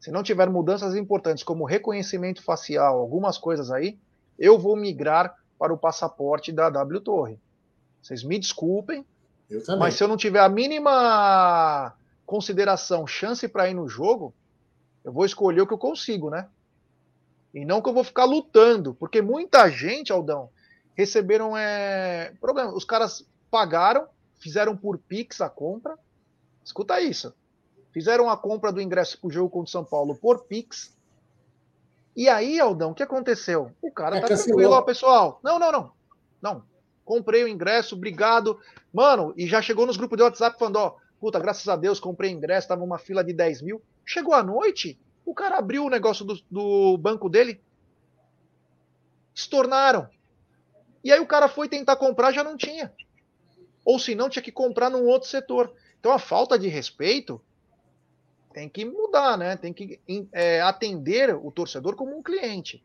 Se 0.00 0.10
não 0.10 0.22
tiver 0.22 0.48
mudanças 0.48 0.96
importantes 0.96 1.44
como 1.44 1.66
reconhecimento 1.66 2.42
facial, 2.42 2.98
algumas 2.98 3.36
coisas 3.36 3.70
aí, 3.70 3.98
eu 4.40 4.58
vou 4.58 4.74
migrar 4.74 5.36
para 5.58 5.72
o 5.72 5.78
passaporte 5.78 6.50
da 6.50 6.70
W 6.70 7.00
Torre. 7.02 7.38
Vocês 8.02 8.24
me 8.24 8.38
desculpem, 8.38 9.04
mas 9.78 9.94
se 9.94 10.02
eu 10.02 10.08
não 10.08 10.16
tiver 10.16 10.40
a 10.40 10.48
mínima 10.48 11.94
consideração, 12.24 13.06
chance 13.06 13.46
para 13.46 13.68
ir 13.68 13.74
no 13.74 13.86
jogo, 13.86 14.32
eu 15.04 15.12
vou 15.12 15.26
escolher 15.26 15.60
o 15.60 15.66
que 15.66 15.74
eu 15.74 15.78
consigo, 15.78 16.30
né? 16.30 16.48
E 17.52 17.64
não 17.64 17.82
que 17.82 17.88
eu 17.88 17.92
vou 17.92 18.04
ficar 18.04 18.24
lutando, 18.24 18.94
porque 18.94 19.20
muita 19.20 19.68
gente, 19.68 20.12
Aldão, 20.12 20.48
receberam 20.94 21.56
é, 21.56 22.32
problema. 22.40 22.72
Os 22.72 22.84
caras 22.84 23.26
pagaram, 23.50 24.06
fizeram 24.38 24.76
por 24.76 24.96
Pix 24.96 25.40
a 25.40 25.50
compra. 25.50 25.98
Escuta 26.64 27.00
isso. 27.00 27.34
Fizeram 27.92 28.30
a 28.30 28.36
compra 28.36 28.72
do 28.72 28.80
ingresso 28.80 29.18
para 29.18 29.28
o 29.28 29.32
jogo 29.32 29.50
contra 29.50 29.68
o 29.68 29.72
São 29.72 29.84
Paulo 29.84 30.14
por 30.14 30.44
Pix 30.44 30.96
e 32.16 32.28
aí, 32.28 32.58
Aldão, 32.58 32.90
o 32.90 32.94
que 32.94 33.02
aconteceu? 33.02 33.70
O 33.80 33.90
cara 33.90 34.16
é, 34.16 34.20
tá 34.20 34.28
cancelou. 34.28 34.56
tranquilo, 34.56 34.74
ó, 34.74 34.82
pessoal. 34.82 35.40
Não, 35.42 35.58
não, 35.58 35.72
não. 35.72 35.92
Não. 36.42 36.64
Comprei 37.04 37.44
o 37.44 37.48
ingresso, 37.48 37.94
obrigado. 37.94 38.58
Mano, 38.92 39.32
e 39.36 39.46
já 39.46 39.62
chegou 39.62 39.86
nos 39.86 39.96
grupos 39.96 40.16
de 40.16 40.22
WhatsApp 40.22 40.58
falando, 40.58 40.76
ó, 40.76 40.96
puta, 41.20 41.38
graças 41.38 41.68
a 41.68 41.76
Deus, 41.76 42.00
comprei 42.00 42.30
ingresso, 42.30 42.68
tava 42.68 42.84
uma 42.84 42.98
fila 42.98 43.22
de 43.22 43.32
10 43.32 43.62
mil. 43.62 43.82
Chegou 44.04 44.34
a 44.34 44.42
noite, 44.42 44.98
o 45.24 45.34
cara 45.34 45.58
abriu 45.58 45.84
o 45.84 45.90
negócio 45.90 46.24
do, 46.24 46.40
do 46.50 46.98
banco 46.98 47.28
dele. 47.28 47.60
Estornaram. 49.34 50.08
E 51.02 51.12
aí 51.12 51.20
o 51.20 51.26
cara 51.26 51.48
foi 51.48 51.68
tentar 51.68 51.96
comprar, 51.96 52.32
já 52.32 52.44
não 52.44 52.56
tinha. 52.56 52.92
Ou 53.84 53.98
se 53.98 54.14
não, 54.14 54.28
tinha 54.28 54.42
que 54.42 54.52
comprar 54.52 54.90
num 54.90 55.06
outro 55.06 55.28
setor. 55.28 55.72
Então 55.98 56.12
a 56.12 56.18
falta 56.18 56.58
de 56.58 56.68
respeito 56.68 57.40
tem 58.52 58.68
que 58.68 58.84
mudar, 58.84 59.36
né? 59.36 59.56
Tem 59.56 59.72
que 59.72 60.00
é, 60.32 60.60
atender 60.60 61.34
o 61.34 61.50
torcedor 61.50 61.94
como 61.94 62.16
um 62.16 62.22
cliente. 62.22 62.82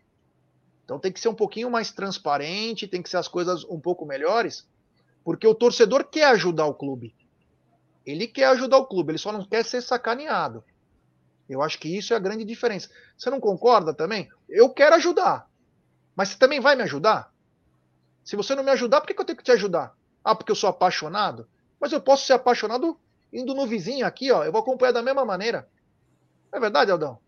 Então 0.84 1.00
tem 1.00 1.12
que 1.12 1.20
ser 1.20 1.30
um 1.30 1.36
pouquinho 1.36 1.70
mais 1.70 1.92
transparente, 1.92 2.88
tem 2.88 3.02
que 3.02 3.10
ser 3.10 3.18
as 3.18 3.28
coisas 3.28 3.64
um 3.66 3.80
pouco 3.80 4.06
melhores, 4.06 4.68
porque 5.24 5.48
o 5.48 5.56
torcedor 5.56 6.06
quer 6.06 6.26
ajudar 6.26 6.68
o 6.68 6.76
clube. 6.76 7.16
Ele 8.06 8.28
quer 8.28 8.46
ajudar 8.46 8.78
o 8.78 8.86
clube, 8.86 9.12
ele 9.12 9.18
só 9.18 9.32
não 9.32 9.44
quer 9.44 9.66
ser 9.66 9.82
sacaneado. 9.82 10.64
Eu 11.50 11.62
acho 11.62 11.80
que 11.80 11.88
isso 11.88 12.14
é 12.14 12.18
a 12.18 12.20
grande 12.20 12.46
diferença. 12.46 12.90
Você 13.18 13.30
não 13.32 13.40
concorda 13.40 13.94
também? 13.94 14.30
Eu 14.48 14.70
quero 14.70 14.96
ajudar. 14.96 15.50
Mas 16.16 16.30
você 16.30 16.38
também 16.38 16.60
vai 16.60 16.76
me 16.76 16.84
ajudar? 16.84 17.34
Se 18.24 18.36
você 18.36 18.54
não 18.56 18.64
me 18.64 18.72
ajudar, 18.72 19.02
por 19.02 19.08
que 19.08 19.20
eu 19.20 19.26
tenho 19.26 19.38
que 19.38 19.44
te 19.44 19.52
ajudar? 19.52 19.96
Ah, 20.24 20.36
porque 20.36 20.52
eu 20.52 20.56
sou 20.56 20.70
apaixonado? 20.70 21.48
Mas 21.80 21.92
eu 21.92 22.02
posso 22.02 22.26
ser 22.26 22.34
apaixonado 22.34 23.00
indo 23.36 23.54
no 23.54 23.68
vizinho 23.68 24.06
aqui, 24.06 24.32
ó, 24.32 24.44
eu 24.44 24.52
vou 24.52 24.62
acompanhar 24.62 24.92
da 24.92 25.04
mesma 25.04 25.26
maneira. 25.26 25.68
É 26.52 26.60
verdade, 26.60 26.90
Aldão? 26.90 27.20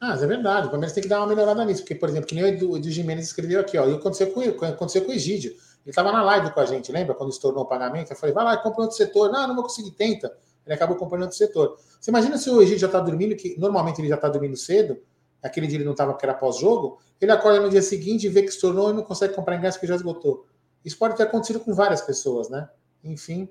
Ah, 0.00 0.14
é 0.14 0.26
verdade. 0.26 0.68
O 0.68 0.70
Palmeiras 0.70 0.92
tem 0.92 1.02
que 1.02 1.08
dar 1.08 1.18
uma 1.18 1.26
melhorada 1.26 1.64
nisso. 1.64 1.82
Porque, 1.82 1.94
por 1.94 2.08
exemplo, 2.08 2.28
que 2.28 2.34
nem 2.34 2.44
o 2.44 2.46
Edu, 2.46 2.76
Edu 2.76 2.90
Jimenez 2.90 3.26
escreveu 3.26 3.60
aqui, 3.60 3.76
ó. 3.76 3.86
E 3.86 3.94
aconteceu 3.94 4.30
com, 4.30 4.40
aconteceu 4.64 5.04
com 5.04 5.10
o 5.10 5.14
Egídio. 5.14 5.50
Ele 5.50 5.90
estava 5.90 6.12
na 6.12 6.22
live 6.22 6.52
com 6.52 6.60
a 6.60 6.64
gente, 6.64 6.92
lembra? 6.92 7.14
Quando 7.14 7.30
estourou 7.30 7.64
o 7.64 7.66
pagamento. 7.66 8.12
Eu 8.12 8.16
falei, 8.16 8.32
vai 8.32 8.44
lá, 8.44 8.56
compra 8.58 8.82
outro 8.82 8.96
setor. 8.96 9.32
Não, 9.32 9.48
não 9.48 9.54
vou 9.56 9.64
conseguir, 9.64 9.90
tenta. 9.90 10.32
Ele 10.64 10.74
acabou 10.74 10.96
comprando 10.96 11.22
outro 11.22 11.36
setor. 11.36 11.76
Você 12.00 12.10
imagina 12.10 12.38
se 12.38 12.48
o 12.50 12.60
Egídio 12.60 12.80
já 12.80 12.86
está 12.86 13.00
dormindo, 13.00 13.34
que 13.34 13.58
normalmente 13.58 14.00
ele 14.00 14.08
já 14.08 14.14
está 14.14 14.28
dormindo 14.28 14.56
cedo, 14.56 14.98
aquele 15.42 15.66
dia 15.66 15.78
ele 15.78 15.84
não 15.84 15.92
estava, 15.92 16.14
que 16.14 16.24
era 16.24 16.34
pós-jogo, 16.34 16.98
ele 17.20 17.32
acorda 17.32 17.60
no 17.60 17.70
dia 17.70 17.82
seguinte 17.82 18.26
e 18.26 18.28
vê 18.28 18.42
que 18.42 18.50
estourou 18.50 18.90
e 18.90 18.92
não 18.92 19.02
consegue 19.02 19.34
comprar 19.34 19.56
ingresso 19.56 19.80
que 19.80 19.86
já 19.86 19.96
esgotou. 19.96 20.46
Isso 20.84 20.98
pode 20.98 21.16
ter 21.16 21.22
acontecido 21.24 21.58
com 21.60 21.74
várias 21.74 22.02
pessoas, 22.02 22.48
né? 22.50 22.68
Enfim, 23.02 23.48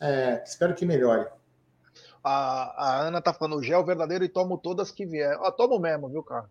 é, 0.00 0.42
espero 0.46 0.74
que 0.74 0.86
melhore. 0.86 1.26
A, 2.22 2.74
a 2.76 3.00
Ana 3.00 3.20
tá 3.20 3.32
falando 3.32 3.62
gel 3.62 3.84
verdadeiro 3.84 4.24
e 4.24 4.28
tomo 4.28 4.56
todas 4.56 4.90
que 4.90 5.04
vier. 5.04 5.36
Ó, 5.40 5.50
tomo 5.50 5.78
mesmo, 5.78 6.08
viu, 6.08 6.22
cara? 6.22 6.48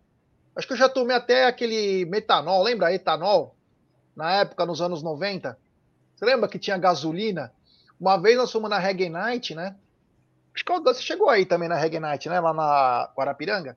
Acho 0.54 0.66
que 0.66 0.74
eu 0.74 0.78
já 0.78 0.88
tomei 0.88 1.16
até 1.16 1.46
aquele 1.46 2.04
metanol, 2.04 2.62
lembra 2.62 2.92
etanol? 2.92 3.56
Na 4.14 4.32
época, 4.32 4.66
nos 4.66 4.82
anos 4.82 5.02
90. 5.02 5.58
Você 6.14 6.24
lembra 6.24 6.48
que 6.48 6.58
tinha 6.58 6.76
gasolina? 6.76 7.52
Uma 7.98 8.18
vez 8.18 8.36
nós 8.36 8.52
fomos 8.52 8.68
na 8.68 8.78
Reggae 8.78 9.08
Night, 9.08 9.54
né? 9.54 9.76
Acho 10.54 10.64
que 10.64 10.80
você 10.80 11.00
chegou 11.00 11.30
aí 11.30 11.46
também 11.46 11.68
na 11.68 11.76
Reggae 11.76 11.98
Night, 11.98 12.28
né? 12.28 12.38
Lá 12.38 12.52
na 12.52 13.10
Guarapiranga. 13.16 13.76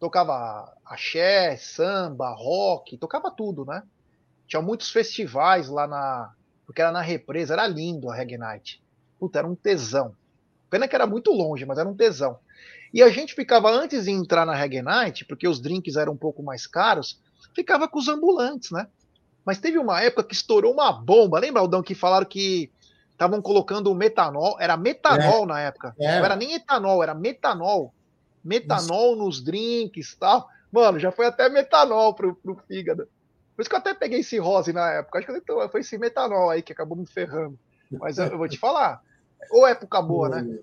Tocava 0.00 0.72
axé, 0.84 1.56
samba, 1.56 2.30
rock, 2.30 2.96
tocava 2.96 3.30
tudo, 3.30 3.66
né? 3.66 3.82
Tinha 4.46 4.62
muitos 4.62 4.90
festivais 4.90 5.68
lá 5.68 5.86
na. 5.86 6.32
Porque 6.64 6.80
era 6.80 6.90
na 6.90 7.02
represa, 7.02 7.52
era 7.52 7.66
lindo 7.66 8.10
a 8.10 8.14
Reggae 8.14 8.38
Night. 8.38 8.82
Puta, 9.18 9.40
era 9.40 9.48
um 9.48 9.54
tesão. 9.54 10.14
Pena 10.70 10.86
que 10.86 10.94
era 10.94 11.06
muito 11.06 11.30
longe, 11.32 11.64
mas 11.64 11.78
era 11.78 11.88
um 11.88 11.94
tesão. 11.94 12.38
E 12.92 13.02
a 13.02 13.08
gente 13.08 13.34
ficava, 13.34 13.70
antes 13.70 14.04
de 14.04 14.10
entrar 14.10 14.46
na 14.46 14.54
Reggae 14.54 14.82
Night, 14.82 15.24
porque 15.24 15.46
os 15.46 15.60
drinks 15.60 15.96
eram 15.96 16.12
um 16.12 16.16
pouco 16.16 16.42
mais 16.42 16.66
caros, 16.66 17.20
ficava 17.54 17.88
com 17.88 17.98
os 17.98 18.08
ambulantes, 18.08 18.70
né? 18.70 18.86
Mas 19.44 19.58
teve 19.58 19.78
uma 19.78 20.00
época 20.02 20.24
que 20.24 20.34
estourou 20.34 20.72
uma 20.72 20.92
bomba. 20.92 21.38
Lembra, 21.38 21.62
Aldão, 21.62 21.82
que 21.82 21.94
falaram 21.94 22.26
que 22.26 22.70
estavam 23.12 23.42
colocando 23.42 23.94
metanol, 23.94 24.56
era 24.60 24.76
metanol 24.76 25.44
é. 25.44 25.46
na 25.46 25.60
época. 25.60 25.94
É. 25.98 26.18
Não 26.18 26.24
era 26.24 26.36
nem 26.36 26.54
etanol, 26.54 27.02
era 27.02 27.14
metanol. 27.14 27.92
Metanol 28.44 29.14
Isso. 29.14 29.24
nos 29.24 29.42
drinks 29.42 30.14
tal. 30.14 30.48
Mano, 30.70 30.98
já 30.98 31.10
foi 31.10 31.26
até 31.26 31.48
metanol 31.48 32.14
pro, 32.14 32.34
pro 32.34 32.56
fígado. 32.68 33.08
Por 33.56 33.62
isso 33.62 33.70
que 33.70 33.74
eu 33.74 33.80
até 33.80 33.92
peguei 33.92 34.20
esse 34.20 34.38
rose 34.38 34.72
na 34.72 34.88
época. 34.92 35.18
Acho 35.18 35.26
que 35.26 35.32
então, 35.32 35.68
foi 35.68 35.80
esse 35.80 35.98
metanol 35.98 36.50
aí 36.50 36.62
que 36.62 36.72
acabou 36.72 36.96
me 36.96 37.06
ferrando. 37.06 37.58
Mas 37.90 38.18
eu, 38.18 38.26
eu 38.26 38.38
vou 38.38 38.48
te 38.48 38.58
falar. 38.58 39.02
Ou 39.50 39.66
época 39.66 40.00
boa, 40.02 40.28
né? 40.28 40.58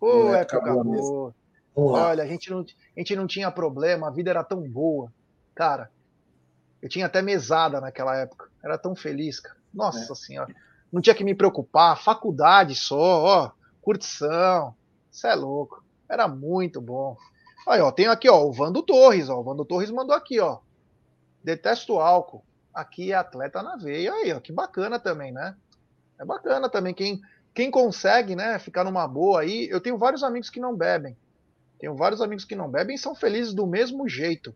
Ou 0.00 0.34
época, 0.34 0.56
época 0.56 0.84
boa. 0.84 1.34
boa. 1.74 2.02
Olha, 2.08 2.22
a 2.22 2.26
gente, 2.26 2.50
não, 2.50 2.60
a 2.60 3.00
gente 3.00 3.16
não 3.16 3.26
tinha 3.26 3.50
problema, 3.50 4.06
a 4.06 4.10
vida 4.10 4.30
era 4.30 4.44
tão 4.44 4.62
boa. 4.68 5.12
Cara, 5.54 5.90
eu 6.80 6.88
tinha 6.88 7.06
até 7.06 7.22
mesada 7.22 7.80
naquela 7.80 8.16
época. 8.16 8.48
Era 8.62 8.78
tão 8.78 8.94
feliz, 8.94 9.40
cara. 9.40 9.56
Nossa 9.72 10.12
é. 10.12 10.14
senhora. 10.14 10.54
Não 10.92 11.00
tinha 11.00 11.14
que 11.14 11.24
me 11.24 11.34
preocupar. 11.34 12.00
Faculdade 12.00 12.74
só, 12.74 12.96
ó. 12.96 13.50
Curtição. 13.82 14.74
Isso 15.10 15.26
é 15.26 15.34
louco. 15.34 15.84
Era 16.08 16.28
muito 16.28 16.80
bom. 16.80 17.16
Aí, 17.66 17.80
ó, 17.80 17.90
tem 17.90 18.06
aqui, 18.06 18.28
ó, 18.28 18.44
o 18.44 18.52
Vando 18.52 18.82
Torres, 18.82 19.28
ó. 19.28 19.40
O 19.40 19.42
Vando 19.42 19.64
Torres 19.64 19.90
mandou 19.90 20.14
aqui, 20.14 20.38
ó. 20.38 20.58
Detesto 21.42 21.98
álcool. 21.98 22.44
Aqui 22.72 23.12
é 23.12 23.14
atleta 23.14 23.62
na 23.62 23.76
veia. 23.76 24.12
Aí, 24.12 24.32
ó, 24.32 24.40
que 24.40 24.52
bacana 24.52 24.98
também, 24.98 25.32
né? 25.32 25.56
É 26.18 26.24
bacana 26.24 26.68
também. 26.68 26.94
Quem, 26.94 27.20
quem 27.54 27.70
consegue, 27.70 28.34
né, 28.34 28.58
ficar 28.58 28.84
numa 28.84 29.06
boa 29.06 29.40
aí. 29.40 29.68
Eu 29.70 29.80
tenho 29.80 29.96
vários 29.96 30.22
amigos 30.22 30.50
que 30.50 30.60
não 30.60 30.76
bebem. 30.76 31.16
Tenho 31.78 31.94
vários 31.94 32.20
amigos 32.20 32.44
que 32.44 32.56
não 32.56 32.68
bebem 32.68 32.96
e 32.96 32.98
são 32.98 33.14
felizes 33.14 33.54
do 33.54 33.66
mesmo 33.66 34.08
jeito 34.08 34.54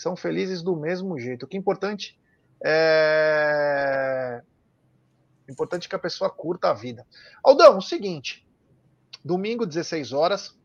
são 0.00 0.16
felizes 0.16 0.62
do 0.62 0.74
mesmo 0.74 1.18
jeito. 1.18 1.44
O 1.44 1.46
que 1.46 1.56
é 1.56 1.60
importante 1.60 2.18
é. 2.64 4.42
Importante 5.48 5.88
que 5.88 5.94
a 5.94 5.98
pessoa 5.98 6.30
curta 6.30 6.70
a 6.70 6.74
vida. 6.74 7.06
Aldão, 7.42 7.78
o 7.78 7.82
seguinte: 7.82 8.46
domingo, 9.22 9.66
16 9.66 10.12
horas, 10.12 10.56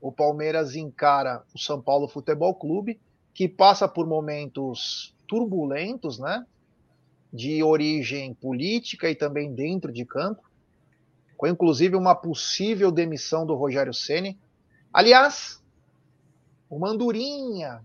o 0.00 0.12
Palmeiras 0.12 0.76
encara 0.76 1.42
o 1.52 1.58
São 1.58 1.82
Paulo 1.82 2.06
Futebol 2.06 2.54
Clube, 2.54 3.00
que 3.34 3.48
passa 3.48 3.88
por 3.88 4.06
momentos 4.06 5.16
turbulentos, 5.26 6.18
né? 6.18 6.46
De 7.32 7.62
origem 7.62 8.34
política 8.34 9.10
e 9.10 9.14
também 9.14 9.54
dentro 9.54 9.92
de 9.92 10.04
campo, 10.04 10.42
com 11.36 11.46
inclusive 11.46 11.96
uma 11.96 12.14
possível 12.14 12.92
demissão 12.92 13.46
do 13.46 13.54
Rogério 13.54 13.94
Ceni. 13.94 14.38
Aliás, 14.92 15.62
o 16.68 16.78
Mandurinha, 16.78 17.84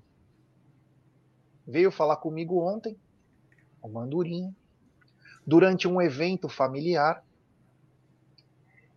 veio 1.65 1.91
falar 1.91 2.17
comigo 2.17 2.61
ontem, 2.61 2.97
o 3.81 3.89
Mandurinha, 3.89 4.55
durante 5.45 5.87
um 5.87 6.01
evento 6.01 6.47
familiar, 6.47 7.23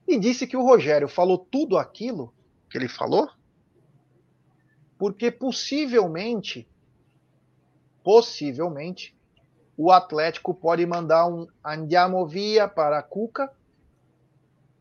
e 0.06 0.18
disse 0.18 0.46
que 0.46 0.56
o 0.56 0.62
Rogério 0.62 1.08
falou 1.08 1.38
tudo 1.38 1.78
aquilo 1.78 2.32
que 2.68 2.78
ele 2.78 2.88
falou, 2.88 3.28
porque 4.98 5.30
possivelmente, 5.30 6.68
possivelmente, 8.02 9.16
o 9.82 9.92
Atlético 9.92 10.52
pode 10.52 10.84
mandar 10.84 11.26
um 11.26 11.46
Andiamo 11.64 12.26
via 12.26 12.66
para 12.66 12.98
a 12.98 13.02
Cuca 13.02 13.50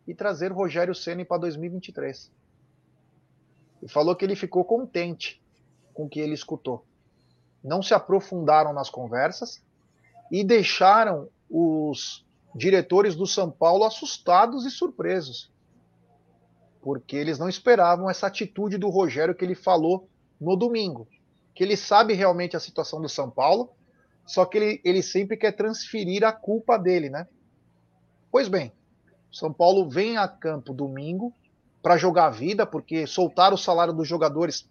e 0.07 0.13
trazer 0.13 0.51
Rogério 0.51 0.95
Ceni 0.95 1.23
para 1.23 1.41
2023. 1.41 2.31
E 3.81 3.87
falou 3.87 4.15
que 4.15 4.25
ele 4.25 4.35
ficou 4.35 4.65
contente 4.65 5.41
com 5.93 6.05
o 6.05 6.09
que 6.09 6.19
ele 6.19 6.33
escutou 6.33 6.85
não 7.63 7.81
se 7.81 7.93
aprofundaram 7.93 8.73
nas 8.73 8.89
conversas 8.89 9.61
e 10.31 10.43
deixaram 10.43 11.29
os 11.49 12.25
diretores 12.55 13.15
do 13.15 13.25
São 13.25 13.49
Paulo 13.51 13.83
assustados 13.83 14.65
e 14.65 14.71
surpresos. 14.71 15.51
Porque 16.81 17.15
eles 17.15 17.37
não 17.37 17.49
esperavam 17.49 18.09
essa 18.09 18.27
atitude 18.27 18.77
do 18.77 18.89
Rogério 18.89 19.35
que 19.35 19.43
ele 19.43 19.55
falou 19.55 20.07
no 20.39 20.55
domingo. 20.55 21.07
Que 21.53 21.63
ele 21.63 21.75
sabe 21.75 22.13
realmente 22.13 22.55
a 22.55 22.59
situação 22.59 23.01
do 23.01 23.09
São 23.09 23.29
Paulo, 23.29 23.69
só 24.29 24.45
que 24.45 24.59
ele, 24.59 24.81
ele 24.85 25.01
sempre 25.01 25.35
quer 25.35 25.53
transferir 25.53 26.23
a 26.23 26.31
culpa 26.31 26.77
dele, 26.77 27.09
né? 27.09 27.27
Pois 28.31 28.47
bem, 28.47 28.71
São 29.31 29.51
Paulo 29.51 29.89
vem 29.89 30.17
a 30.17 30.27
campo 30.27 30.71
domingo 30.71 31.33
para 31.81 31.97
jogar 31.97 32.27
a 32.27 32.29
vida, 32.29 32.63
porque 32.63 33.07
soltaram 33.07 33.55
o 33.55 33.57
salário 33.57 33.91
dos 33.91 34.07
jogadores 34.07 34.69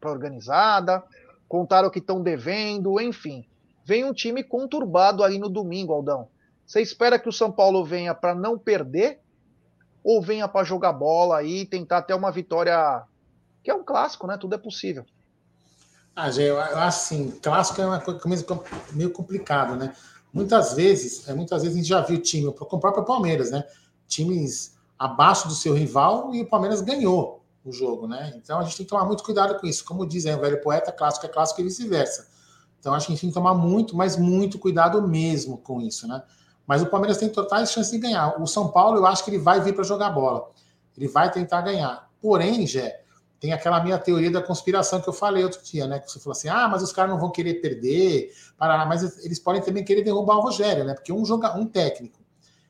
para 0.00 0.10
organizada, 0.10 1.04
contaram 1.46 1.90
que 1.90 1.98
estão 1.98 2.22
devendo, 2.22 2.98
enfim. 2.98 3.46
Vem 3.84 4.06
um 4.06 4.12
time 4.14 4.42
conturbado 4.42 5.22
aí 5.22 5.38
no 5.38 5.50
domingo, 5.50 5.92
Aldão. 5.92 6.30
Você 6.66 6.80
espera 6.80 7.18
que 7.18 7.28
o 7.28 7.32
São 7.32 7.52
Paulo 7.52 7.84
venha 7.84 8.14
para 8.14 8.34
não 8.34 8.58
perder 8.58 9.20
ou 10.02 10.22
venha 10.22 10.48
para 10.48 10.64
jogar 10.64 10.94
bola 10.94 11.36
aí 11.36 11.60
e 11.60 11.66
tentar 11.66 11.98
até 11.98 12.14
uma 12.14 12.32
vitória 12.32 13.02
que 13.62 13.70
é 13.70 13.74
um 13.74 13.84
clássico, 13.84 14.26
né? 14.26 14.38
Tudo 14.38 14.54
é 14.54 14.58
possível. 14.58 15.04
Ah, 16.14 16.30
Gê, 16.30 16.50
eu 16.50 16.60
acho 16.60 16.76
assim, 16.78 17.30
clássico 17.42 17.80
é 17.80 17.86
uma 17.86 18.00
coisa 18.00 18.20
meio 18.92 19.10
complicado, 19.10 19.76
né? 19.76 19.94
Muitas 20.32 20.74
vezes, 20.74 21.28
é, 21.28 21.34
muitas 21.34 21.62
vezes 21.62 21.76
a 21.76 21.78
gente 21.78 21.88
já 21.88 22.00
viu 22.00 22.20
time, 22.20 22.46
o 22.46 22.52
próprio 22.52 23.04
Palmeiras, 23.04 23.50
né? 23.50 23.64
Times 24.06 24.76
abaixo 24.98 25.48
do 25.48 25.54
seu 25.54 25.74
rival 25.74 26.34
e 26.34 26.42
o 26.42 26.46
Palmeiras 26.46 26.80
ganhou 26.82 27.42
o 27.64 27.72
jogo, 27.72 28.06
né? 28.06 28.32
Então 28.36 28.58
a 28.58 28.62
gente 28.62 28.76
tem 28.76 28.84
que 28.84 28.90
tomar 28.90 29.04
muito 29.04 29.22
cuidado 29.22 29.58
com 29.58 29.66
isso. 29.66 29.84
Como 29.84 30.06
dizem, 30.06 30.34
o 30.34 30.40
velho 30.40 30.60
poeta, 30.60 30.92
clássico 30.92 31.26
é 31.26 31.28
clássico 31.28 31.60
e 31.60 31.64
vice-versa. 31.64 32.28
Então 32.78 32.92
acho 32.92 33.06
que 33.06 33.12
a 33.12 33.14
gente 33.14 33.20
tem 33.22 33.30
que 33.30 33.34
tomar 33.34 33.54
muito, 33.54 33.96
mas 33.96 34.16
muito 34.16 34.58
cuidado 34.58 35.06
mesmo 35.06 35.58
com 35.58 35.80
isso, 35.80 36.06
né? 36.06 36.22
Mas 36.66 36.82
o 36.82 36.86
Palmeiras 36.86 37.16
tem 37.18 37.28
totais 37.28 37.70
chances 37.70 37.90
de 37.90 37.98
ganhar. 37.98 38.40
O 38.40 38.46
São 38.46 38.68
Paulo, 38.68 38.98
eu 38.98 39.06
acho 39.06 39.24
que 39.24 39.30
ele 39.30 39.38
vai 39.38 39.60
vir 39.60 39.74
para 39.74 39.84
jogar 39.84 40.10
bola. 40.10 40.50
Ele 40.96 41.08
vai 41.08 41.30
tentar 41.30 41.62
ganhar. 41.62 42.10
Porém, 42.20 42.66
Jé, 42.66 43.01
tem 43.42 43.52
aquela 43.52 43.82
minha 43.82 43.98
teoria 43.98 44.30
da 44.30 44.40
conspiração 44.40 45.00
que 45.00 45.08
eu 45.08 45.12
falei 45.12 45.42
outro 45.42 45.60
dia, 45.64 45.84
né? 45.88 45.98
Que 45.98 46.08
você 46.08 46.20
falou 46.20 46.30
assim: 46.30 46.48
ah, 46.48 46.68
mas 46.68 46.80
os 46.80 46.92
caras 46.92 47.10
não 47.10 47.18
vão 47.18 47.28
querer 47.28 47.54
perder, 47.54 48.32
mas 48.56 49.24
eles 49.24 49.40
podem 49.40 49.60
também 49.60 49.84
querer 49.84 50.04
derrubar 50.04 50.36
o 50.36 50.42
Rogério, 50.42 50.84
né? 50.84 50.94
Porque 50.94 51.12
um, 51.12 51.24
joga, 51.24 51.58
um 51.58 51.66
técnico 51.66 52.20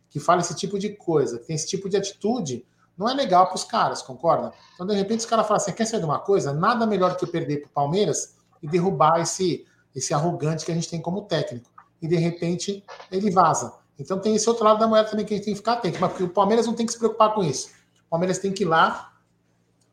que 0.08 0.18
fala 0.18 0.40
esse 0.40 0.56
tipo 0.56 0.78
de 0.78 0.88
coisa, 0.88 1.38
que 1.38 1.44
tem 1.44 1.56
esse 1.56 1.68
tipo 1.68 1.90
de 1.90 1.98
atitude, 1.98 2.64
não 2.96 3.06
é 3.06 3.12
legal 3.12 3.48
para 3.48 3.56
os 3.56 3.64
caras, 3.64 4.00
concorda? 4.00 4.50
Então, 4.72 4.86
de 4.86 4.94
repente, 4.94 5.20
os 5.20 5.26
caras 5.26 5.46
falam 5.46 5.62
assim: 5.62 5.72
quer 5.72 5.84
saber 5.84 5.98
de 5.98 6.06
uma 6.06 6.20
coisa? 6.20 6.54
Nada 6.54 6.86
melhor 6.86 7.18
que 7.18 7.24
eu 7.26 7.28
perder 7.28 7.58
para 7.58 7.68
o 7.68 7.72
Palmeiras 7.72 8.36
e 8.62 8.66
derrubar 8.66 9.20
esse, 9.20 9.66
esse 9.94 10.14
arrogante 10.14 10.64
que 10.64 10.72
a 10.72 10.74
gente 10.74 10.88
tem 10.88 11.02
como 11.02 11.20
técnico. 11.20 11.70
E 12.00 12.08
de 12.08 12.16
repente 12.16 12.82
ele 13.10 13.30
vaza. 13.30 13.74
Então 13.98 14.18
tem 14.18 14.34
esse 14.34 14.48
outro 14.48 14.64
lado 14.64 14.80
da 14.80 14.88
moeda 14.88 15.10
também 15.10 15.26
que 15.26 15.34
a 15.34 15.36
gente 15.36 15.44
tem 15.44 15.52
que 15.52 15.58
ficar 15.58 15.74
atento, 15.74 16.00
mas 16.00 16.18
o 16.18 16.28
Palmeiras 16.30 16.66
não 16.66 16.72
tem 16.72 16.86
que 16.86 16.92
se 16.92 16.98
preocupar 16.98 17.34
com 17.34 17.42
isso. 17.44 17.68
O 18.06 18.10
Palmeiras 18.10 18.38
tem 18.38 18.50
que 18.50 18.64
ir 18.64 18.66
lá 18.66 19.11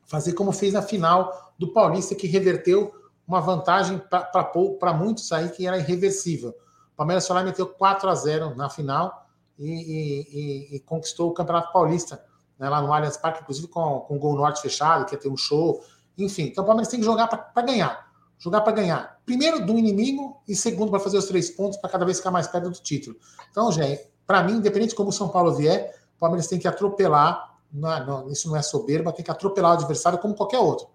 fazer 0.09 0.33
como 0.33 0.51
fez 0.51 0.73
na 0.73 0.81
final 0.81 1.53
do 1.57 1.71
Paulista, 1.71 2.15
que 2.15 2.27
reverteu 2.27 2.91
uma 3.27 3.39
vantagem 3.39 4.01
para 4.09 4.93
muitos 4.93 5.31
aí 5.31 5.49
que 5.49 5.67
era 5.67 5.77
irreversível. 5.77 6.49
O 6.49 6.97
Palmeiras 6.97 7.23
só 7.23 7.33
lá 7.33 7.43
meteu 7.43 7.67
4 7.67 8.09
a 8.09 8.15
0 8.15 8.55
na 8.55 8.69
final 8.69 9.29
e, 9.57 9.69
e, 9.69 10.73
e, 10.73 10.75
e 10.75 10.79
conquistou 10.79 11.29
o 11.29 11.33
Campeonato 11.33 11.71
Paulista 11.71 12.21
né, 12.57 12.67
lá 12.67 12.81
no 12.81 12.91
Allianz 12.91 13.17
Parque, 13.17 13.41
inclusive 13.41 13.67
com, 13.67 13.99
com 14.01 14.15
o 14.15 14.19
Gol 14.19 14.35
Norte 14.35 14.61
fechado, 14.61 15.05
que 15.05 15.13
ia 15.13 15.19
ter 15.19 15.29
um 15.29 15.37
show. 15.37 15.81
Enfim, 16.17 16.47
então 16.47 16.63
o 16.63 16.67
Palmeiras 16.67 16.89
tem 16.89 16.99
que 16.99 17.05
jogar 17.05 17.27
para 17.27 17.61
ganhar. 17.61 18.09
Jogar 18.39 18.61
para 18.61 18.73
ganhar. 18.73 19.19
Primeiro 19.25 19.65
do 19.65 19.77
inimigo 19.77 20.41
e 20.47 20.55
segundo 20.55 20.89
para 20.89 20.99
fazer 20.99 21.17
os 21.17 21.25
três 21.25 21.51
pontos 21.51 21.77
para 21.77 21.89
cada 21.89 22.05
vez 22.05 22.17
ficar 22.17 22.31
mais 22.31 22.47
perto 22.47 22.69
do 22.69 22.79
título. 22.79 23.15
Então, 23.51 23.71
gente, 23.71 24.09
para 24.25 24.41
mim, 24.43 24.53
independente 24.53 24.89
de 24.89 24.95
como 24.95 25.09
o 25.09 25.13
São 25.13 25.29
Paulo 25.29 25.53
vier, 25.53 25.95
o 26.15 26.19
Palmeiras 26.19 26.47
tem 26.47 26.57
que 26.57 26.67
atropelar. 26.67 27.48
Não, 27.71 27.91
é, 27.91 28.05
não, 28.05 28.29
isso 28.31 28.47
não 28.47 28.55
é 28.55 28.61
soberba, 28.61 29.13
tem 29.13 29.23
que 29.23 29.31
atropelar 29.31 29.71
o 29.71 29.73
adversário 29.75 30.19
como 30.19 30.35
qualquer 30.35 30.59
outro. 30.59 30.87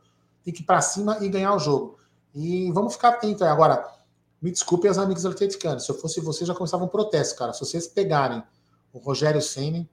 Tem 0.44 0.52
que 0.52 0.62
ir 0.62 0.64
para 0.66 0.80
cima 0.80 1.18
e 1.20 1.28
ganhar 1.28 1.54
o 1.54 1.58
jogo. 1.58 1.98
E 2.34 2.70
vamos 2.72 2.94
ficar 2.94 3.10
atentos 3.10 3.42
aí. 3.42 3.48
Agora, 3.48 3.86
me 4.42 4.50
desculpe 4.50 4.88
as 4.88 4.98
amigos 4.98 5.24
atleticanos. 5.24 5.84
Se 5.84 5.90
eu 5.90 5.94
fosse 5.94 6.20
você, 6.20 6.44
já 6.44 6.54
começava 6.54 6.84
um 6.84 6.88
protesto, 6.88 7.38
cara. 7.38 7.52
Se 7.52 7.60
vocês 7.60 7.86
pegarem 7.86 8.42
o 8.92 8.98
Rogério 8.98 9.40
Senna 9.40 9.88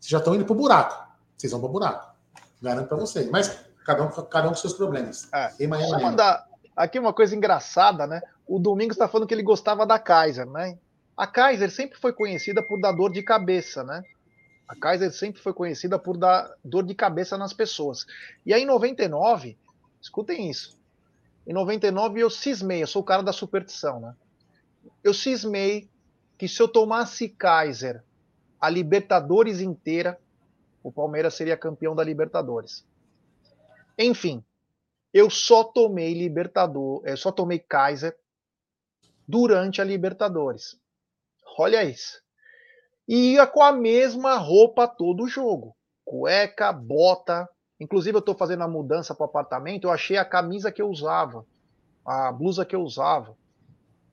vocês 0.00 0.10
já 0.10 0.18
estão 0.18 0.34
indo 0.34 0.46
para 0.46 0.54
o 0.54 0.56
buraco. 0.56 1.06
Vocês 1.36 1.52
vão 1.52 1.60
para 1.60 1.68
o 1.68 1.72
buraco. 1.72 2.14
Garanto 2.62 2.88
para 2.88 2.96
vocês. 2.96 3.28
Mas 3.30 3.60
cada 3.84 4.02
um, 4.02 4.08
cada 4.08 4.46
um 4.48 4.50
com 4.50 4.56
seus 4.56 4.72
problemas. 4.72 5.28
É, 5.32 5.52
Vou 6.00 6.00
mandar 6.00 6.46
aqui 6.74 6.98
uma 6.98 7.12
coisa 7.12 7.36
engraçada, 7.36 8.06
né? 8.06 8.22
O 8.46 8.58
Domingos 8.58 8.94
está 8.94 9.06
falando 9.06 9.28
que 9.28 9.34
ele 9.34 9.42
gostava 9.42 9.86
da 9.86 9.98
Kaiser, 9.98 10.46
né? 10.46 10.78
A 11.16 11.26
Kaiser 11.26 11.70
sempre 11.70 11.98
foi 11.98 12.14
conhecida 12.14 12.62
por 12.62 12.80
dar 12.80 12.92
dor 12.92 13.12
de 13.12 13.22
cabeça, 13.22 13.84
né? 13.84 14.02
A 14.70 14.76
Kaiser 14.76 15.12
sempre 15.12 15.42
foi 15.42 15.52
conhecida 15.52 15.98
por 15.98 16.16
dar 16.16 16.54
dor 16.64 16.84
de 16.84 16.94
cabeça 16.94 17.36
nas 17.36 17.52
pessoas. 17.52 18.06
E 18.46 18.54
aí, 18.54 18.62
em 18.62 18.66
99, 18.66 19.58
escutem 20.00 20.48
isso. 20.48 20.78
Em 21.44 21.52
99 21.52 22.20
eu 22.20 22.30
cismei, 22.30 22.80
eu 22.80 22.86
sou 22.86 23.02
o 23.02 23.04
cara 23.04 23.20
da 23.20 23.32
superstição, 23.32 23.98
né? 23.98 24.14
Eu 25.02 25.12
cismei 25.12 25.90
que 26.38 26.46
se 26.46 26.62
eu 26.62 26.68
tomasse 26.68 27.28
Kaiser 27.30 28.04
a 28.60 28.70
Libertadores 28.70 29.60
inteira, 29.60 30.20
o 30.84 30.92
Palmeiras 30.92 31.34
seria 31.34 31.56
campeão 31.56 31.96
da 31.96 32.04
Libertadores. 32.04 32.86
Enfim, 33.98 34.44
eu 35.12 35.28
só 35.28 35.64
tomei 35.64 36.14
Libertador, 36.14 37.02
eu 37.04 37.16
só 37.16 37.32
tomei 37.32 37.58
Kaiser 37.58 38.16
durante 39.26 39.80
a 39.80 39.84
Libertadores. 39.84 40.78
Olha 41.58 41.82
isso. 41.82 42.22
E 43.10 43.32
ia 43.32 43.44
com 43.44 43.60
a 43.60 43.72
mesma 43.72 44.36
roupa 44.36 44.86
todo 44.86 45.24
o 45.24 45.28
jogo. 45.28 45.76
Cueca, 46.04 46.72
bota. 46.72 47.48
Inclusive, 47.80 48.14
eu 48.14 48.20
estou 48.20 48.36
fazendo 48.36 48.62
a 48.62 48.68
mudança 48.68 49.12
para 49.12 49.24
o 49.24 49.28
apartamento, 49.28 49.88
eu 49.88 49.90
achei 49.90 50.16
a 50.16 50.24
camisa 50.24 50.70
que 50.70 50.80
eu 50.80 50.88
usava, 50.88 51.44
a 52.06 52.30
blusa 52.30 52.64
que 52.64 52.76
eu 52.76 52.82
usava. 52.82 53.36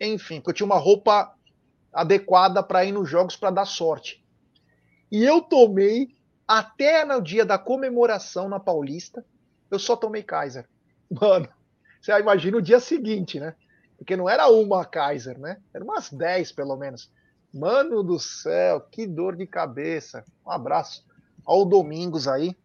Enfim, 0.02 0.38
porque 0.38 0.50
eu 0.50 0.54
tinha 0.56 0.66
uma 0.66 0.80
roupa 0.80 1.32
adequada 1.94 2.64
para 2.64 2.86
ir 2.86 2.92
nos 2.92 3.08
jogos 3.08 3.36
para 3.36 3.52
dar 3.52 3.66
sorte. 3.66 4.26
E 5.12 5.24
eu 5.24 5.44
tomei, 5.44 6.08
até 6.48 7.06
no 7.06 7.22
dia 7.22 7.46
da 7.46 7.60
comemoração 7.60 8.50
na 8.50 8.60
Paulista, 8.60 9.24
eu 9.70 9.78
só 9.78 9.96
tomei 9.96 10.24
Kaiser. 10.24 10.68
Mano, 11.22 11.48
você 12.02 12.18
imagina 12.20 12.58
o 12.58 12.64
dia 12.64 12.80
seguinte, 12.80 13.40
né? 13.40 13.54
Porque 13.96 14.18
não 14.18 14.28
era 14.28 14.48
uma 14.48 14.84
Kaiser, 14.84 15.38
né? 15.38 15.62
Era 15.72 15.84
umas 15.84 16.12
10 16.12 16.52
pelo 16.54 16.76
menos. 16.76 17.12
Mano 17.58 18.04
do 18.04 18.20
céu, 18.20 18.82
que 18.82 19.08
dor 19.08 19.36
de 19.36 19.48
cabeça. 19.48 20.24
Um 20.46 20.52
abraço 20.52 21.04
ao 21.44 21.66
Domingos 21.66 22.28
aí. 22.28 22.56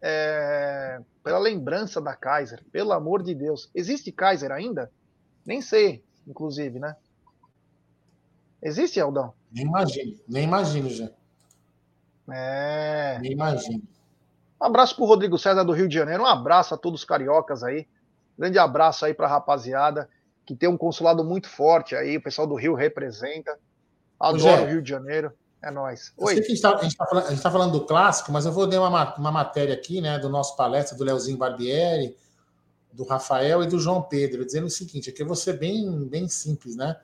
É... 0.00 1.00
Pela 1.22 1.38
lembrança 1.38 2.00
da 2.00 2.16
Kaiser, 2.16 2.64
pelo 2.72 2.92
amor 2.92 3.22
de 3.22 3.34
Deus. 3.34 3.70
Existe 3.74 4.10
Kaiser 4.10 4.50
ainda? 4.50 4.90
Nem 5.44 5.60
sei, 5.60 6.02
inclusive, 6.26 6.78
né? 6.78 6.96
Existe, 8.62 9.00
Aldão? 9.00 9.34
Nem 9.52 9.66
imagino, 9.66 10.18
nem 10.26 10.44
imagino 10.44 10.88
já. 10.90 11.10
É. 12.30 13.18
Nem 13.20 13.32
imagino. 13.32 13.82
Um 14.60 14.64
abraço 14.64 14.96
pro 14.96 15.04
Rodrigo 15.04 15.38
César 15.38 15.62
do 15.62 15.72
Rio 15.72 15.88
de 15.88 15.94
Janeiro. 15.94 16.22
Um 16.22 16.26
abraço 16.26 16.74
a 16.74 16.78
todos 16.78 17.00
os 17.00 17.06
cariocas 17.06 17.62
aí. 17.62 17.86
Grande 18.36 18.58
abraço 18.58 19.04
aí 19.04 19.14
pra 19.14 19.28
rapaziada, 19.28 20.08
que 20.44 20.54
tem 20.54 20.68
um 20.68 20.76
consulado 20.76 21.24
muito 21.24 21.48
forte 21.48 21.94
aí. 21.94 22.16
O 22.16 22.22
pessoal 22.22 22.46
do 22.46 22.54
Rio 22.54 22.74
representa. 22.74 23.58
Adoro 24.18 24.64
o 24.64 24.66
Rio 24.66 24.82
de 24.82 24.90
Janeiro. 24.90 25.32
É 25.62 25.70
nóis. 25.70 26.12
Oi. 26.16 26.34
a 26.34 26.36
gente 26.36 26.52
está 26.52 26.72
tá 26.76 27.06
falando, 27.06 27.42
tá 27.42 27.50
falando, 27.50 27.72
do 27.72 27.84
clássico, 27.84 28.30
mas 28.30 28.46
eu 28.46 28.52
vou 28.52 28.66
dar 28.66 28.80
uma, 28.80 29.14
uma 29.16 29.32
matéria 29.32 29.74
aqui, 29.74 30.00
né, 30.00 30.18
do 30.18 30.28
nosso 30.28 30.54
palestra, 30.54 30.96
do 30.96 31.02
Leozinho 31.02 31.36
Barbieri, 31.36 32.16
do 32.92 33.04
Rafael 33.04 33.62
e 33.62 33.66
do 33.66 33.78
João 33.78 34.02
Pedro, 34.02 34.44
dizendo 34.44 34.66
o 34.66 34.70
seguinte: 34.70 35.10
aqui 35.10 35.22
eu 35.22 35.26
vou 35.26 35.34
ser 35.34 35.54
bem, 35.54 36.04
bem 36.04 36.28
simples, 36.28 36.76
né? 36.76 36.96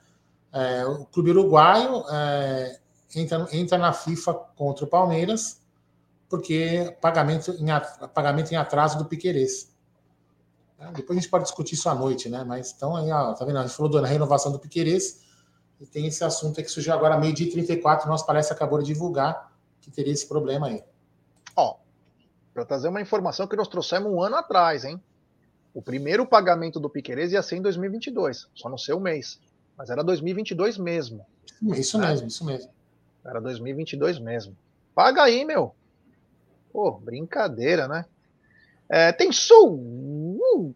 É, 0.53 0.87
o 0.87 1.05
Clube 1.07 1.31
Uruguaio 1.31 2.05
é, 2.09 2.79
entra, 3.17 3.49
entra 3.53 3.77
na 3.77 3.93
FIFA 3.93 4.35
contra 4.57 4.85
o 4.85 4.89
Palmeiras, 4.89 5.61
porque 6.29 6.97
pagamento 7.01 7.51
em, 7.59 7.67
pagamento 8.15 8.53
em 8.53 8.57
atraso 8.57 8.97
do 8.97 9.05
Piquerez. 9.05 9.75
É, 10.79 10.93
depois 10.93 11.19
a 11.19 11.21
gente 11.21 11.31
pode 11.31 11.45
discutir 11.45 11.75
isso 11.75 11.89
à 11.89 11.95
noite, 11.95 12.29
né? 12.29 12.45
Mas 12.45 12.73
então 12.73 12.95
aí, 12.95 13.11
ó, 13.11 13.33
tá 13.35 13.45
vendo? 13.45 13.59
A 13.59 13.63
gente 13.63 13.77
falou 13.77 13.91
da 13.91 14.07
renovação 14.07 14.53
do 14.53 14.61
Piquerez, 14.61 15.24
e 15.85 15.87
tem 15.87 16.07
esse 16.07 16.25
assunto 16.25 16.63
que 16.63 16.69
surgiu 16.69 16.95
agora, 16.95 17.19
meio-dia 17.19 17.53
34, 17.53 18.09
nosso 18.09 18.25
palestra 18.25 18.57
acabou 18.57 18.79
de 18.79 18.87
divulgar 18.87 19.53
que 19.83 19.91
teria 19.91 20.15
esse 20.15 20.27
problema 20.27 20.69
aí. 20.69 20.83
Ó, 21.55 21.77
para 22.55 22.65
trazer 22.65 22.89
uma 22.89 23.03
informação 23.03 23.47
que 23.47 23.55
nós 23.55 23.69
trouxemos 23.69 24.11
um 24.11 24.23
ano 24.23 24.37
atrás, 24.37 24.87
hein? 24.87 24.99
O 25.75 25.83
primeiro 25.83 26.25
pagamento 26.25 26.81
do 26.81 26.89
Piquerez 26.89 27.33
ia 27.33 27.43
ser 27.43 27.57
em 27.57 27.63
2022, 27.63 28.49
só 28.55 28.71
não 28.71 28.79
sei 28.79 28.95
o 28.95 29.01
mês. 29.01 29.39
Mas 29.77 29.91
era 29.91 30.03
2022 30.03 30.79
mesmo. 30.79 31.27
Isso 31.75 31.99
né? 31.99 32.09
mesmo, 32.09 32.29
isso 32.29 32.47
mesmo. 32.47 32.73
Era 33.23 33.39
2022 33.39 34.19
mesmo. 34.19 34.57
Paga 34.95 35.25
aí, 35.25 35.45
meu. 35.45 35.75
Pô, 36.73 36.93
brincadeira, 36.93 37.87
né? 37.87 38.07
É, 38.89 39.13
tem 39.13 39.31
superchat 39.31 40.67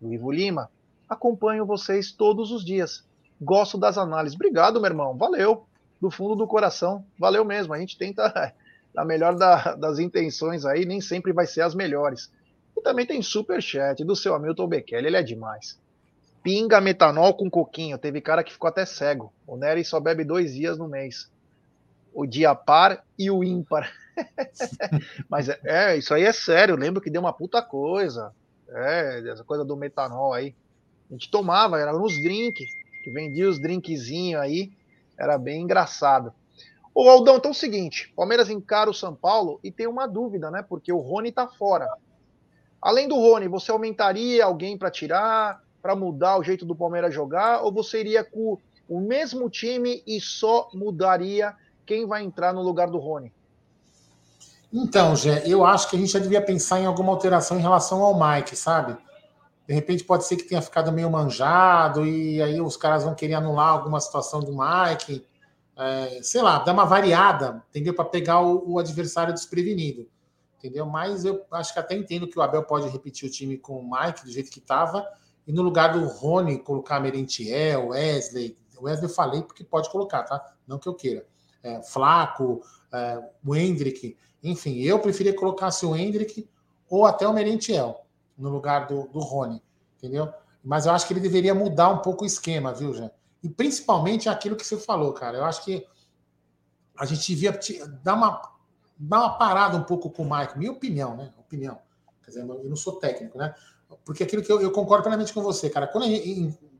do 0.00 0.14
Ivo 0.14 0.32
Lima. 0.32 0.70
Acompanho 1.06 1.66
vocês 1.66 2.10
todos 2.10 2.50
os 2.50 2.64
dias. 2.64 3.04
Gosto 3.42 3.76
das 3.76 3.98
análises. 3.98 4.36
Obrigado, 4.36 4.80
meu 4.80 4.90
irmão. 4.90 5.16
Valeu. 5.16 5.66
Do 6.00 6.10
fundo 6.10 6.34
do 6.34 6.46
coração. 6.46 7.04
Valeu 7.18 7.44
mesmo. 7.44 7.74
A 7.74 7.78
gente 7.78 7.98
tenta 7.98 8.54
a 8.96 9.04
melhor 9.04 9.36
da, 9.36 9.74
das 9.74 9.98
intenções 9.98 10.64
aí, 10.64 10.84
nem 10.84 11.00
sempre 11.00 11.32
vai 11.32 11.46
ser 11.46 11.62
as 11.62 11.74
melhores. 11.74 12.30
E 12.76 12.80
também 12.80 13.06
tem 13.06 13.22
superchat 13.22 14.04
do 14.04 14.16
seu 14.16 14.34
Hamilton 14.34 14.66
Bekele. 14.66 15.06
Ele 15.06 15.16
é 15.16 15.22
demais 15.22 15.80
pinga 16.42 16.80
metanol 16.80 17.34
com 17.34 17.48
coquinho. 17.48 17.96
Teve 17.96 18.20
cara 18.20 18.42
que 18.42 18.52
ficou 18.52 18.68
até 18.68 18.84
cego. 18.84 19.32
O 19.46 19.56
Nery 19.56 19.84
só 19.84 20.00
bebe 20.00 20.24
dois 20.24 20.54
dias 20.54 20.76
no 20.76 20.88
mês. 20.88 21.30
O 22.12 22.26
dia 22.26 22.54
par 22.54 23.04
e 23.18 23.30
o 23.30 23.42
ímpar. 23.44 23.90
Mas 25.28 25.48
é, 25.48 25.60
é, 25.64 25.96
isso 25.96 26.12
aí 26.12 26.24
é 26.24 26.32
sério. 26.32 26.72
Eu 26.72 26.78
lembro 26.78 27.00
que 27.00 27.10
deu 27.10 27.20
uma 27.20 27.32
puta 27.32 27.62
coisa. 27.62 28.32
É, 28.68 29.30
essa 29.30 29.44
coisa 29.44 29.64
do 29.64 29.76
metanol 29.76 30.32
aí. 30.32 30.54
A 31.08 31.12
gente 31.12 31.30
tomava, 31.30 31.78
era 31.78 31.92
nos 31.92 32.14
drinks. 32.14 32.70
Que 33.02 33.10
vendia 33.10 33.48
os 33.48 33.58
drinkzinhos 33.58 34.40
aí. 34.40 34.72
Era 35.18 35.36
bem 35.36 35.62
engraçado. 35.62 36.32
Ô 36.94 37.08
Aldão, 37.08 37.36
então 37.36 37.50
é 37.50 37.52
o 37.52 37.56
seguinte: 37.56 38.12
Palmeiras 38.16 38.48
encara 38.48 38.88
o 38.90 38.94
São 38.94 39.14
Paulo 39.14 39.58
e 39.62 39.70
tem 39.70 39.86
uma 39.86 40.06
dúvida, 40.06 40.50
né? 40.50 40.64
Porque 40.66 40.92
o 40.92 40.98
Rony 40.98 41.32
tá 41.32 41.46
fora. 41.46 41.88
Além 42.80 43.08
do 43.08 43.16
Rony, 43.16 43.48
você 43.48 43.70
aumentaria 43.70 44.44
alguém 44.44 44.76
para 44.76 44.90
tirar? 44.90 45.62
para 45.82 45.96
mudar 45.96 46.38
o 46.38 46.44
jeito 46.44 46.64
do 46.64 46.76
Palmeiras 46.76 47.12
jogar? 47.12 47.62
Ou 47.62 47.72
você 47.72 48.00
iria 48.00 48.22
com 48.22 48.56
o 48.88 49.00
mesmo 49.00 49.50
time 49.50 50.02
e 50.06 50.20
só 50.20 50.70
mudaria 50.72 51.54
quem 51.84 52.06
vai 52.06 52.22
entrar 52.22 52.54
no 52.54 52.62
lugar 52.62 52.88
do 52.88 52.98
Rony? 52.98 53.32
Então, 54.72 55.14
Gé, 55.16 55.42
eu 55.44 55.66
acho 55.66 55.90
que 55.90 55.96
a 55.96 55.98
gente 55.98 56.12
já 56.12 56.18
devia 56.18 56.40
pensar 56.40 56.80
em 56.80 56.86
alguma 56.86 57.12
alteração 57.12 57.58
em 57.58 57.60
relação 57.60 58.02
ao 58.02 58.18
Mike, 58.18 58.56
sabe? 58.56 58.96
De 59.66 59.74
repente 59.74 60.04
pode 60.04 60.24
ser 60.26 60.36
que 60.36 60.44
tenha 60.44 60.60
ficado 60.60 60.90
meio 60.90 61.10
manjado 61.10 62.04
e 62.06 62.42
aí 62.42 62.60
os 62.60 62.76
caras 62.76 63.04
vão 63.04 63.14
querer 63.14 63.34
anular 63.34 63.68
alguma 63.68 64.00
situação 64.00 64.40
do 64.40 64.52
Mike. 64.52 65.24
É, 65.76 66.20
sei 66.22 66.42
lá, 66.42 66.58
dar 66.58 66.72
uma 66.72 66.84
variada, 66.84 67.64
entendeu? 67.70 67.94
Para 67.94 68.04
pegar 68.04 68.40
o, 68.40 68.72
o, 68.72 68.78
adversário 68.78 69.32
desprevenido, 69.32 70.06
entendeu? 70.58 70.84
Mas 70.84 71.24
eu 71.24 71.42
acho 71.50 71.72
que 71.72 71.78
até 71.78 71.96
entendo 71.96 72.28
que 72.28 72.38
o 72.38 72.42
Abel 72.42 72.62
pode 72.64 72.88
repetir 72.88 73.26
o 73.26 73.32
time 73.32 73.56
com 73.56 73.78
o 73.78 73.90
Mike 73.90 74.24
do 74.24 74.30
jeito 74.30 74.50
que 74.50 74.58
estava 74.58 75.06
e 75.46 75.52
no 75.52 75.62
lugar 75.62 75.92
do 75.92 76.06
Rony 76.06 76.58
colocar 76.58 77.00
Merentiel, 77.00 77.88
Wesley. 77.88 78.58
Wesley 78.78 79.08
eu 79.08 79.14
falei 79.14 79.42
porque 79.42 79.64
pode 79.64 79.90
colocar, 79.90 80.24
tá? 80.24 80.54
Não 80.66 80.78
que 80.78 80.88
eu 80.88 80.94
queira. 80.94 81.24
É, 81.62 81.80
Flaco, 81.82 82.60
é, 82.92 83.18
o 83.44 83.56
Hendrick. 83.56 84.16
Enfim, 84.42 84.80
eu 84.80 84.98
preferia 84.98 85.34
colocar 85.34 85.70
se 85.70 85.86
o 85.86 85.96
Hendrick 85.96 86.48
ou 86.90 87.06
até 87.06 87.26
o 87.26 87.32
Merentiel 87.32 88.02
no 88.36 88.48
lugar 88.48 88.86
do, 88.86 89.08
do 89.08 89.18
Rony, 89.18 89.62
entendeu? 89.96 90.32
Mas 90.64 90.86
eu 90.86 90.92
acho 90.92 91.06
que 91.06 91.12
ele 91.12 91.20
deveria 91.20 91.54
mudar 91.54 91.88
um 91.88 91.98
pouco 91.98 92.24
o 92.24 92.26
esquema, 92.26 92.72
viu, 92.72 92.94
Jean? 92.94 93.10
E 93.42 93.48
principalmente 93.48 94.28
aquilo 94.28 94.54
que 94.54 94.64
você 94.64 94.76
falou, 94.76 95.12
cara. 95.12 95.38
Eu 95.38 95.44
acho 95.44 95.64
que 95.64 95.86
a 96.96 97.04
gente 97.04 97.26
devia 97.26 97.58
dar 98.02 98.14
uma, 98.14 98.52
dar 98.96 99.18
uma 99.18 99.38
parada 99.38 99.76
um 99.76 99.82
pouco 99.82 100.08
com 100.10 100.22
o 100.22 100.30
Mike. 100.30 100.56
Minha 100.56 100.70
opinião, 100.70 101.16
né? 101.16 101.32
Opinião. 101.38 101.78
Quer 102.22 102.30
dizer, 102.30 102.42
eu 102.42 102.64
não 102.64 102.76
sou 102.76 103.00
técnico, 103.00 103.36
né? 103.36 103.54
Porque 104.04 104.22
aquilo 104.22 104.42
que 104.42 104.52
eu, 104.52 104.60
eu 104.60 104.70
concordo 104.70 105.02
plenamente 105.02 105.34
com 105.34 105.42
você, 105.42 105.68
cara. 105.68 105.88
Quando 105.88 106.06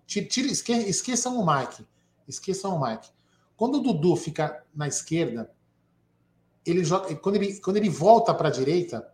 tira, 0.06 0.46
esque, 0.46 0.72
esqueçam 0.72 1.38
o 1.38 1.44
Mike. 1.44 1.84
Esqueçam 2.28 2.76
o 2.76 2.80
Mike. 2.80 3.08
Quando 3.56 3.78
o 3.78 3.82
Dudu 3.82 4.14
fica 4.14 4.64
na 4.74 4.86
esquerda, 4.86 5.50
ele 6.64 6.84
joga, 6.84 7.14
quando, 7.16 7.36
ele, 7.36 7.60
quando 7.60 7.76
ele 7.76 7.88
volta 7.88 8.32
para 8.32 8.48
a 8.48 8.52
direita, 8.52 9.12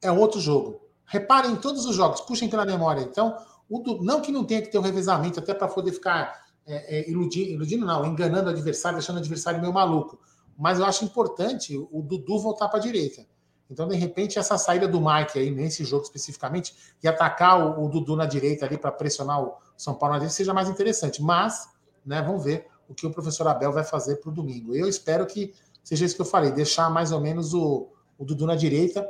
é 0.00 0.10
outro 0.10 0.40
jogo. 0.40 0.80
Reparem 1.06 1.52
em 1.52 1.56
todos 1.56 1.86
os 1.86 1.94
jogos, 1.94 2.20
puxem 2.20 2.48
pela 2.48 2.64
memória. 2.64 3.00
Então, 3.00 3.36
Dudu, 3.68 4.02
não 4.02 4.20
que 4.20 4.30
não 4.30 4.44
tenha 4.44 4.62
que 4.62 4.68
ter 4.68 4.78
um 4.78 4.82
revezamento, 4.82 5.40
até 5.40 5.54
para 5.54 5.68
poder 5.68 5.92
ficar 5.92 6.46
é, 6.66 6.98
é, 6.98 7.10
iludindo, 7.10 7.50
iludindo, 7.50 7.86
não, 7.86 8.04
enganando 8.04 8.48
o 8.48 8.52
adversário, 8.52 8.98
deixando 8.98 9.16
o 9.16 9.20
adversário 9.20 9.60
meio 9.60 9.72
maluco. 9.72 10.18
Mas 10.58 10.78
eu 10.78 10.84
acho 10.84 11.04
importante 11.04 11.76
o 11.76 12.02
Dudu 12.02 12.38
voltar 12.38 12.68
para 12.68 12.78
a 12.78 12.82
direita. 12.82 13.26
Então, 13.68 13.88
de 13.88 13.96
repente, 13.96 14.38
essa 14.38 14.56
saída 14.56 14.86
do 14.86 15.00
Mike 15.00 15.38
aí, 15.38 15.50
nesse 15.50 15.84
jogo 15.84 16.04
especificamente, 16.04 16.74
e 17.02 17.08
atacar 17.08 17.78
o, 17.78 17.84
o 17.84 17.88
Dudu 17.88 18.16
na 18.16 18.26
direita 18.26 18.64
ali 18.64 18.78
para 18.78 18.92
pressionar 18.92 19.42
o 19.42 19.54
São 19.76 19.94
Paulo 19.94 20.14
na 20.14 20.18
direita 20.20 20.34
seja 20.34 20.54
mais 20.54 20.68
interessante. 20.68 21.20
Mas, 21.20 21.68
né, 22.04 22.22
vamos 22.22 22.44
ver 22.44 22.66
o 22.88 22.94
que 22.94 23.06
o 23.06 23.10
professor 23.10 23.46
Abel 23.48 23.72
vai 23.72 23.84
fazer 23.84 24.16
para 24.16 24.30
o 24.30 24.32
domingo. 24.32 24.74
Eu 24.74 24.88
espero 24.88 25.26
que 25.26 25.52
seja 25.82 26.04
isso 26.04 26.14
que 26.14 26.22
eu 26.22 26.26
falei, 26.26 26.52
deixar 26.52 26.88
mais 26.90 27.12
ou 27.12 27.20
menos 27.20 27.52
o, 27.54 27.88
o 28.16 28.24
Dudu 28.24 28.46
na 28.46 28.54
direita. 28.54 29.06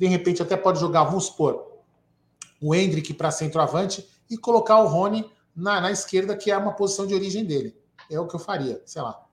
De 0.00 0.06
repente, 0.06 0.42
até 0.42 0.56
pode 0.56 0.80
jogar, 0.80 1.04
vamos 1.04 1.26
supor, 1.26 1.82
o 2.60 2.74
Hendrick 2.74 3.14
para 3.14 3.30
centroavante 3.30 4.08
e 4.28 4.36
colocar 4.36 4.78
o 4.80 4.88
Rony 4.88 5.30
na, 5.54 5.80
na 5.80 5.90
esquerda, 5.90 6.36
que 6.36 6.50
é 6.50 6.56
uma 6.56 6.74
posição 6.74 7.06
de 7.06 7.14
origem 7.14 7.44
dele. 7.44 7.76
É 8.10 8.18
o 8.18 8.26
que 8.26 8.34
eu 8.34 8.40
faria, 8.40 8.82
sei 8.84 9.02
lá. 9.02 9.24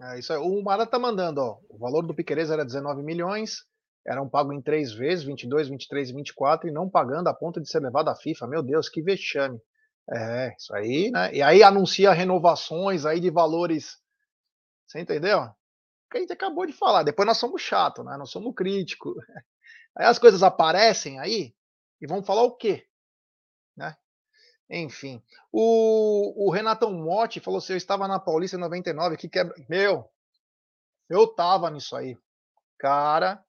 É 0.00 0.18
isso 0.18 0.32
aí. 0.32 0.38
O 0.38 0.62
Mara 0.62 0.86
tá 0.86 0.98
mandando, 0.98 1.40
ó. 1.40 1.58
O 1.68 1.78
valor 1.78 2.06
do 2.06 2.14
Piqueires 2.14 2.50
era 2.50 2.64
19 2.64 3.02
milhões 3.02 3.66
eram 4.06 4.28
pagos 4.28 4.54
em 4.54 4.60
três 4.60 4.92
vezes, 4.92 5.24
22, 5.24 5.68
23 5.68 6.10
e 6.10 6.12
24, 6.12 6.68
e 6.68 6.72
não 6.72 6.88
pagando 6.88 7.28
a 7.28 7.34
ponto 7.34 7.60
de 7.60 7.68
ser 7.68 7.80
levado 7.80 8.08
à 8.08 8.16
FIFA. 8.16 8.46
Meu 8.48 8.62
Deus, 8.62 8.88
que 8.88 9.00
vexame. 9.00 9.60
É, 10.10 10.54
isso 10.58 10.74
aí, 10.74 11.10
né? 11.12 11.32
E 11.32 11.40
aí 11.40 11.62
anuncia 11.62 12.12
renovações 12.12 13.06
aí 13.06 13.20
de 13.20 13.30
valores. 13.30 13.98
Você 14.86 15.00
entendeu? 15.00 15.48
Que 16.10 16.18
a 16.18 16.20
gente 16.20 16.32
acabou 16.32 16.66
de 16.66 16.72
falar. 16.72 17.04
Depois 17.04 17.26
nós 17.26 17.38
somos 17.38 17.62
chato, 17.62 18.02
né? 18.02 18.16
Nós 18.16 18.30
somos 18.30 18.54
crítico. 18.54 19.14
Aí 19.96 20.06
as 20.06 20.18
coisas 20.18 20.42
aparecem 20.42 21.18
aí 21.18 21.54
e 22.00 22.06
vão 22.06 22.22
falar 22.22 22.42
o 22.42 22.56
quê? 22.56 22.86
Né? 23.76 23.96
Enfim. 24.70 25.22
O, 25.52 26.46
o 26.46 26.50
Renatão 26.50 26.92
Motti 26.92 27.40
falou 27.40 27.58
assim: 27.58 27.74
eu 27.74 27.76
estava 27.76 28.08
na 28.08 28.18
Paulista 28.18 28.56
em 28.56 28.60
99, 28.60 29.16
que 29.16 29.28
quebra. 29.28 29.54
Meu, 29.68 30.10
Eu 31.08 31.26
tava 31.26 31.70
nisso 31.70 31.94
aí. 31.94 32.16
Cara, 32.78 33.44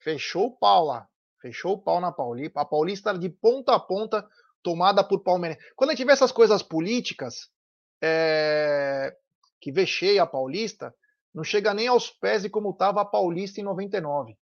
fechou 0.00 0.46
o 0.46 0.56
pau 0.56 0.84
lá. 0.84 1.08
Fechou 1.40 1.74
o 1.74 1.82
pau 1.82 2.00
na 2.00 2.12
Paulista. 2.12 2.60
A 2.60 2.64
Paulista 2.64 3.18
de 3.18 3.28
ponta 3.28 3.74
a 3.74 3.80
ponta 3.80 4.26
tomada 4.62 5.04
por 5.04 5.22
Palmeiras. 5.22 5.58
Quando 5.74 5.90
a 5.90 5.94
gente 5.94 6.06
vê 6.06 6.12
essas 6.12 6.32
coisas 6.32 6.62
políticas, 6.62 7.50
é, 8.02 9.16
que 9.60 9.72
vexeia 9.72 10.22
a 10.22 10.26
Paulista, 10.26 10.94
não 11.34 11.44
chega 11.44 11.74
nem 11.74 11.88
aos 11.88 12.10
pés 12.10 12.42
de 12.42 12.50
como 12.50 12.70
estava 12.70 13.00
a 13.00 13.04
Paulista 13.04 13.60
em 13.60 13.64
99. 13.64 14.36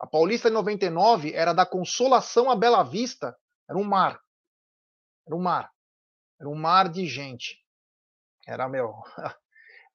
A 0.00 0.06
Paulista 0.06 0.48
em 0.48 0.52
99 0.52 1.32
era 1.32 1.52
da 1.52 1.64
Consolação 1.64 2.50
à 2.50 2.56
Bela 2.56 2.82
Vista, 2.82 3.36
era 3.68 3.78
um 3.78 3.84
mar. 3.84 4.20
Era 5.26 5.36
um 5.36 5.40
mar. 5.40 5.70
Era 6.38 6.48
um 6.48 6.54
mar 6.54 6.88
de 6.88 7.06
gente. 7.06 7.58
Era 8.46 8.68
meu. 8.68 8.92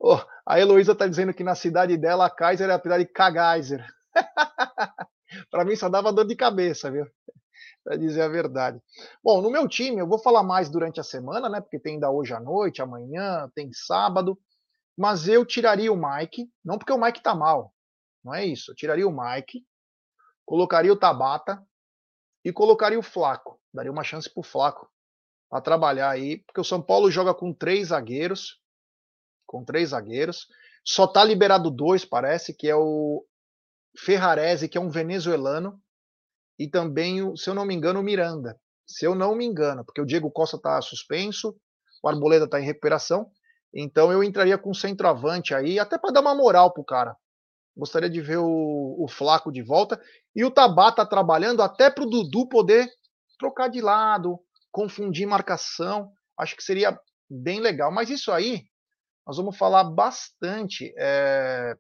Oh, 0.01 0.17
a 0.45 0.57
Heloísa 0.57 0.93
está 0.93 1.05
dizendo 1.05 1.33
que 1.33 1.43
na 1.43 1.55
cidade 1.55 1.97
dela 1.97 2.25
a 2.25 2.29
Kaiser 2.29 2.69
é 2.69 2.73
a 2.73 2.79
cidade 2.79 3.03
de 3.03 3.11
Kagaiser. 3.11 3.85
Para 5.51 5.65
mim 5.65 5.75
só 5.75 5.89
dava 5.89 6.13
dor 6.13 6.25
de 6.25 6.37
cabeça, 6.37 6.89
viu? 6.89 7.05
Para 7.83 7.97
dizer 7.97 8.21
a 8.21 8.29
verdade. 8.29 8.81
Bom, 9.21 9.41
no 9.41 9.51
meu 9.51 9.67
time, 9.67 9.99
eu 9.99 10.07
vou 10.07 10.17
falar 10.17 10.41
mais 10.41 10.69
durante 10.69 11.01
a 11.01 11.03
semana, 11.03 11.49
né? 11.49 11.59
Porque 11.59 11.77
tem 11.77 11.95
ainda 11.95 12.09
hoje 12.09 12.33
à 12.33 12.39
noite, 12.39 12.81
amanhã, 12.81 13.49
tem 13.53 13.73
sábado. 13.73 14.39
Mas 14.97 15.27
eu 15.27 15.45
tiraria 15.45 15.91
o 15.91 15.97
Mike, 15.97 16.49
não 16.63 16.77
porque 16.77 16.93
o 16.93 16.97
Mike 16.97 17.21
tá 17.21 17.35
mal, 17.35 17.73
não 18.23 18.33
é 18.33 18.45
isso. 18.45 18.71
Eu 18.71 18.75
tiraria 18.75 19.07
o 19.07 19.11
Mike, 19.11 19.65
colocaria 20.49 20.91
o 20.91 20.97
Tabata 20.97 21.63
e 22.43 22.51
colocaria 22.51 22.97
o 22.97 23.03
Flaco. 23.03 23.61
Daria 23.71 23.91
uma 23.91 24.03
chance 24.03 24.27
pro 24.27 24.41
Flaco 24.41 24.89
para 25.47 25.61
trabalhar 25.61 26.09
aí, 26.09 26.37
porque 26.37 26.59
o 26.59 26.63
São 26.63 26.81
Paulo 26.81 27.11
joga 27.11 27.35
com 27.35 27.53
três 27.53 27.89
zagueiros, 27.89 28.59
com 29.45 29.63
três 29.63 29.89
zagueiros. 29.89 30.47
Só 30.83 31.05
tá 31.05 31.23
liberado 31.23 31.69
dois, 31.69 32.03
parece, 32.03 32.51
que 32.51 32.67
é 32.67 32.75
o 32.75 33.23
Ferrarese, 33.95 34.67
que 34.67 34.75
é 34.75 34.81
um 34.81 34.89
venezuelano, 34.89 35.79
e 36.57 36.67
também, 36.67 37.35
se 37.37 37.47
eu 37.47 37.53
não 37.53 37.63
me 37.63 37.75
engano, 37.75 37.99
o 37.99 38.03
Miranda. 38.03 38.59
Se 38.87 39.05
eu 39.05 39.13
não 39.13 39.35
me 39.35 39.45
engano, 39.45 39.85
porque 39.85 40.01
o 40.01 40.05
Diego 40.05 40.31
Costa 40.31 40.57
está 40.57 40.81
suspenso, 40.81 41.55
o 42.01 42.09
Arboleda 42.09 42.45
está 42.45 42.59
em 42.59 42.65
recuperação, 42.65 43.29
então 43.71 44.11
eu 44.11 44.23
entraria 44.23 44.57
com 44.57 44.73
centroavante 44.73 45.53
aí, 45.53 45.77
até 45.77 45.95
para 45.95 46.11
dar 46.11 46.21
uma 46.21 46.33
moral 46.33 46.73
pro 46.73 46.83
cara. 46.83 47.15
Gostaria 47.79 48.09
de 48.09 48.19
ver 48.19 48.37
o, 48.37 48.95
o 48.99 49.07
Flaco 49.07 49.51
de 49.51 49.63
volta 49.63 49.99
e 50.35 50.43
o 50.43 50.51
Tabata 50.51 51.05
trabalhando 51.05 51.63
até 51.63 51.89
para 51.89 52.03
o 52.03 52.09
Dudu 52.09 52.47
poder 52.49 52.87
trocar 53.39 53.69
de 53.69 53.79
lado, 53.79 54.37
confundir 54.69 55.25
marcação. 55.25 56.11
Acho 56.37 56.57
que 56.57 56.63
seria 56.63 56.99
bem 57.29 57.61
legal. 57.61 57.89
Mas 57.89 58.09
isso 58.09 58.33
aí 58.33 58.65
nós 59.25 59.37
vamos 59.37 59.57
falar 59.57 59.85
bastante 59.85 60.93
é, 60.97 61.77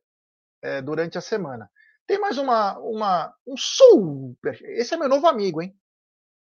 é, 0.63 0.81
durante 0.81 1.17
a 1.17 1.21
semana. 1.21 1.69
Tem 2.07 2.17
mais 2.17 2.37
uma, 2.37 2.79
uma 2.79 3.33
um 3.45 3.57
super. 3.57 4.57
Esse 4.77 4.93
é 4.93 4.97
meu 4.97 5.09
novo 5.09 5.27
amigo, 5.27 5.61
hein? 5.61 5.75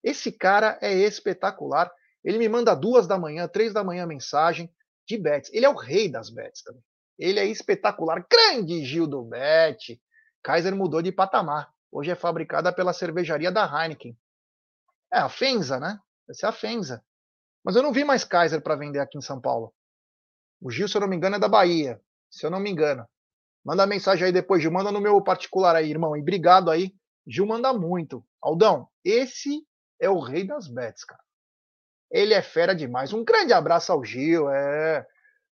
Esse 0.05 0.31
cara 0.31 0.79
é 0.83 0.93
espetacular. 0.93 1.91
Ele 2.23 2.39
me 2.39 2.49
manda 2.49 2.75
duas 2.75 3.07
da 3.07 3.19
manhã, 3.19 3.49
três 3.49 3.73
da 3.73 3.83
manhã 3.83 4.07
mensagem 4.07 4.71
de 5.09 5.17
bets. 5.17 5.51
Ele 5.53 5.65
é 5.65 5.69
o 5.69 5.77
rei 5.77 6.11
das 6.11 6.29
bets 6.29 6.63
também. 6.63 6.83
Ele 7.21 7.39
é 7.39 7.45
espetacular. 7.45 8.27
Grande 8.31 8.83
Gil 8.83 9.07
do 9.07 9.23
Bet. 9.23 10.01
Kaiser 10.43 10.75
mudou 10.75 11.03
de 11.03 11.13
patamar. 11.13 11.71
Hoje 11.93 12.11
é 12.11 12.15
fabricada 12.15 12.73
pela 12.73 12.95
cervejaria 12.95 13.53
da 13.53 13.65
Heineken. 13.67 14.17
É 15.13 15.19
a 15.19 15.29
Fenza, 15.29 15.79
né? 15.79 16.01
Essa 16.31 16.47
é 16.47 16.49
a 16.49 16.53
Fenza. 16.53 17.05
Mas 17.63 17.77
eu 17.77 17.83
não 17.83 17.93
vi 17.93 18.05
mais 18.05 18.25
Kaiser 18.25 18.63
para 18.63 18.75
vender 18.75 19.01
aqui 19.01 19.19
em 19.19 19.21
São 19.23 19.39
Paulo. 19.39 19.75
O 20.63 20.71
Gil, 20.71 20.89
se 20.89 20.97
eu 20.97 21.03
não 21.03 21.09
me 21.09 21.17
engano, 21.17 21.37
é 21.37 21.39
da 21.39 21.49
Bahia. 21.49 22.01
Se 22.31 22.47
eu 22.47 22.51
não 22.51 22.59
me 22.59 22.71
engano. 22.71 23.07
Manda 23.63 23.87
mensagem 23.87 24.25
aí 24.25 24.33
depois, 24.33 24.63
Gil. 24.63 24.73
Manda 24.73 24.91
no 24.91 25.01
meu 25.01 25.23
particular 25.23 25.77
aí, 25.77 25.91
irmão. 25.91 26.17
E 26.17 26.23
obrigado 26.23 26.71
aí. 26.71 26.95
Gil 27.27 27.45
manda 27.45 27.71
muito. 27.75 28.25
Aldão, 28.41 28.89
esse 29.05 29.63
é 30.01 30.09
o 30.09 30.21
rei 30.21 30.47
das 30.47 30.69
bets, 30.69 31.05
cara. 31.05 31.23
Ele 32.11 32.33
é 32.33 32.41
fera 32.41 32.75
demais. 32.75 33.13
Um 33.13 33.23
grande 33.23 33.53
abraço 33.53 33.93
ao 33.93 34.03
Gil. 34.03 34.49
É... 34.49 35.07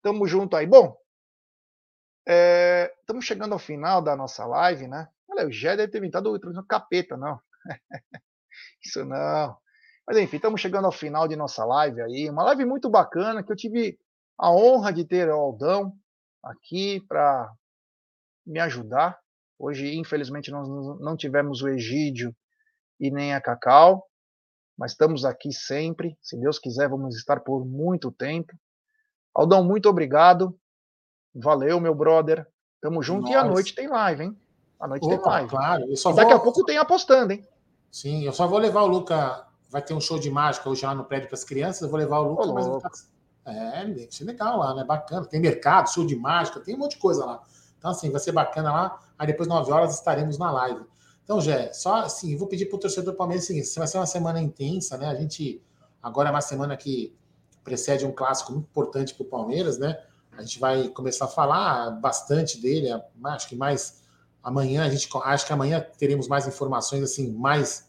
Tamo 0.04 0.28
junto 0.28 0.56
aí. 0.56 0.68
Bom, 0.68 0.96
estamos 2.28 3.24
é... 3.24 3.28
chegando 3.28 3.54
ao 3.54 3.60
final 3.60 4.02
da 4.02 4.16
nossa 4.16 4.46
live, 4.46 4.88
né? 4.88 5.08
Olha, 5.30 5.48
o 5.48 5.52
Gé 5.52 5.76
deve 5.76 5.92
ter 5.92 5.98
inventado 6.00 6.34
o 6.34 6.66
capeta, 6.66 7.18
não. 7.18 7.40
Isso 8.84 9.04
não. 9.04 9.58
Mas 10.08 10.18
enfim, 10.18 10.36
estamos 10.36 10.62
chegando 10.62 10.86
ao 10.86 10.92
final 10.92 11.28
de 11.28 11.36
nossa 11.36 11.66
live 11.66 12.02
aí. 12.02 12.30
Uma 12.30 12.44
live 12.44 12.66
muito 12.66 12.90
bacana 12.90 13.44
que 13.44 13.52
eu 13.52 13.56
tive 13.56 13.98
a 14.38 14.52
honra 14.52 14.94
de 14.94 15.04
ter 15.04 15.30
o 15.30 15.34
Aldão 15.34 15.94
aqui 16.44 17.02
para 17.08 17.52
me 18.46 18.60
ajudar. 18.60 19.20
Hoje, 19.58 19.96
infelizmente, 19.96 20.52
nós 20.52 20.68
não 21.00 21.18
tivemos 21.18 21.62
o 21.62 21.70
Egídio 21.70 22.36
e 23.00 23.10
nem 23.10 23.34
a 23.34 23.42
Cacau, 23.42 24.06
mas 24.78 24.92
estamos 24.92 25.26
aqui 25.26 25.52
sempre. 25.52 26.18
Se 26.22 26.40
Deus 26.40 26.60
quiser, 26.60 26.90
vamos 26.90 27.16
estar 27.16 27.40
por 27.40 27.66
muito 27.66 28.12
tempo. 28.12 28.54
Aldão, 29.34 29.64
muito 29.64 29.90
obrigado. 29.90 30.58
Valeu, 31.36 31.80
meu 31.80 31.94
brother. 31.94 32.48
Tamo 32.80 33.04
junto 33.04 33.24
Nossa. 33.24 33.34
e 33.34 33.36
à 33.36 33.44
noite 33.44 33.76
tem 33.76 33.88
live, 33.88 34.24
hein? 34.24 34.38
À 34.80 34.88
noite 34.88 35.06
Opa, 35.06 35.16
tem 35.16 35.26
live. 35.26 35.50
Claro. 35.50 35.86
Eu 35.90 35.98
só 35.98 36.12
daqui 36.14 36.32
vou... 36.32 36.40
a 36.40 36.44
pouco 36.44 36.64
tem 36.64 36.78
apostando, 36.78 37.34
hein? 37.34 37.46
Sim, 37.92 38.24
eu 38.24 38.34
só 38.34 38.48
vou 38.48 38.60
levar 38.60 38.84
o 38.84 38.88
Luca. 38.88 39.46
Vai 39.70 39.82
ter 39.82 39.94
um 39.94 40.00
show 40.00 40.20
de 40.20 40.30
mágica 40.30 40.70
hoje 40.70 40.86
lá 40.86 40.96
no 40.96 41.04
prédio 41.04 41.28
para 41.28 41.36
as 41.36 41.44
crianças. 41.44 41.82
Eu 41.82 41.90
vou 41.90 42.00
levar 42.00 42.20
o 42.20 42.30
Luca, 42.30 42.48
mas. 42.54 43.10
É, 43.46 43.86
vai 43.86 44.08
ser 44.10 44.24
legal 44.24 44.58
lá, 44.58 44.74
né? 44.74 44.84
Bacana. 44.84 45.26
Tem 45.26 45.40
mercado, 45.40 45.92
show 45.92 46.06
de 46.06 46.16
mágica, 46.16 46.60
tem 46.60 46.76
um 46.76 46.80
monte 46.80 46.92
de 46.92 46.98
coisa 46.98 47.26
lá. 47.26 47.42
Então, 47.78 47.92
assim, 47.92 48.10
vai 48.10 48.20
ser 48.20 48.32
bacana 48.32 48.72
lá. 48.72 49.00
Aí 49.18 49.28
depois, 49.28 49.48
9 49.48 49.72
horas, 49.72 49.94
estaremos 49.94 50.38
na 50.38 50.52
live. 50.52 50.82
Então, 51.24 51.42
Jé, 51.42 51.74
só 51.74 51.98
assim, 51.98 52.38
vou 52.38 52.48
pedir 52.48 52.68
para 52.68 52.78
o 52.78 52.80
torcedor 52.80 53.14
do 53.14 53.18
Palmeiras 53.18 53.46
o 53.46 53.48
seguinte: 53.48 53.68
vai 53.78 53.88
ser 53.88 53.98
uma 53.98 54.06
semana 54.06 54.40
intensa, 54.42 54.98
né? 54.98 55.08
A 55.08 55.16
gente 55.16 55.62
agora 56.02 56.30
é 56.30 56.32
uma 56.32 56.42
semana 56.42 56.78
que 56.78 57.16
precede 57.64 58.06
um 58.06 58.12
clássico 58.12 58.52
muito 58.52 58.66
importante 58.66 59.14
para 59.16 59.24
o 59.24 59.28
Palmeiras, 59.28 59.78
né? 59.80 60.00
A 60.38 60.42
gente 60.42 60.60
vai 60.60 60.90
começar 60.90 61.26
a 61.26 61.28
falar 61.30 61.92
bastante 61.92 62.60
dele, 62.60 62.88
acho 63.26 63.48
que 63.48 63.56
mais 63.56 64.02
amanhã, 64.44 64.84
a 64.84 64.90
gente 64.90 65.10
acho 65.24 65.46
que 65.46 65.54
amanhã 65.54 65.86
teremos 65.98 66.28
mais 66.28 66.48
informações 66.48 67.04
assim, 67.04 67.32
mais 67.32 67.88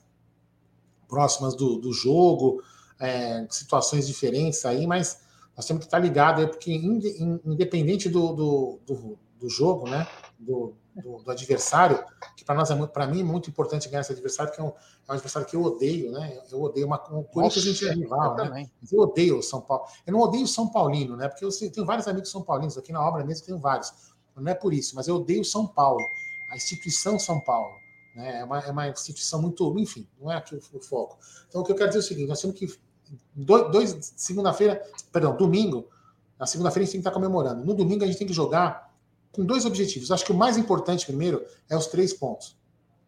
próximas 1.08 1.54
do, 1.54 1.76
do 1.76 1.92
jogo, 1.92 2.62
é, 2.98 3.46
situações 3.50 4.06
diferentes 4.06 4.64
aí, 4.64 4.86
mas 4.86 5.20
nós 5.56 5.66
temos 5.66 5.80
que 5.80 5.86
estar 5.86 5.98
ligados 5.98 6.44
aí, 6.44 6.50
porque 6.50 6.72
independente 6.72 8.08
do, 8.08 8.32
do, 8.32 8.80
do, 8.86 9.18
do 9.40 9.48
jogo, 9.48 9.88
né? 9.88 10.06
Do, 10.38 10.74
do, 10.94 11.22
do 11.22 11.30
adversário, 11.30 12.04
que 12.36 12.44
para 12.44 12.54
nós 12.54 12.70
é 12.70 12.86
para 12.86 13.06
mim 13.06 13.20
é 13.20 13.24
muito 13.24 13.48
importante 13.48 13.88
ganhar 13.88 14.02
esse 14.02 14.12
adversário, 14.12 14.52
porque 14.52 14.60
é 14.60 14.64
um, 14.64 14.68
é 14.68 15.12
um 15.12 15.14
adversário 15.14 15.48
que 15.48 15.56
eu 15.56 15.62
odeio, 15.62 16.12
né? 16.12 16.38
Eu 16.52 16.60
odeio 16.60 16.86
uma 16.86 16.96
o 16.96 17.24
Corinthians 17.24 17.64
a 17.64 17.68
gente 17.68 17.88
é 17.88 17.92
rival, 17.94 18.36
né? 18.36 18.68
Mas 18.80 18.92
eu 18.92 19.00
odeio 19.00 19.38
o 19.38 19.42
São 19.42 19.62
Paulo. 19.62 19.86
Eu 20.06 20.12
não 20.12 20.20
odeio 20.20 20.44
o 20.44 20.46
São 20.46 20.68
Paulino, 20.68 21.16
né? 21.16 21.26
Porque 21.28 21.44
eu 21.44 21.48
tenho 21.50 21.86
vários 21.86 22.06
amigos 22.06 22.30
são 22.30 22.42
paulinos 22.42 22.76
aqui 22.76 22.92
na 22.92 23.00
obra 23.00 23.24
mesmo, 23.24 23.46
tenho 23.46 23.58
vários. 23.58 23.92
Não 24.36 24.50
é 24.50 24.54
por 24.54 24.74
isso, 24.74 24.94
mas 24.94 25.08
eu 25.08 25.16
odeio 25.16 25.42
São 25.42 25.66
Paulo, 25.66 26.04
a 26.50 26.56
instituição 26.56 27.18
São 27.18 27.40
Paulo. 27.40 27.74
Né? 28.14 28.40
É, 28.40 28.44
uma, 28.44 28.58
é 28.60 28.70
uma 28.70 28.88
instituição 28.88 29.40
muito, 29.40 29.78
enfim, 29.78 30.06
não 30.20 30.30
é 30.30 30.36
aqui 30.36 30.54
o, 30.54 30.60
o 30.74 30.80
foco. 30.80 31.18
Então 31.48 31.62
o 31.62 31.64
que 31.64 31.72
eu 31.72 31.76
quero 31.76 31.88
dizer 31.88 32.00
é 32.00 32.02
o 32.02 32.06
seguinte: 32.06 32.28
nós 32.28 32.40
temos 32.40 32.58
que 32.58 32.66
dois, 33.34 33.70
dois 33.70 34.12
segunda-feira, 34.16 34.82
perdão, 35.12 35.36
domingo, 35.36 35.88
na 36.38 36.46
segunda-feira 36.46 36.82
a 36.82 36.84
gente 36.84 36.92
tem 36.92 37.00
que 37.00 37.08
estar 37.08 37.18
comemorando. 37.18 37.64
No 37.64 37.74
domingo 37.74 38.04
a 38.04 38.06
gente 38.06 38.18
tem 38.18 38.26
que 38.26 38.32
jogar 38.32 38.85
com 39.36 39.44
dois 39.44 39.66
objetivos. 39.66 40.10
Acho 40.10 40.24
que 40.24 40.32
o 40.32 40.36
mais 40.36 40.56
importante, 40.56 41.04
primeiro, 41.04 41.44
é 41.68 41.76
os 41.76 41.86
três 41.86 42.14
pontos. 42.14 42.58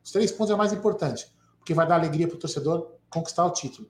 Os 0.05 0.13
três 0.13 0.31
pontos 0.31 0.51
é 0.51 0.55
o 0.55 0.59
mais 0.59 0.75
importante, 0.75 1.27
porque 1.59 1.73
vai 1.73 1.89
dar 1.89 1.95
alegria 1.95 2.29
para 2.29 2.37
o 2.37 2.39
torcedor 2.39 2.93
conquistar 3.09 3.47
o 3.47 3.51
título. 3.51 3.89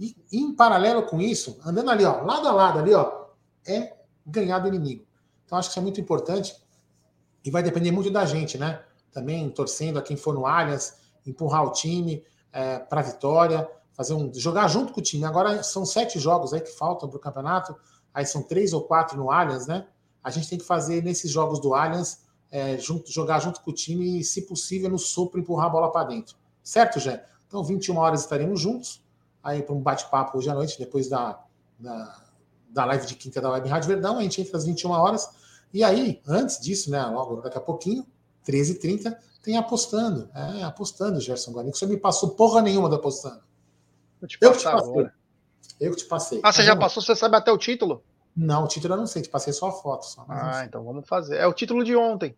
E, 0.00 0.16
em 0.32 0.54
paralelo 0.54 1.02
com 1.02 1.20
isso, 1.20 1.60
andando 1.64 1.90
ali, 1.90 2.04
ó, 2.04 2.22
lado 2.22 2.48
a 2.48 2.52
lado, 2.52 2.78
ali, 2.78 2.94
ó, 2.94 3.26
é 3.66 3.94
ganhar 4.26 4.58
do 4.60 4.68
inimigo. 4.68 5.06
Então, 5.44 5.58
acho 5.58 5.68
que 5.68 5.72
isso 5.72 5.78
é 5.78 5.82
muito 5.82 6.00
importante 6.00 6.56
e 7.44 7.50
vai 7.50 7.62
depender 7.62 7.90
muito 7.90 8.10
da 8.10 8.24
gente, 8.24 8.56
né? 8.56 8.82
Também 9.12 9.50
torcendo 9.50 9.98
a 9.98 10.02
quem 10.02 10.16
for 10.16 10.34
no 10.34 10.46
Allianz, 10.46 10.94
empurrar 11.26 11.64
o 11.64 11.70
time 11.70 12.24
é, 12.50 12.78
para 12.78 13.00
a 13.00 13.04
vitória, 13.04 13.70
fazer 13.92 14.14
um 14.14 14.32
jogar 14.32 14.68
junto 14.68 14.92
com 14.92 15.00
o 15.00 15.02
time. 15.02 15.24
Agora 15.24 15.62
são 15.62 15.84
sete 15.84 16.18
jogos 16.18 16.54
aí 16.54 16.62
que 16.62 16.70
faltam 16.70 17.08
para 17.08 17.18
o 17.18 17.20
campeonato, 17.20 17.76
aí 18.12 18.24
são 18.24 18.42
três 18.42 18.72
ou 18.72 18.82
quatro 18.82 19.18
no 19.18 19.30
Allianz, 19.30 19.66
né? 19.66 19.86
A 20.24 20.30
gente 20.30 20.48
tem 20.48 20.58
que 20.58 20.64
fazer 20.64 21.02
nesses 21.02 21.30
jogos 21.30 21.60
do 21.60 21.74
Allianz, 21.74 22.24
é, 22.50 22.78
junto, 22.78 23.12
jogar 23.12 23.40
junto 23.40 23.60
com 23.60 23.70
o 23.70 23.74
time 23.74 24.20
e, 24.20 24.24
se 24.24 24.42
possível, 24.42 24.88
no 24.88 24.98
sopro 24.98 25.38
empurrar 25.38 25.66
a 25.66 25.68
bola 25.68 25.92
para 25.92 26.08
dentro. 26.08 26.36
Certo, 26.62 26.98
Jé? 26.98 27.24
Então, 27.46 27.62
21 27.62 27.96
horas 27.98 28.22
estaremos 28.22 28.58
juntos, 28.58 29.04
aí 29.42 29.62
para 29.62 29.74
um 29.74 29.80
bate-papo 29.80 30.38
hoje 30.38 30.48
à 30.48 30.54
noite, 30.54 30.78
depois 30.78 31.08
da, 31.08 31.44
da, 31.78 32.24
da 32.70 32.84
live 32.86 33.06
de 33.06 33.14
quinta 33.16 33.40
da 33.40 33.50
Web 33.50 33.68
Rádio 33.68 33.88
Verdão, 33.88 34.18
a 34.18 34.22
gente 34.22 34.40
entra 34.40 34.56
às 34.56 34.64
21 34.64 34.90
horas. 34.90 35.28
E 35.72 35.84
aí, 35.84 36.22
antes 36.26 36.58
disso, 36.58 36.90
né, 36.90 37.04
logo 37.04 37.42
daqui 37.42 37.58
a 37.58 37.60
pouquinho, 37.60 38.06
13h30, 38.48 39.14
tem 39.42 39.58
apostando. 39.58 40.30
É, 40.34 40.62
apostando, 40.62 41.20
Gerson 41.20 41.52
Guarani. 41.52 41.74
Você 41.74 41.86
me 41.86 41.98
passou 41.98 42.30
porra 42.30 42.62
nenhuma 42.62 42.88
do 42.88 42.94
apostando. 42.94 43.42
Eu 44.22 44.28
te, 44.28 44.38
eu 44.40 44.56
te 44.56 44.64
passei. 44.64 45.10
Eu 45.80 45.94
te 45.94 46.04
passei. 46.06 46.40
Ah, 46.42 46.52
você 46.52 46.62
já 46.62 46.74
passou? 46.74 47.02
Você 47.02 47.14
sabe 47.14 47.36
até 47.36 47.52
o 47.52 47.58
título? 47.58 48.02
Não, 48.36 48.64
o 48.64 48.68
título 48.68 48.94
eu 48.94 48.98
não 48.98 49.06
sei, 49.06 49.22
te 49.22 49.28
passei 49.28 49.52
só 49.52 49.68
a 49.68 49.72
foto. 49.72 50.06
Só, 50.06 50.24
ah, 50.28 50.64
então 50.64 50.82
vamos 50.82 51.06
fazer. 51.06 51.36
É 51.36 51.46
o 51.46 51.52
título 51.52 51.84
de 51.84 51.94
ontem. 51.94 52.36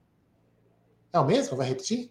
É 1.13 1.19
o 1.19 1.25
mesmo? 1.25 1.57
Vai 1.57 1.69
repetir? 1.69 2.11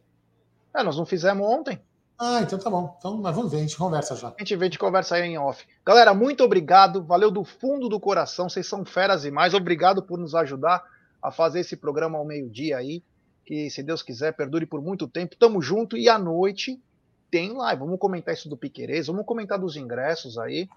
É, 0.74 0.82
nós 0.84 0.98
não 0.98 1.06
fizemos 1.06 1.48
ontem. 1.48 1.80
Ah, 2.18 2.42
então 2.42 2.58
tá 2.58 2.70
bom. 2.70 2.96
Então, 2.98 3.18
mas 3.18 3.36
vamos 3.36 3.52
ver, 3.52 3.58
a 3.58 3.62
gente 3.62 3.78
conversa 3.78 4.16
já. 4.16 4.30
A 4.30 4.36
gente 4.40 4.56
vê, 4.56 4.66
a 4.66 4.68
gente 4.68 4.80
conversa 4.80 5.16
aí 5.16 5.24
em 5.24 5.38
off. 5.38 5.66
Galera, 5.86 6.14
muito 6.14 6.44
obrigado. 6.44 7.04
Valeu 7.04 7.30
do 7.30 7.44
fundo 7.44 7.90
do 7.90 8.00
coração. 8.00 8.50
Vocês 8.50 8.66
são 8.66 8.86
feras 8.86 9.26
e 9.26 9.32
mais. 9.32 9.54
Obrigado 9.54 10.02
por 10.02 10.18
nos 10.18 10.34
ajudar 10.34 10.84
a 11.22 11.32
fazer 11.32 11.60
esse 11.60 11.76
programa 11.76 12.18
ao 12.18 12.26
meio-dia 12.26 12.78
aí. 12.78 13.04
Que, 13.46 13.70
se 13.70 13.84
Deus 13.84 14.02
quiser, 14.02 14.32
perdure 14.34 14.66
por 14.66 14.82
muito 14.82 15.08
tempo. 15.08 15.36
Tamo 15.36 15.62
junto. 15.62 15.98
E 15.98 16.08
à 16.08 16.18
noite 16.18 16.82
tem 17.30 17.54
live. 17.54 17.82
Vamos 17.82 18.00
comentar 18.00 18.34
isso 18.34 18.50
do 18.50 18.58
Piquerez. 18.58 19.08
Vamos 19.08 19.26
comentar 19.26 19.60
dos 19.60 19.76
ingressos 19.76 20.38
aí. 20.38 20.70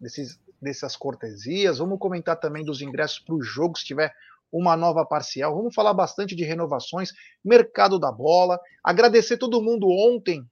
Desses, 0.00 0.38
dessas 0.62 0.96
cortesias. 0.96 1.78
Vamos 1.78 1.98
comentar 1.98 2.38
também 2.38 2.64
dos 2.64 2.80
ingressos 2.80 3.18
para 3.18 3.34
o 3.34 3.42
jogo, 3.42 3.76
se 3.76 3.84
tiver 3.84 4.14
uma 4.50 4.76
nova 4.76 5.04
parcial. 5.04 5.54
Vamos 5.54 5.74
falar 5.74 5.92
bastante 5.94 6.36
de 6.36 6.44
renovações, 6.44 7.12
mercado 7.44 7.98
da 7.98 8.12
bola. 8.12 8.60
Agradecer 8.84 9.36
todo 9.36 9.62
mundo 9.62 9.88
ontem 9.88 10.46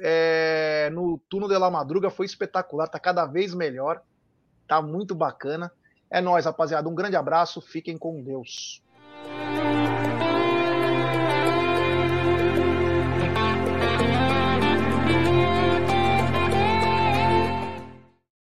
é, 0.00 0.90
no 0.92 1.18
turno 1.30 1.48
de 1.48 1.56
la 1.56 1.70
madruga 1.70 2.10
foi 2.10 2.26
espetacular, 2.26 2.86
tá 2.86 2.98
cada 2.98 3.24
vez 3.24 3.54
melhor, 3.54 4.02
tá 4.68 4.82
muito 4.82 5.14
bacana. 5.14 5.72
É 6.10 6.20
nós, 6.20 6.44
rapaziada. 6.44 6.88
Um 6.88 6.94
grande 6.94 7.16
abraço, 7.16 7.60
fiquem 7.60 7.98
com 7.98 8.22
Deus. 8.22 8.82